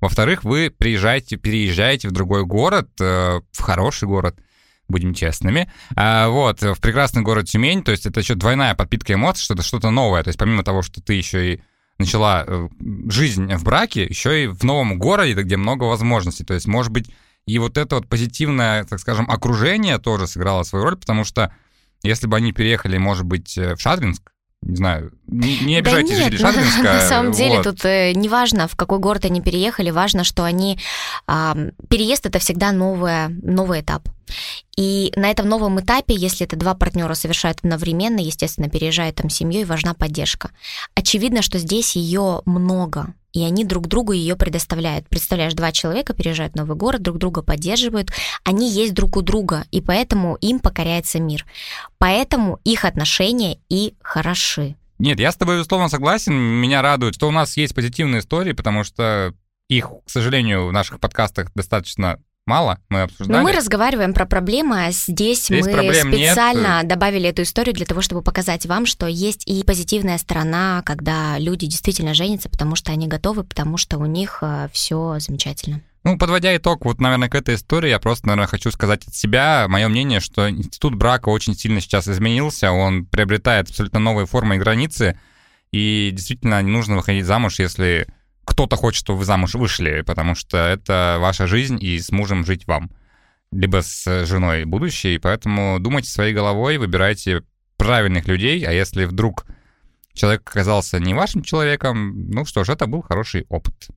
во-вторых, 0.01 0.45
вы 0.45 0.71
приезжаете, 0.71 1.37
переезжаете 1.37 2.09
в 2.09 2.12
другой 2.12 2.45
город, 2.45 2.90
э, 3.01 3.40
в 3.51 3.61
хороший 3.61 4.07
город, 4.07 4.38
будем 4.87 5.14
честными, 5.14 5.73
а, 5.97 6.29
вот, 6.29 6.61
в 6.61 6.79
прекрасный 6.81 7.23
город 7.23 7.47
Тюмень, 7.47 7.83
то 7.83 7.90
есть 7.90 8.07
это 8.07 8.21
еще 8.21 8.35
двойная 8.35 8.75
подпитка 8.75 9.14
эмоций, 9.14 9.43
что 9.43 9.55
это 9.55 9.62
что-то 9.62 9.90
новое, 9.90 10.23
то 10.23 10.29
есть 10.29 10.38
помимо 10.38 10.62
того, 10.62 10.83
что 10.83 11.01
ты 11.01 11.14
еще 11.14 11.55
и 11.55 11.62
начала 11.99 12.45
э, 12.47 12.69
жизнь 13.09 13.53
в 13.55 13.64
браке, 13.64 14.05
еще 14.05 14.45
и 14.45 14.47
в 14.47 14.62
новом 14.64 14.99
городе, 14.99 15.35
где 15.35 15.57
много 15.57 15.85
возможностей. 15.85 16.45
То 16.45 16.55
есть, 16.55 16.67
может 16.67 16.93
быть, 16.93 17.11
и 17.47 17.59
вот 17.59 17.77
это 17.77 17.97
вот 17.97 18.09
позитивное, 18.09 18.85
так 18.85 18.99
скажем, 18.99 19.31
окружение 19.31 19.99
тоже 19.99 20.27
сыграло 20.27 20.62
свою 20.62 20.85
роль, 20.85 20.97
потому 20.97 21.25
что 21.25 21.55
если 22.05 22.27
бы 22.27 22.37
они 22.37 22.53
переехали, 22.53 22.99
может 22.99 23.25
быть, 23.25 23.57
э, 23.59 23.75
в 23.75 23.81
Шадринск, 23.81 24.31
не 24.62 24.77
знаю, 24.77 25.12
не, 25.27 25.59
не 25.61 25.77
обижайтесь 25.77 26.17
да 26.17 26.25
нет, 26.31 26.35
Шадринска. 26.40 26.83
На 26.83 27.01
самом 27.01 27.33
деле 27.33 27.57
вот. 27.57 27.64
тут 27.64 27.85
э, 27.85 28.12
не 28.12 28.29
важно, 28.29 28.69
в 28.69 28.77
какой 28.77 28.99
город 28.99 29.25
они 29.25 29.40
переехали, 29.40 29.90
важно, 29.90 30.25
что 30.25 30.45
они... 30.45 30.79
Э, 31.27 31.71
переезд— 31.88 32.27
это 32.27 32.38
всегда 32.38 32.73
новое, 32.73 33.29
новый 33.29 33.81
этап. 33.81 34.09
И 34.77 35.12
на 35.17 35.31
этом 35.31 35.49
новом 35.49 35.81
этапе, 35.81 36.14
если 36.14 36.47
это 36.47 36.57
два 36.57 36.75
партнера 36.75 37.14
совершают 37.14 37.59
одновременно, 37.62 38.21
естественно, 38.21 38.69
переезжают 38.69 39.17
там 39.17 39.29
семьей, 39.29 39.64
важна 39.64 39.95
поддержка. 39.95 40.51
Очевидно, 40.95 41.43
что 41.43 41.59
здесь 41.59 41.97
ее 41.97 42.43
много, 42.47 43.14
и 43.35 43.42
они 43.42 43.64
друг 43.64 43.88
другу 43.88 44.12
ее 44.12 44.37
предоставляют. 44.37 45.09
Представляешь, 45.09 45.53
два 45.53 45.73
человека 45.73 46.14
переезжают 46.14 46.55
в 46.55 46.57
новый 46.57 46.77
город, 46.77 47.03
друг 47.03 47.18
друга 47.18 47.42
поддерживают, 47.42 48.11
они 48.44 48.70
есть 48.70 48.94
друг 48.94 49.16
у 49.16 49.23
друга, 49.23 49.64
и 49.70 49.81
поэтому 49.81 50.37
им 50.37 50.61
покоряется 50.61 51.20
мир. 51.20 51.44
Поэтому 51.99 52.61
их 52.64 52.85
отношения 52.85 53.59
и 53.68 53.94
хороши. 54.01 54.77
Нет, 54.99 55.18
я 55.18 55.33
с 55.33 55.37
тобой, 55.37 55.57
безусловно, 55.57 55.88
согласен. 55.88 56.35
Меня 56.35 56.81
радует, 56.81 57.16
что 57.16 57.29
у 57.29 57.33
нас 57.33 57.57
есть 57.57 57.75
позитивные 57.75 58.20
истории, 58.20 58.53
потому 58.53 58.85
что 58.85 59.35
их, 59.68 59.90
к 60.05 60.09
сожалению, 60.09 60.68
в 60.68 60.73
наших 60.73 61.01
подкастах 61.01 61.53
достаточно 61.55 62.20
мало, 62.46 62.78
мы 62.88 63.02
обсуждали. 63.02 63.37
Но 63.37 63.42
мы 63.42 63.52
разговариваем 63.52 64.14
про 64.14 64.26
проблемы, 64.26 64.87
а 64.87 64.90
здесь, 64.90 65.44
здесь 65.46 65.50
мы 65.50 65.62
специально 65.62 66.80
нет. 66.80 66.88
добавили 66.88 67.28
эту 67.28 67.42
историю 67.42 67.74
для 67.74 67.87
того, 67.87 68.00
чтобы 68.00 68.22
показать 68.22 68.66
вам, 68.66 68.87
что 68.87 69.07
есть 69.07 69.46
и 69.46 69.62
позитивная 69.64 70.18
сторона, 70.18 70.83
когда 70.85 71.38
люди 71.38 71.66
действительно 71.66 72.14
женятся, 72.14 72.48
потому 72.48 72.76
что 72.76 72.92
они 72.92 73.07
готовы, 73.09 73.44
потому 73.44 73.76
что 73.76 73.98
у 73.98 74.07
них 74.07 74.38
э, 74.42 74.68
все 74.72 75.16
замечательно. 75.18 75.80
Ну, 76.04 76.18
подводя 76.18 76.54
итог, 76.54 76.85
вот, 76.85 77.00
наверное, 77.00 77.30
к 77.30 77.35
этой 77.35 77.54
истории, 77.54 77.88
я 77.88 77.98
просто, 77.98 78.26
наверное, 78.26 78.46
хочу 78.46 78.70
сказать 78.70 79.07
от 79.07 79.14
себя, 79.14 79.66
мое 79.68 79.88
мнение, 79.88 80.20
что 80.20 80.50
институт 80.50 80.94
брака 80.94 81.30
очень 81.30 81.54
сильно 81.54 81.80
сейчас 81.80 82.07
изменился, 82.09 82.72
он 82.72 83.07
приобретает 83.07 83.70
абсолютно 83.70 84.00
новые 84.00 84.26
формы 84.26 84.57
и 84.57 84.59
границы, 84.59 85.18
и 85.72 86.11
действительно 86.12 86.61
не 86.62 86.70
нужно 86.70 86.96
выходить 86.96 87.24
замуж, 87.24 87.59
если 87.59 88.07
кто-то 88.44 88.76
хочет, 88.76 89.00
чтобы 89.00 89.20
вы 89.20 89.24
замуж 89.24 89.54
вышли, 89.54 90.02
потому 90.02 90.35
что 90.35 90.59
это 90.59 91.18
ваша 91.20 91.46
жизнь, 91.46 91.78
и 91.80 91.98
с 91.98 92.11
мужем 92.11 92.44
жить 92.44 92.66
вам. 92.66 92.90
Либо 93.50 93.83
с 93.83 94.26
женой 94.26 94.64
будущей, 94.64 95.18
поэтому 95.18 95.78
думайте 95.78 96.11
своей 96.11 96.35
головой, 96.35 96.78
выбирайте 96.78 97.42
правильных 97.76 98.26
людей, 98.26 98.64
а 98.66 98.72
если 98.72 99.04
вдруг 99.04 99.46
человек 100.12 100.42
оказался 100.48 100.98
не 100.98 101.14
вашим 101.14 101.42
человеком, 101.42 102.30
ну 102.30 102.44
что 102.44 102.64
ж, 102.64 102.70
это 102.70 102.87
был 102.87 103.02
хороший 103.02 103.46
опыт. 103.48 103.88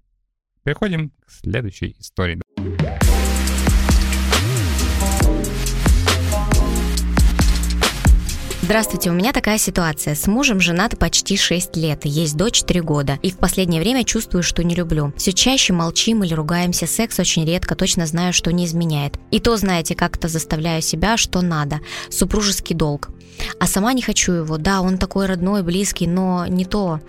Переходим 0.64 1.12
к 1.26 1.32
следующей 1.32 1.96
истории. 2.00 2.42
Здравствуйте, 8.68 9.12
у 9.12 9.14
меня 9.14 9.32
такая 9.32 9.58
ситуация. 9.58 10.14
С 10.14 10.28
мужем 10.28 10.60
женат 10.60 11.00
почти 11.00 11.38
6 11.38 11.78
лет, 11.78 12.02
есть 12.04 12.36
дочь 12.36 12.64
3 12.64 12.82
года. 12.82 13.18
И 13.22 13.32
в 13.32 13.38
последнее 13.38 13.80
время 13.82 14.04
чувствую, 14.04 14.44
что 14.44 14.62
не 14.62 14.76
люблю. 14.76 15.14
Все 15.16 15.32
чаще 15.32 15.72
молчим 15.72 16.22
или 16.26 16.34
ругаемся, 16.34 16.86
секс 16.86 17.18
очень 17.18 17.46
редко, 17.46 17.76
точно 17.76 18.06
знаю, 18.06 18.34
что 18.34 18.52
не 18.52 18.66
изменяет. 18.66 19.20
И 19.32 19.40
то, 19.40 19.56
знаете, 19.56 19.96
как-то 19.96 20.28
заставляю 20.28 20.82
себя, 20.82 21.16
что 21.16 21.42
надо. 21.42 21.80
Супружеский 22.10 22.76
долг. 22.76 23.08
А 23.58 23.68
сама 23.68 23.94
не 23.94 24.02
хочу 24.02 24.34
его. 24.34 24.58
Да, 24.58 24.82
он 24.82 24.98
такой 24.98 25.28
родной, 25.28 25.64
близкий, 25.64 26.06
но 26.06 26.46
не 26.46 26.66
то. 26.66 27.00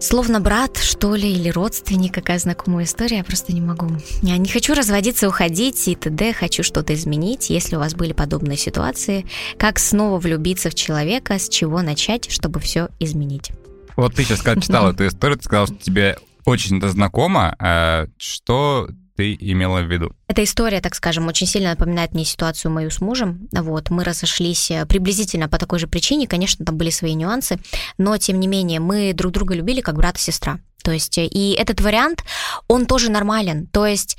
Словно 0.00 0.40
брат, 0.40 0.76
что 0.76 1.16
ли, 1.16 1.32
или 1.32 1.48
родственник, 1.48 2.14
какая 2.14 2.38
знакомая 2.38 2.84
история, 2.84 3.18
я 3.18 3.24
просто 3.24 3.52
не 3.52 3.60
могу. 3.60 3.88
Я 4.22 4.36
не 4.36 4.48
хочу 4.48 4.74
разводиться, 4.74 5.28
уходить 5.28 5.88
и 5.88 5.96
т.д. 5.96 6.32
Хочу 6.32 6.62
что-то 6.62 6.94
изменить. 6.94 7.50
Если 7.50 7.74
у 7.74 7.80
вас 7.80 7.94
были 7.94 8.12
подобные 8.12 8.56
ситуации, 8.56 9.26
как 9.58 9.80
снова 9.80 10.20
влюбиться 10.20 10.70
в 10.70 10.74
человека, 10.74 11.38
с 11.38 11.48
чего 11.48 11.82
начать, 11.82 12.30
чтобы 12.30 12.60
все 12.60 12.88
изменить? 13.00 13.50
Вот 13.96 14.14
ты 14.14 14.22
сейчас, 14.22 14.42
когда 14.42 14.60
читала 14.60 14.90
эту 14.92 15.08
историю, 15.08 15.38
ты 15.38 15.44
сказал, 15.44 15.66
что 15.66 15.74
тебе 15.76 16.16
очень 16.44 16.78
это 16.78 16.90
знакомо. 16.90 17.56
А 17.58 18.06
что 18.18 18.88
ты 19.18 19.36
имела 19.40 19.80
в 19.80 19.92
виду? 19.92 20.12
Эта 20.28 20.44
история, 20.44 20.80
так 20.80 20.94
скажем, 20.94 21.26
очень 21.26 21.48
сильно 21.48 21.70
напоминает 21.70 22.14
мне 22.14 22.24
ситуацию 22.24 22.70
мою 22.70 22.88
с 22.88 23.00
мужем. 23.00 23.48
Вот, 23.50 23.90
мы 23.90 24.04
разошлись 24.04 24.70
э, 24.70 24.86
приблизительно 24.86 25.48
по 25.48 25.58
такой 25.58 25.80
же 25.80 25.88
причине. 25.88 26.28
Конечно, 26.28 26.64
там 26.64 26.76
были 26.76 26.90
свои 26.90 27.14
нюансы, 27.14 27.58
но, 27.98 28.16
тем 28.16 28.38
не 28.38 28.46
менее, 28.46 28.78
мы 28.78 29.12
друг 29.12 29.32
друга 29.32 29.56
любили 29.56 29.80
как 29.80 29.96
брат 29.96 30.18
и 30.18 30.20
сестра. 30.20 30.60
То 30.84 30.92
есть, 30.92 31.18
э, 31.18 31.26
и 31.26 31.54
этот 31.54 31.80
вариант, 31.80 32.22
он 32.68 32.86
тоже 32.86 33.10
нормален. 33.10 33.66
То 33.66 33.86
есть, 33.86 34.18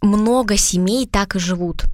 много 0.00 0.56
семей 0.56 1.06
так 1.06 1.36
и 1.36 1.38
живут 1.38 1.84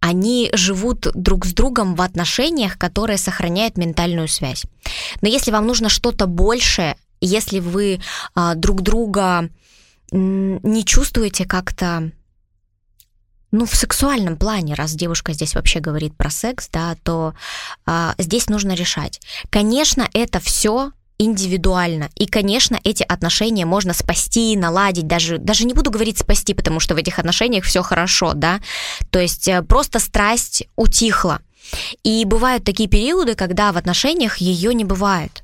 они 0.00 0.48
живут 0.52 1.08
друг 1.14 1.44
с 1.44 1.52
другом 1.52 1.96
в 1.96 2.02
отношениях, 2.02 2.78
которые 2.78 3.18
сохраняют 3.18 3.76
ментальную 3.76 4.28
связь. 4.28 4.64
Но 5.22 5.28
если 5.28 5.50
вам 5.50 5.66
нужно 5.66 5.88
что-то 5.88 6.26
большее, 6.26 6.96
если 7.20 7.58
вы 7.58 8.00
а, 8.36 8.54
друг 8.54 8.82
друга 8.82 9.50
не 10.10 10.84
чувствуете 10.84 11.44
как-то 11.44 12.10
ну, 13.50 13.64
в 13.64 13.74
сексуальном 13.74 14.36
плане, 14.36 14.74
раз 14.74 14.92
девушка 14.92 15.32
здесь 15.32 15.54
вообще 15.54 15.80
говорит 15.80 16.16
про 16.16 16.30
секс, 16.30 16.68
да, 16.70 16.96
то 17.02 17.34
а, 17.86 18.14
здесь 18.18 18.48
нужно 18.48 18.72
решать. 18.72 19.20
Конечно, 19.48 20.08
это 20.12 20.38
все 20.38 20.92
индивидуально. 21.18 22.10
И, 22.14 22.26
конечно, 22.26 22.78
эти 22.84 23.02
отношения 23.02 23.66
можно 23.66 23.92
спасти, 23.92 24.56
наладить, 24.56 25.06
даже, 25.06 25.38
даже 25.38 25.64
не 25.64 25.74
буду 25.74 25.90
говорить 25.90 26.18
спасти, 26.18 26.54
потому 26.54 26.78
что 26.78 26.94
в 26.94 26.98
этих 26.98 27.18
отношениях 27.18 27.64
все 27.64 27.82
хорошо, 27.82 28.34
да. 28.34 28.60
То 29.10 29.18
есть 29.18 29.48
э, 29.48 29.62
просто 29.62 29.98
страсть 29.98 30.68
утихла. 30.76 31.40
И 32.04 32.24
бывают 32.24 32.64
такие 32.64 32.88
периоды, 32.88 33.34
когда 33.34 33.72
в 33.72 33.76
отношениях 33.76 34.38
ее 34.38 34.72
не 34.74 34.84
бывает. 34.84 35.42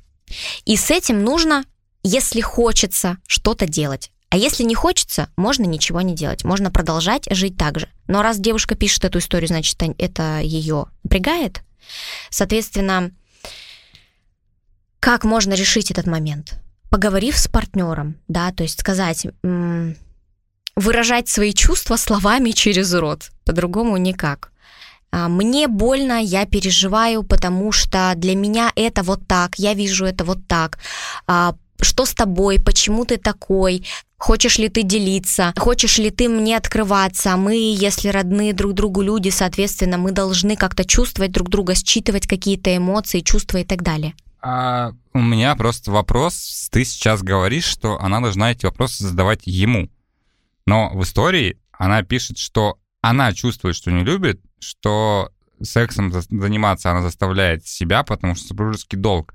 И 0.64 0.76
с 0.76 0.90
этим 0.90 1.22
нужно, 1.24 1.64
если 2.02 2.40
хочется, 2.40 3.18
что-то 3.26 3.66
делать. 3.66 4.10
А 4.34 4.36
если 4.36 4.64
не 4.64 4.74
хочется, 4.74 5.28
можно 5.36 5.62
ничего 5.62 6.00
не 6.00 6.12
делать, 6.12 6.42
можно 6.42 6.72
продолжать 6.72 7.28
жить 7.30 7.56
так 7.56 7.78
же. 7.78 7.88
Но 8.08 8.20
раз 8.20 8.40
девушка 8.40 8.74
пишет 8.74 9.04
эту 9.04 9.20
историю, 9.20 9.46
значит, 9.46 9.80
это 9.96 10.40
ее 10.40 10.86
напрягает. 11.04 11.62
Соответственно, 12.30 13.12
как 14.98 15.22
можно 15.22 15.52
решить 15.52 15.92
этот 15.92 16.08
момент? 16.08 16.58
Поговорив 16.90 17.38
с 17.38 17.46
партнером, 17.46 18.16
да, 18.26 18.50
то 18.50 18.64
есть 18.64 18.80
сказать, 18.80 19.24
выражать 20.74 21.28
свои 21.28 21.52
чувства 21.52 21.94
словами 21.94 22.50
через 22.50 22.92
рот, 22.92 23.30
по-другому 23.44 23.96
никак. 23.98 24.50
А, 25.12 25.28
мне 25.28 25.68
больно, 25.68 26.20
я 26.20 26.44
переживаю, 26.44 27.22
потому 27.22 27.70
что 27.70 28.12
для 28.16 28.34
меня 28.34 28.72
это 28.74 29.04
вот 29.04 29.28
так, 29.28 29.60
я 29.60 29.74
вижу 29.74 30.04
это 30.06 30.24
вот 30.24 30.44
так. 30.48 30.80
Что 31.84 32.04
с 32.04 32.14
тобой, 32.14 32.60
почему 32.60 33.04
ты 33.04 33.16
такой, 33.16 33.84
Хочешь 34.24 34.56
ли 34.56 34.70
ты 34.70 34.84
делиться? 34.84 35.52
Хочешь 35.54 35.98
ли 35.98 36.10
ты 36.10 36.30
мне 36.30 36.56
открываться? 36.56 37.36
Мы, 37.36 37.56
если 37.56 38.08
родные 38.08 38.54
друг 38.54 38.72
другу 38.72 39.02
люди, 39.02 39.28
соответственно, 39.28 39.98
мы 39.98 40.12
должны 40.12 40.56
как-то 40.56 40.86
чувствовать 40.86 41.30
друг 41.30 41.50
друга, 41.50 41.74
считывать 41.74 42.26
какие-то 42.26 42.74
эмоции, 42.74 43.20
чувства 43.20 43.58
и 43.58 43.64
так 43.64 43.82
далее. 43.82 44.14
А 44.40 44.92
у 45.12 45.20
меня 45.20 45.54
просто 45.56 45.90
вопрос. 45.90 46.68
Ты 46.70 46.86
сейчас 46.86 47.22
говоришь, 47.22 47.66
что 47.66 48.00
она 48.00 48.20
должна 48.20 48.52
эти 48.52 48.64
вопросы 48.64 49.04
задавать 49.04 49.42
ему. 49.44 49.90
Но 50.66 50.88
в 50.94 51.02
истории 51.02 51.58
она 51.72 52.02
пишет, 52.02 52.38
что 52.38 52.78
она 53.02 53.34
чувствует, 53.34 53.76
что 53.76 53.92
не 53.92 54.04
любит, 54.04 54.40
что 54.58 55.30
сексом 55.62 56.10
заниматься 56.12 56.90
она 56.90 57.02
заставляет 57.02 57.66
себя, 57.66 58.02
потому 58.04 58.36
что 58.36 58.48
супружеский 58.48 58.98
долг. 58.98 59.34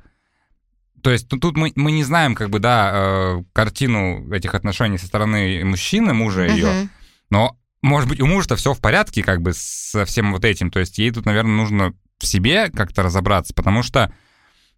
То 1.01 1.11
есть 1.11 1.31
ну, 1.31 1.39
тут 1.39 1.57
мы, 1.57 1.71
мы 1.75 1.91
не 1.91 2.03
знаем, 2.03 2.35
как 2.35 2.49
бы, 2.49 2.59
да, 2.59 2.91
э, 2.93 3.43
картину 3.53 4.31
этих 4.33 4.55
отношений 4.55 4.97
со 4.97 5.07
стороны 5.07 5.63
мужчины, 5.63 6.13
мужа 6.13 6.45
uh-huh. 6.45 6.53
ее, 6.53 6.89
но, 7.29 7.57
может 7.81 8.09
быть, 8.09 8.19
у 8.21 8.25
мужа-то 8.25 8.55
все 8.55 8.73
в 8.73 8.79
порядке, 8.79 9.23
как 9.23 9.41
бы, 9.41 9.53
со 9.53 10.05
всем 10.05 10.31
вот 10.31 10.45
этим. 10.45 10.71
То 10.71 10.79
есть 10.79 10.97
ей 10.97 11.11
тут, 11.11 11.25
наверное, 11.25 11.55
нужно 11.55 11.93
в 12.19 12.25
себе 12.25 12.69
как-то 12.69 13.03
разобраться, 13.03 13.53
потому 13.53 13.83
что 13.83 14.13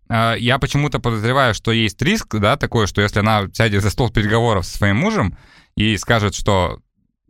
э, 0.09 0.35
я 0.37 0.59
почему-то 0.59 0.99
подозреваю, 0.99 1.53
что 1.53 1.71
есть 1.71 2.01
риск, 2.01 2.35
да, 2.35 2.57
такой, 2.57 2.87
что 2.87 3.01
если 3.01 3.19
она 3.19 3.49
сядет 3.53 3.81
за 3.81 3.89
стол 3.89 4.09
переговоров 4.09 4.65
со 4.65 4.77
своим 4.77 4.97
мужем 4.97 5.37
и 5.75 5.97
скажет, 5.97 6.35
что, 6.35 6.79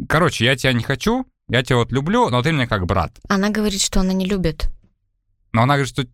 короче, 0.08 0.46
я 0.46 0.56
тебя 0.56 0.74
не 0.74 0.84
хочу, 0.84 1.26
я 1.48 1.64
тебя 1.64 1.78
вот 1.78 1.92
люблю, 1.92 2.30
но 2.30 2.42
ты 2.42 2.52
мне 2.52 2.68
как 2.68 2.86
брат. 2.86 3.20
Она 3.28 3.50
говорит, 3.50 3.82
что 3.82 4.00
она 4.00 4.14
не 4.14 4.26
любит. 4.26 4.70
Но 5.54 5.64
она 5.64 5.76
говорит, 5.76 5.94
что 5.94 6.06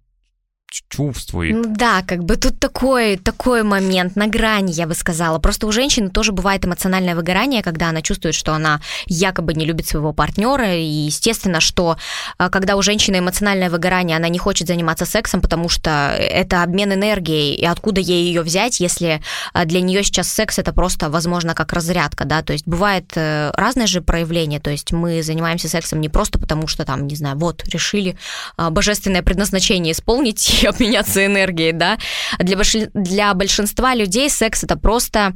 чувствует. 0.89 1.56
Ну 1.56 1.75
да, 1.75 2.03
как 2.06 2.23
бы 2.23 2.36
тут 2.36 2.60
такой, 2.60 3.17
такой 3.17 3.63
момент 3.63 4.15
на 4.15 4.27
грани, 4.27 4.71
я 4.71 4.86
бы 4.86 4.95
сказала. 4.95 5.39
Просто 5.39 5.67
у 5.67 5.71
женщины 5.71 6.10
тоже 6.10 6.32
бывает 6.32 6.65
эмоциональное 6.65 7.15
выгорание, 7.15 7.63
когда 7.63 7.89
она 7.89 8.02
чувствует, 8.02 8.35
что 8.35 8.54
она 8.54 8.81
якобы 9.06 9.54
не 9.54 9.65
любит 9.65 9.87
своего 9.87 10.13
партнера. 10.13 10.75
И 10.75 10.83
естественно, 10.83 11.62
что 11.62 11.98
а, 12.37 12.50
когда 12.50 12.75
у 12.75 12.81
женщины 12.81 13.19
эмоциональное 13.19 13.69
выгорание, 13.69 14.17
она 14.17 14.27
не 14.29 14.39
хочет 14.39 14.67
заниматься 14.67 15.06
сексом, 15.06 15.42
потому 15.42 15.69
что 15.69 16.15
это 16.19 16.63
обмен 16.63 16.94
энергией. 16.94 17.56
И 17.56 17.65
откуда 17.65 18.02
ей 18.02 18.25
ее 18.25 18.42
взять, 18.42 18.79
если 18.79 19.21
а, 19.54 19.65
для 19.65 19.81
нее 19.81 20.04
сейчас 20.04 20.27
секс 20.27 20.60
это 20.60 20.73
просто, 20.73 21.10
возможно, 21.10 21.56
как 21.56 21.73
разрядка, 21.73 22.25
да? 22.25 22.42
То 22.42 22.54
есть 22.54 22.67
бывает 22.67 23.12
э, 23.15 23.52
разные 23.54 23.87
же 23.87 24.02
проявления. 24.02 24.60
То 24.60 24.69
есть 24.69 24.92
мы 24.92 25.23
занимаемся 25.23 25.69
сексом 25.69 26.02
не 26.02 26.10
просто 26.10 26.39
потому, 26.39 26.67
что 26.67 26.85
там, 26.85 27.08
не 27.08 27.15
знаю, 27.15 27.37
вот, 27.37 27.63
решили 27.67 28.17
а, 28.58 28.69
божественное 28.69 29.23
предназначение 29.23 29.94
исполнить 29.94 30.56
энергией, 30.58 30.67
обменяться 30.67 31.25
энергией, 31.25 31.71
да. 31.71 31.97
Для, 32.39 32.55
больш... 32.55 32.75
для 32.93 33.33
большинства 33.33 33.95
людей 33.95 34.29
секс 34.29 34.63
это 34.63 34.77
просто 34.77 35.33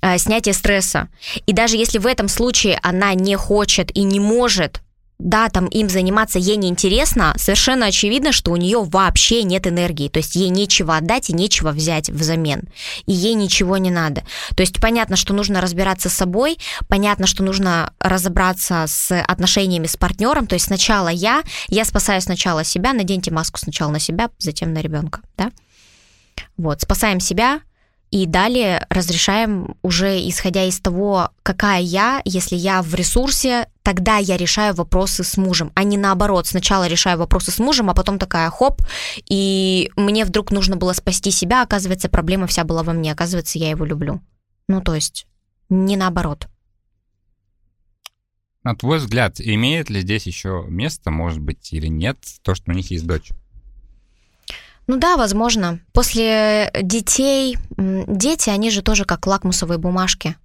э, 0.00 0.18
снятие 0.18 0.54
стресса. 0.54 1.08
И 1.46 1.52
даже 1.52 1.76
если 1.76 1.98
в 1.98 2.06
этом 2.06 2.28
случае 2.28 2.78
она 2.82 3.14
не 3.14 3.36
хочет 3.36 3.94
и 3.96 4.02
не 4.02 4.20
может 4.20 4.80
да, 5.22 5.48
там 5.48 5.66
им 5.66 5.88
заниматься 5.88 6.38
ей 6.38 6.56
неинтересно, 6.56 7.34
совершенно 7.36 7.86
очевидно, 7.86 8.32
что 8.32 8.50
у 8.50 8.56
нее 8.56 8.82
вообще 8.82 9.44
нет 9.44 9.66
энергии, 9.66 10.08
то 10.08 10.18
есть 10.18 10.34
ей 10.34 10.48
нечего 10.48 10.96
отдать 10.96 11.30
и 11.30 11.32
нечего 11.32 11.70
взять 11.70 12.10
взамен, 12.10 12.64
и 13.06 13.12
ей 13.12 13.34
ничего 13.34 13.76
не 13.76 13.90
надо. 13.90 14.24
То 14.56 14.62
есть 14.62 14.80
понятно, 14.80 15.16
что 15.16 15.32
нужно 15.32 15.60
разбираться 15.60 16.08
с 16.08 16.14
собой, 16.14 16.58
понятно, 16.88 17.26
что 17.26 17.44
нужно 17.44 17.92
разобраться 18.00 18.84
с 18.88 19.22
отношениями 19.22 19.86
с 19.86 19.96
партнером, 19.96 20.46
то 20.46 20.54
есть 20.54 20.66
сначала 20.66 21.08
я, 21.08 21.42
я 21.68 21.84
спасаю 21.84 22.20
сначала 22.20 22.64
себя, 22.64 22.92
наденьте 22.92 23.30
маску 23.30 23.58
сначала 23.58 23.92
на 23.92 24.00
себя, 24.00 24.28
затем 24.38 24.72
на 24.72 24.80
ребенка, 24.80 25.20
да. 25.36 25.52
Вот, 26.56 26.80
спасаем 26.80 27.20
себя, 27.20 27.60
и 28.12 28.26
далее 28.26 28.86
разрешаем 28.90 29.74
уже 29.80 30.18
исходя 30.28 30.64
из 30.64 30.78
того, 30.78 31.30
какая 31.42 31.80
я, 31.80 32.20
если 32.26 32.56
я 32.56 32.82
в 32.82 32.94
ресурсе, 32.94 33.68
тогда 33.82 34.18
я 34.18 34.36
решаю 34.36 34.74
вопросы 34.74 35.24
с 35.24 35.38
мужем, 35.38 35.72
а 35.74 35.82
не 35.82 35.96
наоборот. 35.96 36.46
Сначала 36.46 36.86
решаю 36.86 37.16
вопросы 37.18 37.50
с 37.50 37.58
мужем, 37.58 37.88
а 37.88 37.94
потом 37.94 38.18
такая 38.18 38.50
хоп, 38.50 38.82
и 39.30 39.90
мне 39.96 40.26
вдруг 40.26 40.50
нужно 40.50 40.76
было 40.76 40.92
спасти 40.92 41.30
себя, 41.30 41.62
оказывается, 41.62 42.10
проблема 42.10 42.46
вся 42.46 42.64
была 42.64 42.82
во 42.82 42.92
мне, 42.92 43.10
оказывается, 43.10 43.58
я 43.58 43.70
его 43.70 43.86
люблю. 43.86 44.20
Ну, 44.68 44.82
то 44.82 44.94
есть, 44.94 45.26
не 45.70 45.96
наоборот. 45.96 46.48
На 48.62 48.76
твой 48.76 48.98
взгляд, 48.98 49.40
имеет 49.40 49.88
ли 49.88 50.02
здесь 50.02 50.26
еще 50.26 50.66
место, 50.68 51.10
может 51.10 51.40
быть, 51.40 51.72
или 51.72 51.86
нет, 51.86 52.18
то, 52.42 52.54
что 52.54 52.72
у 52.72 52.74
них 52.74 52.90
есть 52.90 53.06
дочь? 53.06 53.30
Ну 54.86 54.96
да, 54.96 55.16
возможно. 55.16 55.80
После 55.92 56.70
детей, 56.82 57.56
дети, 57.76 58.50
они 58.50 58.70
же 58.70 58.82
тоже 58.82 59.04
как 59.04 59.26
лакмусовые 59.26 59.78
бумажки. 59.78 60.36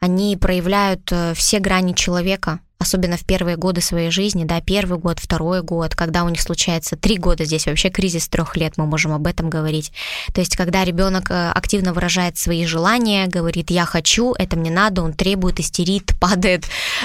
Они 0.00 0.36
проявляют 0.36 1.12
э, 1.12 1.34
все 1.34 1.58
грани 1.58 1.92
человека 1.92 2.60
особенно 2.80 3.18
в 3.18 3.24
первые 3.26 3.56
годы 3.56 3.82
своей 3.82 4.10
жизни, 4.10 4.44
да, 4.44 4.62
первый 4.62 4.98
год, 4.98 5.18
второй 5.20 5.62
год, 5.62 5.94
когда 5.94 6.24
у 6.24 6.30
них 6.30 6.40
случается 6.40 6.96
три 6.96 7.18
года, 7.18 7.44
здесь 7.44 7.66
вообще 7.66 7.90
кризис 7.90 8.26
трех 8.26 8.56
лет, 8.56 8.78
мы 8.78 8.86
можем 8.86 9.12
об 9.12 9.26
этом 9.26 9.50
говорить. 9.50 9.92
То 10.32 10.40
есть, 10.40 10.56
когда 10.56 10.82
ребенок 10.82 11.30
э, 11.30 11.50
активно 11.50 11.92
выражает 11.92 12.38
свои 12.38 12.64
желания, 12.64 13.26
говорит, 13.26 13.70
я 13.70 13.84
хочу, 13.84 14.32
это 14.32 14.56
мне 14.56 14.70
надо, 14.70 15.02
он 15.02 15.12
требует, 15.12 15.60
истерит, 15.60 16.14
падает 16.20 16.64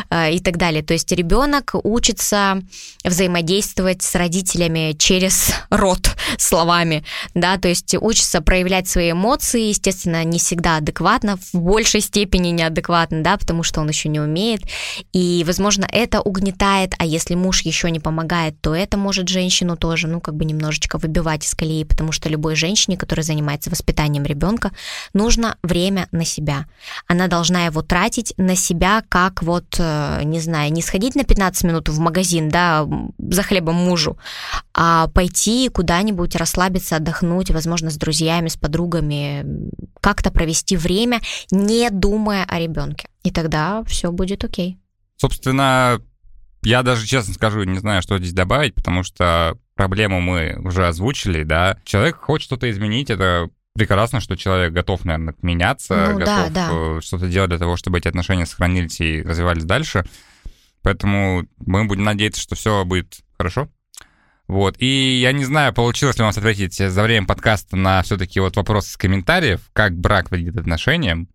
э, 0.10 0.32
и 0.32 0.40
так 0.40 0.56
далее. 0.56 0.82
То 0.82 0.94
есть, 0.94 1.12
ребенок 1.12 1.76
учится 1.84 2.62
взаимодействовать 3.04 4.02
с 4.02 4.16
родителями 4.16 4.96
через 4.98 5.52
рот 5.70 6.16
словами, 6.38 7.04
да, 7.34 7.58
то 7.58 7.68
есть 7.68 7.94
учится 8.00 8.40
проявлять 8.40 8.88
свои 8.88 9.12
эмоции, 9.12 9.68
естественно, 9.68 10.24
не 10.24 10.40
всегда 10.40 10.78
адекватно, 10.78 11.38
в 11.52 11.60
большей 11.60 12.00
степени 12.00 12.50
неадекватно, 12.50 13.22
да, 13.22 13.38
потому 13.38 13.64
что 13.64 13.82
он 13.82 13.90
еще 13.90 14.08
не 14.08 14.22
умеет, 14.22 14.62
и, 15.12 15.44
возможно, 15.46 15.65
возможно, 15.66 15.88
это 15.92 16.22
угнетает, 16.22 16.94
а 17.00 17.06
если 17.06 17.34
муж 17.34 17.62
еще 17.62 17.90
не 17.90 18.00
помогает, 18.00 18.62
то 18.62 18.76
это 18.76 18.98
может 18.98 19.30
женщину 19.30 19.76
тоже, 19.76 20.08
ну, 20.08 20.22
как 20.22 20.36
бы 20.36 20.46
немножечко 20.46 21.00
выбивать 21.00 21.44
из 21.44 21.56
колеи, 21.56 21.84
потому 21.84 22.12
что 22.12 22.30
любой 22.30 22.56
женщине, 22.56 22.98
которая 22.98 23.24
занимается 23.24 23.72
воспитанием 23.72 24.26
ребенка, 24.26 24.72
нужно 25.14 25.58
время 25.64 26.08
на 26.12 26.24
себя. 26.24 26.68
Она 27.08 27.28
должна 27.28 27.66
его 27.66 27.82
тратить 27.82 28.36
на 28.38 28.56
себя, 28.56 29.04
как 29.10 29.42
вот, 29.42 29.66
э, 29.80 30.22
не 30.24 30.40
знаю, 30.40 30.72
не 30.72 30.84
сходить 30.84 31.16
на 31.16 31.24
15 31.24 31.64
минут 31.64 31.90
в 31.90 32.00
магазин, 32.00 32.50
да, 32.50 32.88
за 33.18 33.42
хлебом 33.42 33.76
мужу, 33.76 34.20
а 34.76 35.08
пойти 35.08 35.70
куда-нибудь 35.70 36.36
расслабиться, 36.36 36.98
отдохнуть, 36.98 37.50
возможно, 37.50 37.90
с 37.90 37.98
друзьями, 37.98 38.50
с 38.50 38.56
подругами, 38.56 39.44
как-то 40.00 40.30
провести 40.30 40.78
время, 40.78 41.22
не 41.50 41.90
думая 41.90 42.46
о 42.48 42.60
ребенке. 42.60 43.08
И 43.24 43.32
тогда 43.32 43.84
все 43.88 44.12
будет 44.12 44.44
окей. 44.44 44.78
Собственно, 45.18 46.02
я 46.62 46.84
даже, 46.84 47.06
честно 47.06 47.34
скажу, 47.34 47.64
не 47.64 47.80
знаю, 47.80 48.02
что 48.02 48.18
здесь 48.18 48.34
добавить, 48.34 48.76
потому 48.76 49.04
что 49.04 49.58
проблему 49.76 50.22
мы 50.22 50.58
уже 50.64 50.88
озвучили, 50.88 51.44
да. 51.44 51.78
Человек 51.84 52.18
хочет 52.18 52.46
что-то 52.46 52.70
изменить, 52.70 53.10
это 53.10 53.50
прекрасно, 53.76 54.20
что 54.20 54.36
человек 54.36 54.74
готов, 54.74 55.06
наверное, 55.06 55.36
меняться, 55.42 56.10
ну, 56.12 56.20
готов 56.20 56.26
да, 56.26 56.50
да. 56.50 56.70
Э, 56.72 57.00
что-то 57.02 57.28
делать 57.28 57.50
для 57.50 57.60
того, 57.60 57.76
чтобы 57.78 58.00
эти 58.00 58.08
отношения 58.08 58.46
сохранились 58.46 59.00
и 59.02 59.22
развивались 59.22 59.66
дальше. 59.66 60.06
Поэтому 60.82 61.46
мы 61.58 61.86
будем 61.86 62.04
надеяться, 62.04 62.42
что 62.42 62.56
все 62.56 62.86
будет 62.86 63.20
хорошо. 63.38 63.70
Вот. 64.48 64.76
И 64.80 65.20
я 65.20 65.32
не 65.32 65.44
знаю, 65.44 65.74
получилось 65.74 66.18
ли 66.18 66.24
у 66.24 66.28
нас 66.28 66.38
ответить 66.38 66.76
за 66.76 67.04
время 67.04 67.26
подкаста 67.26 67.76
на 67.76 68.02
все-таки 68.04 68.40
вот 68.40 68.56
вопросы 68.56 68.92
с 68.92 68.98
комментариев, 68.98 69.62
как 69.74 69.98
брак 69.98 70.32
вредит 70.32 70.58
отношениям. 70.58 71.28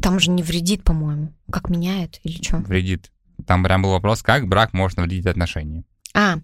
Там 0.00 0.20
же 0.20 0.30
не 0.30 0.42
вредит, 0.42 0.84
по-моему. 0.84 1.32
Как 1.50 1.70
меняет 1.70 2.20
или 2.22 2.42
что? 2.42 2.58
Вредит. 2.58 3.10
Там 3.46 3.62
прям 3.64 3.82
был 3.82 3.90
вопрос, 3.90 4.22
как 4.22 4.48
брак 4.48 4.72
может 4.72 4.98
навредить 4.98 5.26
отношениям. 5.26 5.84
А, 6.14 6.38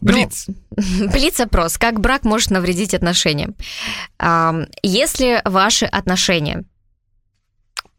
Блиц. 0.00 0.46
Ну, 0.76 1.10
Блиц-опрос. 1.10 1.76
Как 1.78 2.00
брак 2.00 2.24
может 2.24 2.50
навредить 2.50 2.94
отношениям? 2.94 3.54
Если 4.82 5.42
ваши 5.44 5.84
отношения 5.86 6.64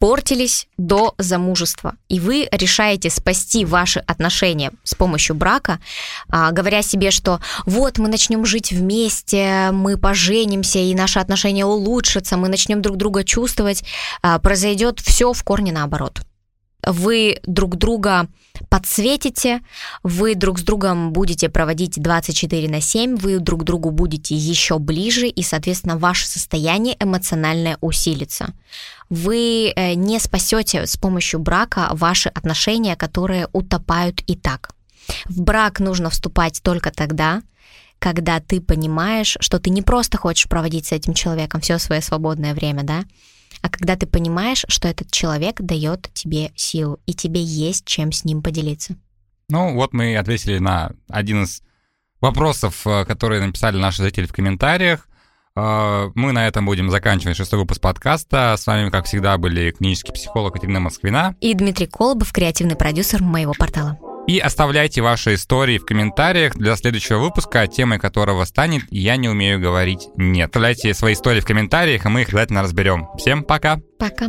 портились 0.02 0.68
до 0.80 1.14
замужества, 1.20 1.96
и 2.10 2.20
вы 2.20 2.50
решаете 2.52 3.12
спасти 3.12 3.66
ваши 3.66 4.00
отношения 4.00 4.72
с 4.84 4.96
помощью 4.96 5.36
брака, 5.36 5.80
а, 6.28 6.52
говоря 6.52 6.82
себе, 6.82 7.12
что 7.12 7.40
вот 7.68 8.00
мы 8.00 8.10
начнем 8.10 8.44
жить 8.44 8.72
вместе, 8.72 9.70
мы 9.72 9.98
поженимся, 9.98 10.80
и 10.80 10.96
наши 10.96 11.20
отношения 11.20 11.68
улучшатся, 11.68 12.36
мы 12.36 12.48
начнем 12.50 12.82
друг 12.82 12.98
друга 12.98 13.24
чувствовать, 13.24 13.84
а, 14.24 14.40
произойдет 14.40 15.00
все 15.00 15.34
в 15.34 15.44
корне 15.44 15.72
наоборот 15.72 16.22
вы 16.86 17.40
друг 17.44 17.76
друга 17.76 18.28
подсветите, 18.70 19.62
вы 20.04 20.36
друг 20.36 20.60
с 20.60 20.64
другом 20.64 21.14
будете 21.14 21.50
проводить 21.50 22.02
24 22.02 22.70
на 22.70 22.82
7, 22.82 23.16
вы 23.18 23.40
друг 23.40 23.64
другу 23.64 23.92
будете 23.92 24.36
еще 24.36 24.80
ближе, 24.80 25.28
и, 25.28 25.44
соответственно, 25.44 25.98
ваше 25.98 26.28
состояние 26.28 26.96
эмоциональное 27.00 27.78
усилится. 27.82 28.54
Вы 29.12 29.74
э, 29.76 29.94
не 29.96 30.20
спасете 30.20 30.88
с 30.88 30.96
помощью 30.96 31.42
брака 31.42 31.90
ваши 31.92 32.30
отношения, 32.30 32.96
которые 32.96 33.50
утопают 33.52 34.22
и 34.26 34.38
так. 34.38 34.72
В 35.26 35.42
брак 35.42 35.82
нужно 35.82 36.10
вступать 36.10 36.62
только 36.64 36.92
тогда, 36.92 37.42
когда 38.00 38.40
ты 38.40 38.62
понимаешь, 38.62 39.36
что 39.42 39.60
ты 39.60 39.70
не 39.70 39.82
просто 39.82 40.18
хочешь 40.18 40.48
проводить 40.48 40.86
с 40.86 40.94
этим 40.94 41.14
человеком 41.14 41.60
все 41.60 41.78
свое 41.78 42.02
свободное 42.02 42.54
время, 42.54 42.84
да, 42.84 43.04
а 43.62 43.70
когда 43.70 43.98
ты 43.98 44.08
понимаешь, 44.08 44.64
что 44.70 44.88
этот 44.88 45.12
человек 45.12 45.60
дает 45.60 46.10
тебе 46.14 46.54
силу, 46.56 47.02
и 47.06 47.14
тебе 47.14 47.44
есть 47.44 47.84
чем 47.84 48.14
с 48.14 48.24
ним 48.24 48.42
поделиться. 48.42 48.96
Ну, 49.50 49.76
вот 49.76 49.92
мы 49.92 50.16
ответили 50.16 50.60
на 50.60 50.94
один 51.10 51.44
из 51.44 51.64
вопросов, 52.22 52.88
э, 52.88 53.04
которые 53.04 53.46
написали 53.46 53.78
наши 53.78 54.04
зрители 54.04 54.26
в 54.26 54.32
комментариях. 54.32 55.10
Э, 55.56 56.10
мы 56.16 56.32
на 56.32 56.48
этом 56.48 56.66
будем 56.66 56.90
заканчивать 56.90 57.38
шестой 57.38 57.60
выпуск 57.60 57.82
подкаста. 57.82 58.56
С 58.58 58.66
вами, 58.68 58.90
как 58.90 59.06
всегда, 59.06 59.38
были 59.38 59.72
клинический 59.72 60.14
психолог 60.14 60.56
Екатерина 60.56 60.80
Москвина 60.80 61.36
и 61.42 61.54
Дмитрий 61.54 61.88
Колобов, 61.88 62.32
креативный 62.32 62.76
продюсер 62.76 63.22
моего 63.22 63.54
портала. 63.58 63.98
И 64.28 64.38
оставляйте 64.40 65.02
ваши 65.02 65.34
истории 65.34 65.78
в 65.80 65.86
комментариях 65.86 66.56
для 66.56 66.76
следующего 66.76 67.18
выпуска, 67.18 67.68
темой 67.68 68.00
которого 68.00 68.46
станет 68.46 68.84
«Я 68.92 69.18
не 69.18 69.28
умею 69.28 69.60
говорить 69.60 70.08
нет». 70.16 70.50
Оставляйте 70.50 70.94
свои 70.94 71.14
истории 71.14 71.40
в 71.42 71.46
комментариях, 71.46 72.06
и 72.06 72.10
мы 72.10 72.22
их 72.22 72.30
обязательно 72.30 72.62
разберем. 72.62 73.08
Всем 73.18 73.44
пока! 73.44 73.80
Пока! 73.98 74.28